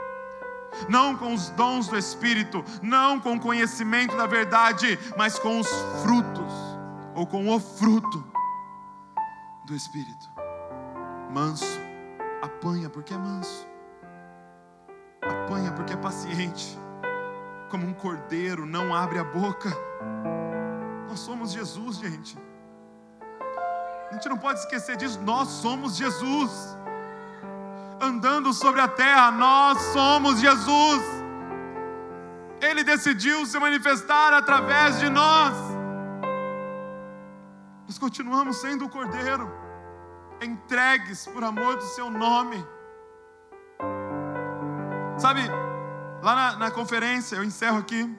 não 0.88 1.14
com 1.14 1.34
os 1.34 1.50
dons 1.50 1.88
do 1.88 1.98
Espírito, 1.98 2.64
não 2.82 3.20
com 3.20 3.34
o 3.34 3.40
conhecimento 3.40 4.16
da 4.16 4.26
verdade, 4.26 4.98
mas 5.16 5.38
com 5.38 5.60
os 5.60 5.68
frutos, 6.02 6.52
ou 7.14 7.26
com 7.26 7.48
o 7.48 7.60
fruto 7.60 8.24
do 9.66 9.74
Espírito. 9.74 10.30
Manso, 11.30 11.78
apanha 12.42 12.88
porque 12.88 13.14
é 13.14 13.18
manso, 13.18 13.66
apanha 15.30 15.72
porque 15.72 15.92
é 15.92 15.96
paciente, 15.96 16.78
como 17.70 17.86
um 17.86 17.94
cordeiro, 17.94 18.66
não 18.66 18.94
abre 18.94 19.18
a 19.18 19.24
boca. 19.24 19.70
Nós 21.08 21.20
somos 21.20 21.52
Jesus, 21.52 21.96
gente. 21.98 22.38
A 24.10 24.14
gente 24.14 24.28
não 24.28 24.36
pode 24.36 24.58
esquecer 24.60 24.96
disso, 24.96 25.20
nós 25.22 25.48
somos 25.48 25.96
Jesus. 25.96 26.76
Andando 28.00 28.52
sobre 28.52 28.80
a 28.80 28.88
terra, 28.88 29.30
nós 29.30 29.78
somos 29.92 30.40
Jesus. 30.40 31.02
Ele 32.60 32.84
decidiu 32.84 33.46
se 33.46 33.58
manifestar 33.58 34.32
através 34.32 34.98
de 34.98 35.08
nós. 35.08 35.54
Nós 37.86 37.98
continuamos 37.98 38.56
sendo 38.56 38.84
o 38.84 38.88
cordeiro, 38.88 39.50
entregues 40.40 41.26
por 41.26 41.42
amor 41.42 41.76
do 41.76 41.82
seu 41.82 42.10
nome. 42.10 42.64
Sabe, 45.22 45.42
lá 46.20 46.34
na, 46.34 46.56
na 46.56 46.70
conferência, 46.72 47.36
eu 47.36 47.44
encerro 47.44 47.78
aqui. 47.78 48.12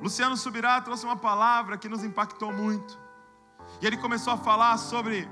Luciano 0.00 0.34
Subirá 0.34 0.80
trouxe 0.80 1.04
uma 1.04 1.16
palavra 1.16 1.76
que 1.76 1.86
nos 1.86 2.02
impactou 2.02 2.50
muito. 2.50 2.98
E 3.82 3.86
ele 3.86 3.98
começou 3.98 4.32
a 4.32 4.38
falar 4.38 4.78
sobre 4.78 5.28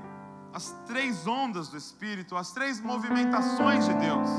as 0.53 0.69
três 0.85 1.25
ondas 1.25 1.69
do 1.69 1.77
Espírito, 1.77 2.37
as 2.37 2.51
três 2.51 2.79
movimentações 2.79 3.87
de 3.87 3.95
Deus. 3.95 4.29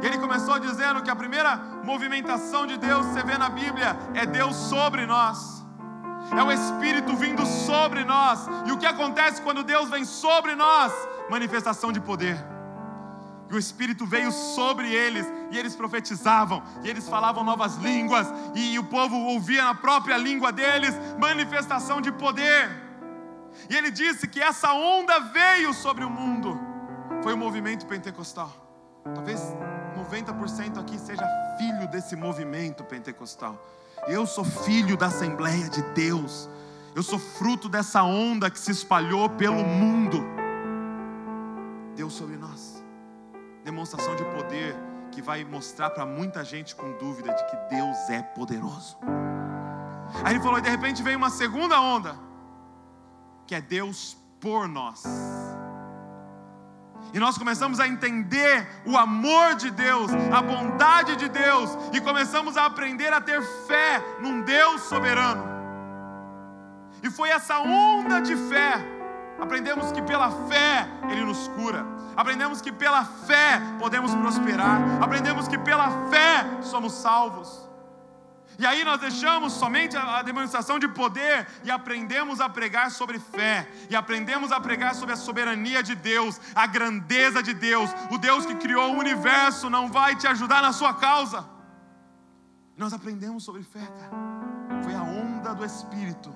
E 0.00 0.06
ele 0.06 0.18
começou 0.18 0.60
dizendo 0.60 1.02
que 1.02 1.10
a 1.10 1.16
primeira 1.16 1.56
movimentação 1.82 2.64
de 2.64 2.76
Deus, 2.76 3.04
você 3.06 3.24
vê 3.24 3.36
na 3.36 3.48
Bíblia, 3.48 3.96
é 4.14 4.24
Deus 4.24 4.54
sobre 4.54 5.06
nós. 5.06 5.60
É 6.38 6.40
o 6.40 6.52
Espírito 6.52 7.16
vindo 7.16 7.44
sobre 7.44 8.04
nós. 8.04 8.46
E 8.64 8.70
o 8.70 8.78
que 8.78 8.86
acontece 8.86 9.42
quando 9.42 9.64
Deus 9.64 9.90
vem 9.90 10.04
sobre 10.04 10.54
nós? 10.54 10.92
Manifestação 11.28 11.90
de 11.90 12.00
poder. 12.00 12.55
E 13.48 13.54
o 13.54 13.58
Espírito 13.58 14.04
veio 14.04 14.32
sobre 14.32 14.92
eles, 14.92 15.26
e 15.52 15.58
eles 15.58 15.76
profetizavam, 15.76 16.62
e 16.82 16.88
eles 16.88 17.08
falavam 17.08 17.44
novas 17.44 17.76
línguas, 17.76 18.26
e 18.54 18.78
o 18.78 18.84
povo 18.84 19.16
ouvia 19.16 19.64
na 19.64 19.74
própria 19.74 20.16
língua 20.16 20.50
deles 20.50 20.94
manifestação 21.18 22.00
de 22.00 22.10
poder. 22.10 22.68
E 23.70 23.76
ele 23.76 23.90
disse 23.90 24.26
que 24.26 24.40
essa 24.40 24.72
onda 24.72 25.20
veio 25.20 25.72
sobre 25.72 26.04
o 26.04 26.10
mundo, 26.10 26.58
foi 27.22 27.34
o 27.34 27.38
movimento 27.38 27.86
pentecostal. 27.86 28.50
Talvez 29.14 29.40
90% 29.96 30.80
aqui 30.80 30.98
seja 30.98 31.24
filho 31.56 31.88
desse 31.88 32.16
movimento 32.16 32.82
pentecostal. 32.82 33.64
Eu 34.08 34.26
sou 34.26 34.44
filho 34.44 34.96
da 34.96 35.06
Assembleia 35.06 35.68
de 35.68 35.82
Deus, 35.94 36.48
eu 36.96 37.02
sou 37.02 37.18
fruto 37.18 37.68
dessa 37.68 38.02
onda 38.02 38.50
que 38.50 38.58
se 38.58 38.72
espalhou 38.72 39.30
pelo 39.30 39.62
mundo. 39.64 40.24
Deus 41.94 42.12
sobre 42.12 42.36
nós 42.36 42.55
demonstração 43.66 44.14
de 44.14 44.24
poder 44.26 44.76
que 45.10 45.20
vai 45.20 45.44
mostrar 45.44 45.90
para 45.90 46.06
muita 46.06 46.44
gente 46.44 46.74
com 46.76 46.92
dúvida 46.98 47.34
de 47.34 47.44
que 47.46 47.56
Deus 47.74 47.98
é 48.08 48.22
poderoso. 48.22 48.96
Aí 50.24 50.34
ele 50.34 50.40
falou, 50.40 50.58
e 50.58 50.62
de 50.62 50.70
repente 50.70 51.02
vem 51.02 51.16
uma 51.16 51.30
segunda 51.30 51.80
onda, 51.80 52.16
que 53.44 53.56
é 53.56 53.60
Deus 53.60 54.16
por 54.40 54.68
nós. 54.68 55.02
E 57.12 57.18
nós 57.18 57.36
começamos 57.36 57.80
a 57.80 57.88
entender 57.88 58.68
o 58.86 58.96
amor 58.96 59.56
de 59.56 59.72
Deus, 59.72 60.12
a 60.32 60.40
bondade 60.40 61.16
de 61.16 61.28
Deus, 61.28 61.76
e 61.92 62.00
começamos 62.00 62.56
a 62.56 62.66
aprender 62.66 63.12
a 63.12 63.20
ter 63.20 63.42
fé 63.66 64.00
num 64.20 64.42
Deus 64.42 64.82
soberano. 64.82 65.42
E 67.02 67.10
foi 67.10 67.30
essa 67.30 67.58
onda 67.58 68.20
de 68.20 68.36
fé, 68.36 68.74
aprendemos 69.40 69.90
que 69.90 70.02
pela 70.02 70.30
fé 70.30 70.86
Ele 71.10 71.24
nos 71.24 71.48
cura 71.48 71.95
aprendemos 72.16 72.60
que 72.60 72.72
pela 72.72 73.04
fé 73.04 73.60
podemos 73.78 74.14
prosperar, 74.14 74.80
aprendemos 75.02 75.46
que 75.46 75.58
pela 75.58 76.08
fé 76.08 76.62
somos 76.62 76.92
salvos. 76.94 77.66
E 78.58 78.64
aí 78.64 78.84
nós 78.84 78.98
deixamos 79.00 79.52
somente 79.52 79.96
a 79.96 80.22
demonstração 80.22 80.78
de 80.78 80.88
poder 80.88 81.46
e 81.62 81.70
aprendemos 81.70 82.40
a 82.40 82.48
pregar 82.48 82.90
sobre 82.90 83.18
fé, 83.18 83.68
e 83.90 83.94
aprendemos 83.94 84.50
a 84.50 84.58
pregar 84.58 84.94
sobre 84.94 85.12
a 85.12 85.16
soberania 85.16 85.82
de 85.82 85.94
Deus, 85.94 86.40
a 86.54 86.66
grandeza 86.66 87.42
de 87.42 87.52
Deus, 87.52 87.90
o 88.10 88.16
Deus 88.16 88.46
que 88.46 88.54
criou 88.54 88.94
o 88.94 88.98
universo 88.98 89.68
não 89.68 89.88
vai 89.88 90.16
te 90.16 90.26
ajudar 90.26 90.62
na 90.62 90.72
sua 90.72 90.94
causa. 90.94 91.46
Nós 92.76 92.92
aprendemos 92.92 93.44
sobre 93.44 93.62
fé, 93.62 93.86
cara. 93.86 94.82
Foi 94.82 94.94
a 94.94 95.02
onda 95.02 95.54
do 95.54 95.64
Espírito 95.64 96.34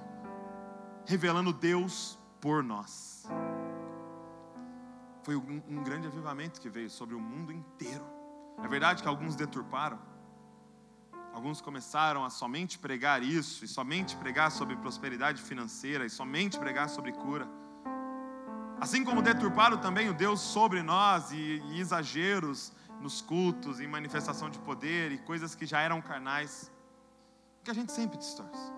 revelando 1.06 1.52
Deus 1.52 2.18
por 2.40 2.62
nós. 2.62 3.26
Foi 5.22 5.36
um, 5.36 5.62
um 5.68 5.82
grande 5.82 6.06
avivamento 6.06 6.60
que 6.60 6.68
veio 6.68 6.90
sobre 6.90 7.14
o 7.14 7.20
mundo 7.20 7.52
inteiro. 7.52 8.04
É 8.62 8.68
verdade 8.68 9.02
que 9.02 9.08
alguns 9.08 9.34
deturparam, 9.34 9.98
Alguns 11.32 11.60
começaram 11.60 12.24
a 12.24 12.30
somente 12.30 12.78
pregar 12.78 13.22
isso, 13.22 13.64
e 13.64 13.68
somente 13.68 14.16
pregar 14.16 14.50
sobre 14.50 14.74
prosperidade 14.76 15.40
financeira, 15.40 16.04
e 16.04 16.10
somente 16.10 16.58
pregar 16.58 16.88
sobre 16.88 17.12
cura. 17.12 17.48
Assim 18.80 19.04
como 19.04 19.22
deturparam 19.22 19.78
também 19.78 20.08
o 20.08 20.14
Deus 20.14 20.40
sobre 20.40 20.82
nós, 20.82 21.30
e, 21.30 21.62
e 21.70 21.80
exageros 21.80 22.72
nos 23.00 23.22
cultos, 23.22 23.78
em 23.78 23.86
manifestação 23.86 24.50
de 24.50 24.58
poder, 24.58 25.12
e 25.12 25.18
coisas 25.18 25.54
que 25.54 25.64
já 25.64 25.80
eram 25.80 26.02
carnais, 26.02 26.70
que 27.62 27.70
a 27.70 27.74
gente 27.74 27.92
sempre 27.92 28.18
distorce. 28.18 28.72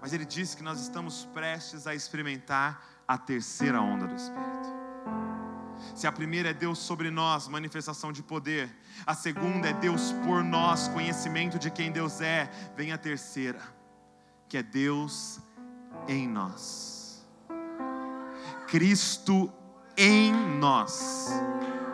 Mas 0.00 0.12
ele 0.12 0.24
disse 0.24 0.56
que 0.56 0.62
nós 0.62 0.80
estamos 0.80 1.26
prestes 1.26 1.86
a 1.86 1.94
experimentar 1.94 2.82
a 3.06 3.18
terceira 3.18 3.80
onda 3.80 4.06
do 4.06 4.14
Espírito. 4.14 4.71
Se 5.94 6.06
a 6.06 6.12
primeira 6.12 6.50
é 6.50 6.54
Deus 6.54 6.78
sobre 6.78 7.10
nós, 7.10 7.48
manifestação 7.48 8.12
de 8.12 8.22
poder. 8.22 8.70
A 9.06 9.14
segunda 9.14 9.68
é 9.68 9.72
Deus 9.72 10.12
por 10.24 10.42
nós, 10.42 10.88
conhecimento 10.88 11.58
de 11.58 11.70
quem 11.70 11.90
Deus 11.90 12.20
é. 12.20 12.50
Vem 12.76 12.92
a 12.92 12.98
terceira, 12.98 13.60
que 14.48 14.56
é 14.56 14.62
Deus 14.62 15.40
em 16.08 16.28
nós. 16.28 17.26
Cristo 18.66 19.52
em 19.96 20.32
nós 20.58 21.30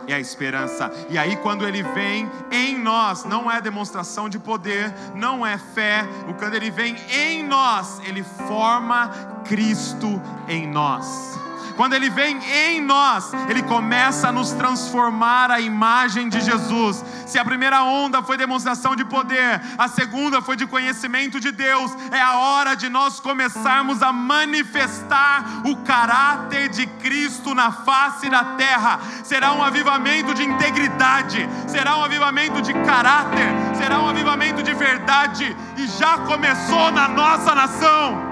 é 0.07 0.15
a 0.15 0.19
esperança. 0.19 0.91
E 1.09 1.17
aí, 1.17 1.35
quando 1.37 1.67
ele 1.67 1.83
vem 1.83 2.29
em 2.51 2.77
nós, 2.77 3.23
não 3.25 3.49
é 3.49 3.61
demonstração 3.61 4.27
de 4.27 4.39
poder, 4.39 4.93
não 5.15 5.45
é 5.45 5.57
fé. 5.57 6.07
Quando 6.37 6.55
ele 6.55 6.71
vem 6.71 6.95
em 7.11 7.43
nós, 7.43 7.99
ele 8.05 8.23
forma 8.23 9.09
Cristo 9.45 10.21
em 10.47 10.67
nós. 10.67 11.38
Quando 11.79 11.93
Ele 11.93 12.09
vem 12.09 12.37
em 12.43 12.81
nós, 12.81 13.31
Ele 13.47 13.63
começa 13.63 14.27
a 14.27 14.31
nos 14.33 14.51
transformar 14.51 15.49
a 15.49 15.61
imagem 15.61 16.27
de 16.27 16.41
Jesus. 16.41 17.01
Se 17.25 17.39
a 17.39 17.45
primeira 17.45 17.81
onda 17.83 18.21
foi 18.21 18.35
demonstração 18.35 18.97
de 18.97 19.05
poder, 19.05 19.61
a 19.77 19.87
segunda 19.87 20.41
foi 20.41 20.57
de 20.57 20.67
conhecimento 20.67 21.39
de 21.39 21.53
Deus, 21.53 21.89
é 22.11 22.19
a 22.19 22.35
hora 22.35 22.75
de 22.75 22.89
nós 22.89 23.21
começarmos 23.21 24.03
a 24.03 24.11
manifestar 24.11 25.61
o 25.63 25.77
caráter 25.77 26.67
de 26.67 26.85
Cristo 26.85 27.55
na 27.55 27.71
face 27.71 28.29
da 28.29 28.43
terra. 28.57 28.99
Será 29.23 29.53
um 29.53 29.63
avivamento 29.63 30.33
de 30.33 30.43
integridade, 30.43 31.47
será 31.65 31.95
um 31.95 32.03
avivamento 32.03 32.61
de 32.61 32.73
caráter, 32.73 33.47
será 33.77 34.01
um 34.01 34.09
avivamento 34.09 34.61
de 34.61 34.73
verdade, 34.73 35.55
e 35.77 35.87
já 35.87 36.17
começou 36.17 36.91
na 36.91 37.07
nossa 37.07 37.55
nação 37.55 38.28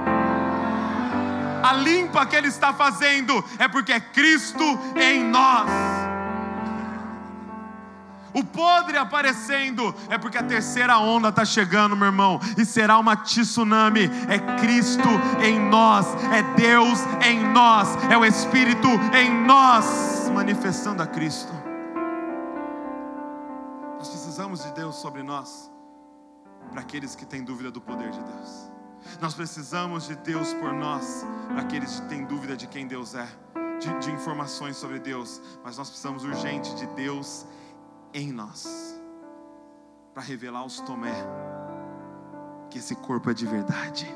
a 1.68 1.74
limpa 1.74 2.26
que 2.26 2.36
Ele 2.36 2.48
está 2.48 2.74
fazendo 2.74 3.44
é 3.60 3.68
porque 3.68 3.92
é 3.92 4.00
Cristo 4.00 4.64
em 4.96 5.24
nós. 5.24 5.70
O 8.34 8.44
podre 8.44 8.98
aparecendo 8.98 9.96
é 10.10 10.18
porque 10.18 10.38
a 10.38 10.44
terceira 10.44 11.00
onda 11.00 11.30
está 11.30 11.44
chegando, 11.44 11.96
meu 11.96 12.08
irmão, 12.08 12.40
e 12.56 12.64
será 12.64 13.00
uma 13.00 13.16
tsunami. 13.16 14.10
É 14.30 14.38
Cristo 14.60 15.10
em 15.44 15.60
nós, 15.60 16.06
é 16.32 16.44
Deus 16.56 17.00
em 17.26 17.44
nós, 17.52 17.90
é 18.12 18.18
o 18.18 18.24
Espírito 18.24 18.88
em 19.12 19.34
nós, 19.46 20.30
manifestando 20.34 21.02
a 21.02 21.08
Cristo. 21.08 21.52
Nós 23.98 24.08
precisamos 24.08 24.64
de 24.64 24.72
Deus 24.74 24.98
sobre 24.98 25.24
nós, 25.24 25.72
para 26.70 26.82
aqueles 26.82 27.16
que 27.16 27.26
têm 27.26 27.44
dúvida 27.44 27.72
do 27.72 27.82
poder 27.82 28.12
de 28.12 28.22
Deus. 28.22 28.77
Nós 29.22 29.34
precisamos 29.34 30.08
de 30.08 30.16
Deus 30.16 30.54
por 30.54 30.74
nós, 30.74 31.26
para 31.48 31.62
aqueles 31.62 32.00
que 32.00 32.08
têm 32.08 32.26
dúvida 32.26 32.56
de 32.56 32.68
quem 32.68 32.88
Deus 32.88 33.16
é, 33.16 33.28
de, 33.80 34.00
de 34.00 34.12
informações 34.12 34.78
sobre 34.78 35.00
Deus, 35.00 35.42
mas 35.64 35.78
nós 35.78 35.90
precisamos 35.90 36.24
urgente 36.24 36.76
de 36.76 36.86
Deus 36.88 37.46
em 38.14 38.32
nós, 38.32 39.00
para 40.14 40.24
revelar 40.24 40.60
aos 40.60 40.80
Tomé 40.82 41.14
que 42.70 42.80
esse 42.80 42.96
corpo 42.96 43.30
é 43.30 43.34
de 43.34 43.46
verdade, 43.46 44.14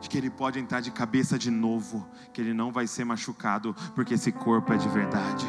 de 0.00 0.08
que 0.08 0.18
ele 0.18 0.30
pode 0.30 0.58
entrar 0.58 0.80
de 0.80 0.90
cabeça 0.90 1.38
de 1.38 1.50
novo, 1.50 2.06
que 2.32 2.40
ele 2.40 2.52
não 2.52 2.70
vai 2.70 2.86
ser 2.86 3.04
machucado, 3.04 3.74
porque 3.94 4.14
esse 4.14 4.30
corpo 4.30 4.72
é 4.72 4.76
de 4.76 4.88
verdade. 4.88 5.46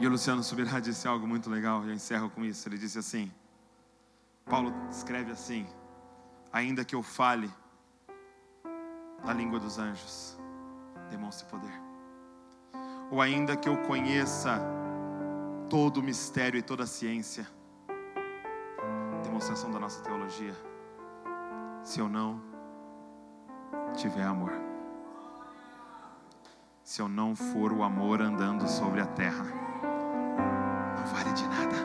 E 0.00 0.06
o 0.06 0.10
Luciano 0.10 0.42
Subirá 0.42 0.80
disse 0.80 1.06
algo 1.06 1.26
muito 1.26 1.50
legal, 1.50 1.84
eu 1.84 1.92
encerro 1.92 2.30
com 2.30 2.42
isso. 2.42 2.66
Ele 2.66 2.78
disse 2.78 2.98
assim: 2.98 3.30
Paulo 4.46 4.72
escreve 4.90 5.30
assim: 5.30 5.66
Ainda 6.50 6.86
que 6.86 6.94
eu 6.94 7.02
fale 7.02 7.50
a 9.22 9.32
língua 9.34 9.60
dos 9.60 9.78
anjos, 9.78 10.38
demonstre 11.10 11.46
poder. 11.50 11.72
Ou 13.10 13.20
ainda 13.20 13.54
que 13.54 13.68
eu 13.68 13.76
conheça 13.82 14.58
todo 15.68 15.98
o 15.98 16.02
mistério 16.02 16.56
e 16.56 16.62
toda 16.62 16.84
a 16.84 16.86
ciência, 16.86 17.46
demonstração 19.22 19.70
da 19.70 19.78
nossa 19.78 20.02
teologia, 20.02 20.56
se 21.84 22.00
eu 22.00 22.08
não 22.08 22.40
tiver 23.94 24.24
amor, 24.24 24.52
se 26.82 27.02
eu 27.02 27.08
não 27.08 27.36
for 27.36 27.70
o 27.70 27.82
amor 27.82 28.22
andando 28.22 28.66
sobre 28.66 29.02
a 29.02 29.06
terra, 29.06 29.69
vale 31.12 31.32
de 31.32 31.46
nada. 31.48 31.76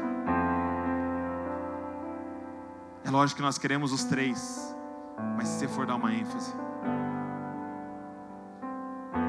É 3.03 3.11
lógico 3.11 3.37
que 3.37 3.43
nós 3.43 3.57
queremos 3.57 3.91
os 3.91 4.03
três, 4.03 4.75
mas 5.37 5.47
se 5.47 5.59
você 5.59 5.67
for 5.67 5.85
dar 5.85 5.95
uma 5.95 6.13
ênfase, 6.13 6.53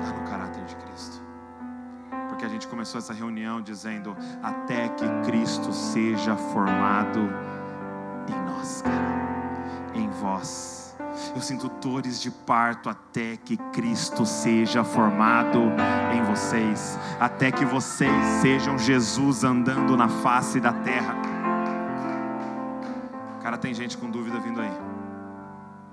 está 0.00 0.12
no 0.18 0.28
caráter 0.28 0.64
de 0.64 0.76
Cristo. 0.76 1.22
Porque 2.28 2.44
a 2.44 2.48
gente 2.48 2.66
começou 2.68 2.98
essa 2.98 3.12
reunião 3.12 3.60
dizendo: 3.60 4.16
até 4.42 4.88
que 4.90 5.04
Cristo 5.24 5.72
seja 5.72 6.36
formado 6.36 7.20
em 8.28 8.50
nós, 8.50 8.82
cara, 8.82 9.92
em 9.94 10.08
vós. 10.08 10.85
Eu 11.34 11.40
sinto 11.40 11.68
dores 11.68 12.20
de 12.20 12.30
parto 12.30 12.88
até 12.88 13.36
que 13.36 13.56
Cristo 13.72 14.26
seja 14.26 14.84
formado 14.84 15.58
em 16.14 16.22
vocês, 16.24 16.98
até 17.18 17.50
que 17.50 17.64
vocês 17.64 18.24
sejam 18.40 18.78
Jesus 18.78 19.44
andando 19.44 19.96
na 19.96 20.08
face 20.08 20.60
da 20.60 20.72
terra. 20.72 21.14
Cara, 23.42 23.56
tem 23.56 23.72
gente 23.72 23.96
com 23.96 24.10
dúvida 24.10 24.38
vindo 24.40 24.60
aí. 24.60 24.72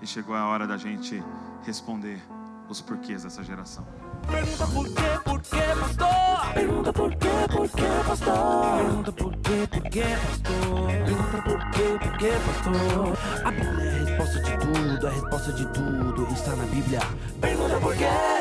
E 0.02 0.08
chegou 0.08 0.36
a 0.36 0.46
hora 0.48 0.68
da 0.68 0.76
gente 0.76 1.24
responder 1.64 2.22
os 2.68 2.82
porquês 2.82 3.24
dessa 3.24 3.44
geração. 3.44 3.86
Pergunta 4.28 4.68
por 4.68 4.86
quê, 4.86 5.20
por 5.24 5.42
quê, 5.42 5.62
pastor? 5.80 6.54
Pergunta 6.54 6.94
por 6.94 7.16
quê, 7.16 7.28
por 7.52 7.70
quê, 7.70 7.84
pastor? 8.08 8.78
Pergunta 8.78 9.12
por 9.12 9.34
quê, 9.38 9.68
por 9.70 9.82
quê, 9.90 10.04
pastor? 10.26 10.88
Pergunta 10.88 11.42
por 11.44 11.72
quê, 11.72 12.00
por 12.02 12.18
quê, 12.18 12.32
pastor? 12.46 13.18
A 13.46 13.52
Bíblia 13.52 13.84
é 13.84 13.90
a 13.90 14.06
resposta 14.06 14.40
de 14.40 14.58
tudo, 14.58 15.08
a 15.08 15.10
resposta 15.10 15.54
de 15.54 15.66
tudo 15.68 16.34
está 16.34 16.56
na 16.56 16.66
Bíblia. 16.66 17.00
Pergunta 17.42 17.80
por 17.80 17.96
quê? 17.96 18.33